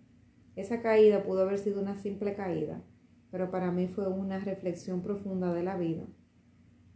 Esa 0.56 0.82
caída 0.82 1.22
pudo 1.22 1.42
haber 1.42 1.58
sido 1.58 1.80
una 1.80 1.96
simple 1.96 2.34
caída, 2.34 2.82
pero 3.30 3.50
para 3.50 3.72
mí 3.72 3.88
fue 3.88 4.08
una 4.08 4.38
reflexión 4.38 5.02
profunda 5.02 5.54
de 5.54 5.62
la 5.62 5.78
vida, 5.78 6.06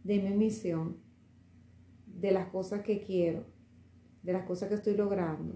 de 0.03 0.21
mi 0.21 0.35
misión, 0.35 0.97
de 2.05 2.31
las 2.31 2.49
cosas 2.49 2.81
que 2.81 3.01
quiero 3.01 3.57
de 4.27 4.33
las 4.33 4.45
cosas 4.45 4.67
que 4.67 4.75
estoy 4.75 4.93
logrando 4.95 5.55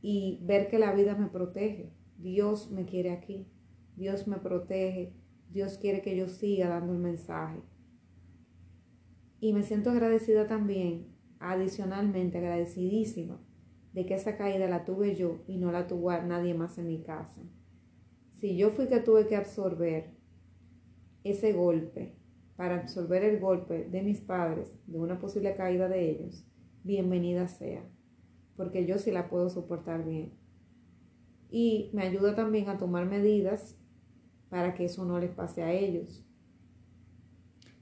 y 0.00 0.40
ver 0.42 0.68
que 0.68 0.80
la 0.80 0.92
vida 0.92 1.14
me 1.14 1.28
protege. 1.28 1.92
Dios 2.18 2.72
me 2.72 2.84
quiere 2.86 3.12
aquí, 3.12 3.46
Dios 3.94 4.26
me 4.26 4.38
protege, 4.38 5.14
Dios 5.52 5.76
quiere 5.76 6.00
que 6.00 6.16
yo 6.16 6.28
siga 6.28 6.68
dando 6.68 6.94
el 6.94 6.98
mensaje. 6.98 7.60
Y 9.38 9.52
me 9.52 9.62
siento 9.62 9.90
agradecida 9.90 10.46
también, 10.46 11.14
adicionalmente 11.40 12.38
agradecidísima 12.38 13.38
de 13.92 14.06
que 14.06 14.14
esa 14.14 14.38
caída 14.38 14.66
la 14.68 14.86
tuve 14.86 15.14
yo 15.14 15.42
y 15.46 15.58
no 15.58 15.70
la 15.70 15.86
tuvo 15.86 16.10
nadie 16.22 16.54
más 16.54 16.78
en 16.78 16.86
mi 16.86 17.02
casa. 17.02 17.42
Si 18.32 18.56
yo 18.56 18.70
fui 18.70 18.86
que 18.86 19.00
tuve 19.00 19.26
que 19.26 19.36
absorber 19.36 20.16
ese 21.22 21.52
golpe, 21.52 22.16
para 22.56 22.76
absorber 22.76 23.22
el 23.22 23.38
golpe 23.38 23.84
de 23.84 24.02
mis 24.02 24.20
padres, 24.20 24.72
de 24.86 24.98
una 24.98 25.18
posible 25.18 25.54
caída 25.54 25.88
de 25.88 26.10
ellos, 26.10 26.46
bienvenida 26.82 27.48
sea, 27.48 27.84
porque 28.56 28.86
yo 28.86 28.98
sí 28.98 29.10
la 29.10 29.28
puedo 29.28 29.50
soportar 29.50 30.04
bien. 30.04 30.32
Y 31.50 31.90
me 31.92 32.02
ayuda 32.02 32.34
también 32.34 32.70
a 32.70 32.78
tomar 32.78 33.04
medidas 33.06 33.76
para 34.52 34.74
que 34.74 34.84
eso 34.84 35.06
no 35.06 35.18
les 35.18 35.30
pase 35.30 35.62
a 35.62 35.72
ellos. 35.72 36.22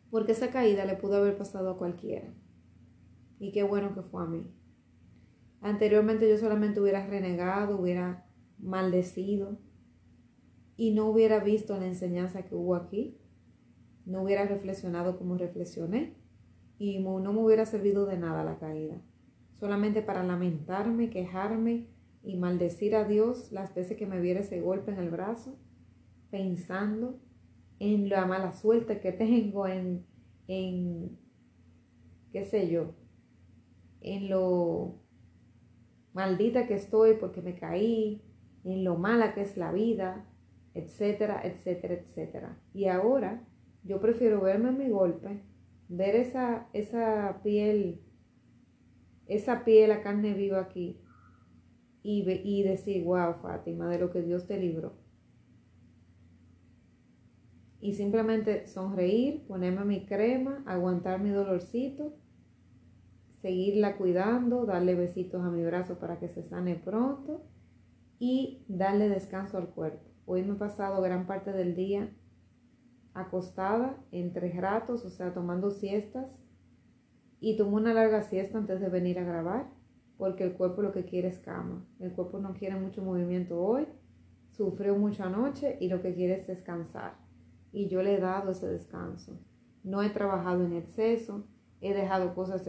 Porque 0.08 0.30
esa 0.30 0.52
caída 0.52 0.84
le 0.84 0.94
pudo 0.94 1.16
haber 1.16 1.36
pasado 1.36 1.68
a 1.68 1.76
cualquiera. 1.76 2.32
Y 3.40 3.50
qué 3.50 3.64
bueno 3.64 3.92
que 3.92 4.02
fue 4.02 4.22
a 4.22 4.26
mí. 4.26 4.46
Anteriormente 5.60 6.30
yo 6.30 6.38
solamente 6.38 6.80
hubiera 6.80 7.04
renegado, 7.04 7.76
hubiera 7.76 8.24
maldecido 8.60 9.58
y 10.76 10.92
no 10.92 11.06
hubiera 11.06 11.40
visto 11.40 11.76
la 11.76 11.88
enseñanza 11.88 12.44
que 12.44 12.54
hubo 12.54 12.76
aquí. 12.76 13.18
No 14.06 14.22
hubiera 14.22 14.46
reflexionado 14.46 15.18
como 15.18 15.36
reflexioné 15.36 16.14
y 16.78 17.00
no 17.00 17.32
me 17.32 17.40
hubiera 17.40 17.66
servido 17.66 18.06
de 18.06 18.16
nada 18.16 18.44
la 18.44 18.60
caída. 18.60 19.02
Solamente 19.54 20.02
para 20.02 20.22
lamentarme, 20.22 21.10
quejarme 21.10 21.88
y 22.22 22.36
maldecir 22.36 22.94
a 22.94 23.02
Dios 23.02 23.50
las 23.50 23.74
veces 23.74 23.96
que 23.96 24.06
me 24.06 24.20
viera 24.20 24.38
ese 24.38 24.60
golpe 24.60 24.92
en 24.92 24.98
el 24.98 25.10
brazo, 25.10 25.58
pensando 26.30 27.20
en 27.78 28.08
la 28.08 28.26
mala 28.26 28.52
suerte 28.52 29.00
que 29.00 29.12
tengo, 29.12 29.66
en, 29.66 30.04
en 30.48 31.18
qué 32.32 32.44
sé 32.44 32.70
yo, 32.70 32.94
en 34.00 34.28
lo 34.28 35.00
maldita 36.12 36.66
que 36.66 36.74
estoy 36.74 37.14
porque 37.14 37.42
me 37.42 37.54
caí, 37.56 38.22
en 38.64 38.84
lo 38.84 38.96
mala 38.96 39.34
que 39.34 39.42
es 39.42 39.56
la 39.56 39.72
vida, 39.72 40.26
etcétera, 40.74 41.40
etcétera, 41.44 41.94
etcétera. 41.94 42.62
Y 42.74 42.86
ahora 42.86 43.46
yo 43.82 44.00
prefiero 44.00 44.40
verme 44.40 44.72
mi 44.72 44.88
golpe, 44.88 45.42
ver 45.88 46.16
esa, 46.16 46.68
esa 46.72 47.40
piel, 47.42 48.02
esa 49.26 49.64
piel, 49.64 49.88
la 49.90 50.02
carne 50.02 50.34
viva 50.34 50.60
aquí, 50.60 51.00
y, 52.02 52.28
y 52.44 52.62
decir, 52.62 53.04
wow, 53.04 53.34
Fátima, 53.42 53.88
de 53.88 53.98
lo 53.98 54.10
que 54.10 54.22
Dios 54.22 54.46
te 54.46 54.58
libró. 54.58 54.99
Y 57.80 57.94
simplemente 57.94 58.66
sonreír, 58.66 59.46
ponerme 59.46 59.84
mi 59.84 60.06
crema, 60.06 60.62
aguantar 60.66 61.20
mi 61.20 61.30
dolorcito 61.30 62.14
seguirla 63.40 63.96
cuidando, 63.96 64.66
darle 64.66 64.94
besitos 64.94 65.42
a 65.42 65.50
mi 65.50 65.64
brazo 65.64 65.98
para 65.98 66.18
que 66.18 66.28
se 66.28 66.42
sane 66.42 66.76
pronto 66.76 67.42
y 68.18 68.64
darle 68.68 69.08
descanso 69.08 69.56
al 69.56 69.70
cuerpo. 69.70 70.10
Hoy 70.26 70.42
me 70.42 70.52
he 70.52 70.58
pasado 70.58 71.00
gran 71.00 71.26
parte 71.26 71.52
del 71.52 71.74
día 71.74 72.10
acostada 73.14 73.96
en 74.12 74.32
tres 74.32 74.56
ratos, 74.56 75.04
o 75.04 75.10
sea, 75.10 75.32
tomando 75.32 75.70
siestas 75.70 76.36
y 77.40 77.56
tomo 77.56 77.76
una 77.76 77.94
larga 77.94 78.22
siesta 78.22 78.58
antes 78.58 78.80
de 78.80 78.88
venir 78.90 79.18
a 79.18 79.24
grabar 79.24 79.70
porque 80.18 80.44
el 80.44 80.52
cuerpo 80.52 80.82
lo 80.82 80.92
que 80.92 81.06
quiere 81.06 81.28
es 81.28 81.38
cama. 81.38 81.86
El 81.98 82.12
cuerpo 82.12 82.38
no 82.38 82.52
quiere 82.52 82.78
mucho 82.78 83.02
movimiento 83.02 83.58
hoy, 83.58 83.86
sufrió 84.50 84.94
mucho 84.96 85.24
anoche 85.24 85.78
y 85.80 85.88
lo 85.88 86.02
que 86.02 86.12
quiere 86.12 86.34
es 86.34 86.46
descansar. 86.46 87.14
Y 87.72 87.88
yo 87.88 88.02
le 88.02 88.14
he 88.14 88.20
dado 88.20 88.52
ese 88.52 88.66
descanso. 88.66 89.38
No 89.82 90.02
he 90.02 90.10
trabajado 90.10 90.64
en 90.64 90.74
exceso, 90.74 91.46
he 91.80 91.94
dejado 91.94 92.34
cosas 92.34 92.62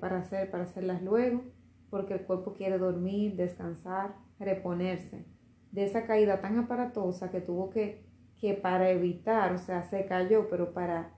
para 0.00 0.18
hacer, 0.18 0.50
para 0.50 0.64
hacerlas 0.64 1.02
luego, 1.02 1.42
porque 1.90 2.14
el 2.14 2.22
cuerpo 2.22 2.54
quiere 2.54 2.78
dormir, 2.78 3.36
descansar, 3.36 4.16
reponerse 4.38 5.26
de 5.72 5.84
esa 5.84 6.06
caída 6.06 6.40
tan 6.40 6.58
aparatosa 6.58 7.30
que 7.30 7.40
tuvo 7.40 7.70
que, 7.70 8.04
que 8.38 8.54
para 8.54 8.90
evitar, 8.90 9.52
o 9.52 9.58
sea, 9.58 9.82
se 9.82 10.06
cayó, 10.06 10.48
pero 10.48 10.72
para 10.72 11.14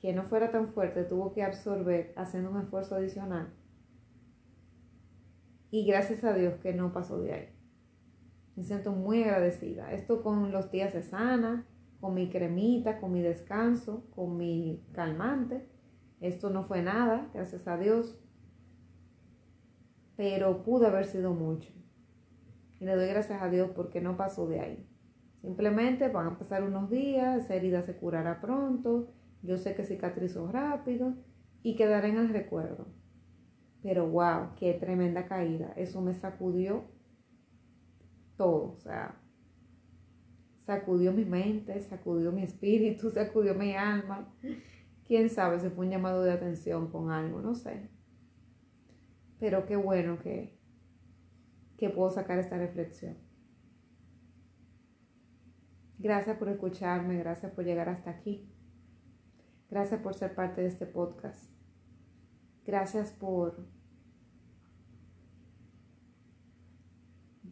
que 0.00 0.12
no 0.12 0.24
fuera 0.24 0.50
tan 0.50 0.68
fuerte, 0.68 1.04
tuvo 1.04 1.32
que 1.32 1.42
absorber 1.42 2.12
haciendo 2.16 2.50
un 2.50 2.60
esfuerzo 2.60 2.96
adicional. 2.96 3.52
Y 5.70 5.86
gracias 5.86 6.22
a 6.24 6.34
Dios 6.34 6.54
que 6.58 6.74
no 6.74 6.92
pasó 6.92 7.20
de 7.20 7.32
ahí. 7.32 7.48
Me 8.54 8.62
siento 8.62 8.92
muy 8.92 9.24
agradecida. 9.24 9.92
Esto 9.92 10.22
con 10.22 10.52
los 10.52 10.70
días 10.70 10.92
de 10.92 11.02
sana, 11.02 11.66
con 12.04 12.12
mi 12.12 12.28
cremita, 12.28 13.00
con 13.00 13.12
mi 13.12 13.22
descanso, 13.22 14.04
con 14.14 14.36
mi 14.36 14.84
calmante 14.92 15.66
esto 16.20 16.50
no 16.50 16.64
fue 16.64 16.82
nada, 16.82 17.30
gracias 17.32 17.66
a 17.66 17.78
Dios, 17.78 18.14
pero 20.14 20.62
pudo 20.62 20.86
haber 20.86 21.06
sido 21.06 21.32
mucho. 21.32 21.72
Y 22.78 22.84
le 22.84 22.94
doy 22.94 23.08
gracias 23.08 23.40
a 23.40 23.48
Dios 23.48 23.70
porque 23.74 24.02
no 24.02 24.18
pasó 24.18 24.46
de 24.46 24.60
ahí. 24.60 24.86
Simplemente 25.40 26.08
van 26.08 26.26
a 26.26 26.38
pasar 26.38 26.62
unos 26.62 26.90
días, 26.90 27.44
esa 27.44 27.54
herida 27.54 27.80
se 27.80 27.96
curará 27.96 28.38
pronto, 28.42 29.08
yo 29.42 29.56
sé 29.56 29.74
que 29.74 29.84
cicatrizó 29.84 30.52
rápido 30.52 31.14
y 31.62 31.74
quedará 31.74 32.08
en 32.08 32.18
el 32.18 32.28
recuerdo. 32.28 32.86
Pero 33.82 34.08
wow, 34.10 34.50
qué 34.56 34.74
tremenda 34.74 35.24
caída. 35.24 35.72
Eso 35.76 36.02
me 36.02 36.12
sacudió 36.12 36.84
todo, 38.36 38.72
o 38.72 38.78
sea, 38.80 39.23
sacudió 40.66 41.12
mi 41.12 41.24
mente, 41.24 41.80
sacudió 41.80 42.32
mi 42.32 42.42
espíritu, 42.42 43.10
sacudió 43.14 43.54
mi 43.54 43.74
alma 43.74 44.28
quién 45.06 45.30
sabe 45.30 45.60
si 45.60 45.68
fue 45.70 45.86
un 45.86 45.92
llamado 45.92 46.22
de 46.22 46.32
atención 46.32 46.90
con 46.90 47.10
algo, 47.10 47.40
no 47.40 47.54
sé. 47.54 47.90
Pero 49.38 49.66
qué 49.66 49.76
bueno 49.76 50.18
que, 50.18 50.58
que 51.76 51.90
puedo 51.90 52.10
sacar 52.10 52.38
esta 52.38 52.56
reflexión. 52.56 53.16
Gracias 55.98 56.36
por 56.36 56.48
escucharme, 56.48 57.18
gracias 57.18 57.52
por 57.52 57.64
llegar 57.64 57.88
hasta 57.88 58.10
aquí. 58.10 58.50
Gracias 59.70 60.00
por 60.00 60.14
ser 60.14 60.34
parte 60.34 60.60
de 60.62 60.68
este 60.68 60.86
podcast. 60.86 61.50
Gracias 62.64 63.12
por 63.12 63.66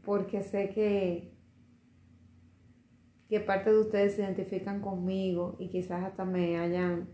porque 0.02 0.42
sé 0.42 0.70
que 0.70 1.31
que 3.32 3.40
parte 3.40 3.72
de 3.72 3.78
ustedes 3.80 4.14
se 4.14 4.20
identifican 4.20 4.82
conmigo 4.82 5.56
y 5.58 5.70
quizás 5.70 6.04
hasta 6.04 6.26
me 6.26 6.58
hayan 6.58 7.08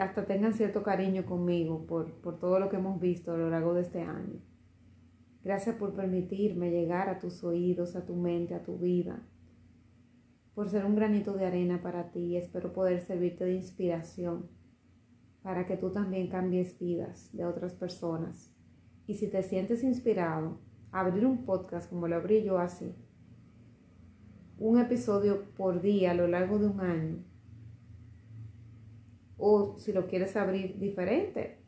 hasta 0.00 0.26
tengan 0.26 0.54
cierto 0.54 0.82
cariño 0.82 1.24
conmigo 1.24 1.86
por, 1.86 2.20
por 2.20 2.40
todo 2.40 2.58
lo 2.58 2.68
que 2.68 2.78
hemos 2.78 2.98
visto 2.98 3.30
a 3.30 3.36
lo 3.36 3.48
largo 3.48 3.74
de 3.74 3.82
este 3.82 4.00
año. 4.00 4.40
Gracias 5.44 5.76
por 5.76 5.94
permitirme 5.94 6.72
llegar 6.72 7.08
a 7.08 7.20
tus 7.20 7.44
oídos, 7.44 7.94
a 7.94 8.06
tu 8.06 8.16
mente, 8.16 8.56
a 8.56 8.64
tu 8.64 8.76
vida, 8.76 9.22
por 10.56 10.68
ser 10.68 10.84
un 10.84 10.96
granito 10.96 11.34
de 11.34 11.46
arena 11.46 11.80
para 11.80 12.10
ti. 12.10 12.36
Espero 12.36 12.72
poder 12.72 13.00
servirte 13.00 13.44
de 13.44 13.54
inspiración 13.54 14.50
para 15.42 15.64
que 15.64 15.76
tú 15.76 15.92
también 15.92 16.26
cambies 16.26 16.76
vidas 16.76 17.30
de 17.32 17.44
otras 17.44 17.72
personas. 17.72 18.52
Y 19.06 19.14
si 19.14 19.30
te 19.30 19.44
sientes 19.44 19.84
inspirado, 19.84 20.58
abrir 20.90 21.24
un 21.24 21.44
podcast 21.44 21.88
como 21.88 22.08
lo 22.08 22.16
abrí 22.16 22.42
yo 22.42 22.58
así, 22.58 22.96
un 24.58 24.78
episodio 24.78 25.44
por 25.56 25.80
día 25.80 26.10
a 26.10 26.14
lo 26.14 26.26
largo 26.26 26.58
de 26.58 26.66
un 26.66 26.80
año, 26.80 27.24
o 29.36 29.78
si 29.78 29.92
lo 29.92 30.06
quieres 30.06 30.36
abrir 30.36 30.78
diferente, 30.78 31.58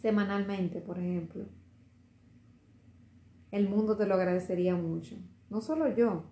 semanalmente, 0.00 0.80
por 0.80 0.98
ejemplo. 0.98 1.44
El 3.50 3.68
mundo 3.68 3.96
te 3.96 4.06
lo 4.06 4.14
agradecería 4.14 4.76
mucho. 4.76 5.16
No 5.50 5.60
solo 5.60 5.94
yo, 5.94 6.24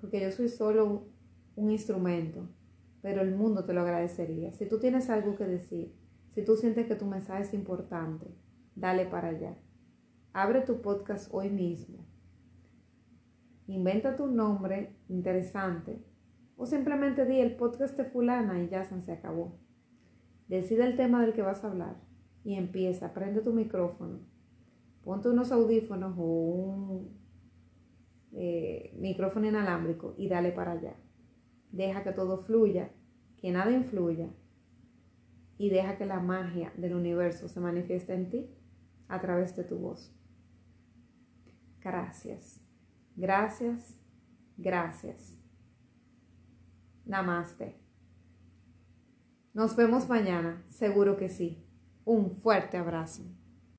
porque 0.00 0.20
yo 0.20 0.32
soy 0.32 0.48
solo 0.48 1.06
un 1.54 1.70
instrumento, 1.70 2.48
pero 3.02 3.20
el 3.20 3.34
mundo 3.34 3.64
te 3.64 3.74
lo 3.74 3.82
agradecería. 3.82 4.52
Si 4.52 4.66
tú 4.66 4.78
tienes 4.78 5.10
algo 5.10 5.36
que 5.36 5.44
decir, 5.44 5.94
si 6.34 6.42
tú 6.44 6.56
sientes 6.56 6.86
que 6.86 6.96
tu 6.96 7.04
mensaje 7.06 7.42
es 7.42 7.54
importante, 7.54 8.26
dale 8.74 9.06
para 9.06 9.28
allá. 9.28 9.56
Abre 10.32 10.62
tu 10.62 10.80
podcast 10.80 11.28
hoy 11.32 11.50
mismo. 11.50 12.03
Inventa 13.66 14.16
tu 14.16 14.26
nombre 14.26 14.96
interesante 15.08 16.04
o 16.56 16.66
simplemente 16.66 17.24
di 17.24 17.40
el 17.40 17.56
podcast 17.56 17.96
de 17.96 18.04
fulana 18.04 18.62
y 18.62 18.68
ya 18.68 18.84
se 18.84 19.12
acabó. 19.12 19.58
Decide 20.48 20.84
el 20.84 20.96
tema 20.96 21.22
del 21.22 21.32
que 21.32 21.42
vas 21.42 21.64
a 21.64 21.68
hablar 21.68 21.96
y 22.44 22.54
empieza, 22.54 23.14
prende 23.14 23.40
tu 23.40 23.52
micrófono, 23.52 24.20
ponte 25.02 25.30
unos 25.30 25.50
audífonos 25.50 26.14
o 26.18 26.22
un 26.22 27.18
eh, 28.32 28.94
micrófono 28.98 29.46
inalámbrico 29.46 30.14
y 30.18 30.28
dale 30.28 30.52
para 30.52 30.72
allá. 30.72 30.96
Deja 31.72 32.04
que 32.04 32.12
todo 32.12 32.38
fluya, 32.38 32.90
que 33.38 33.50
nada 33.50 33.70
influya 33.70 34.28
y 35.56 35.70
deja 35.70 35.96
que 35.96 36.06
la 36.06 36.20
magia 36.20 36.72
del 36.76 36.94
universo 36.94 37.48
se 37.48 37.60
manifieste 37.60 38.14
en 38.14 38.28
ti 38.28 38.50
a 39.08 39.20
través 39.20 39.56
de 39.56 39.64
tu 39.64 39.78
voz. 39.78 40.14
Gracias, 41.80 42.63
gracias, 43.16 43.98
gracias. 44.56 45.36
Namaste. 47.04 47.76
Nos 49.52 49.76
vemos 49.76 50.08
mañana, 50.08 50.64
seguro 50.68 51.16
que 51.16 51.28
sí. 51.28 51.64
Un 52.04 52.36
fuerte 52.36 52.76
abrazo. 52.76 53.22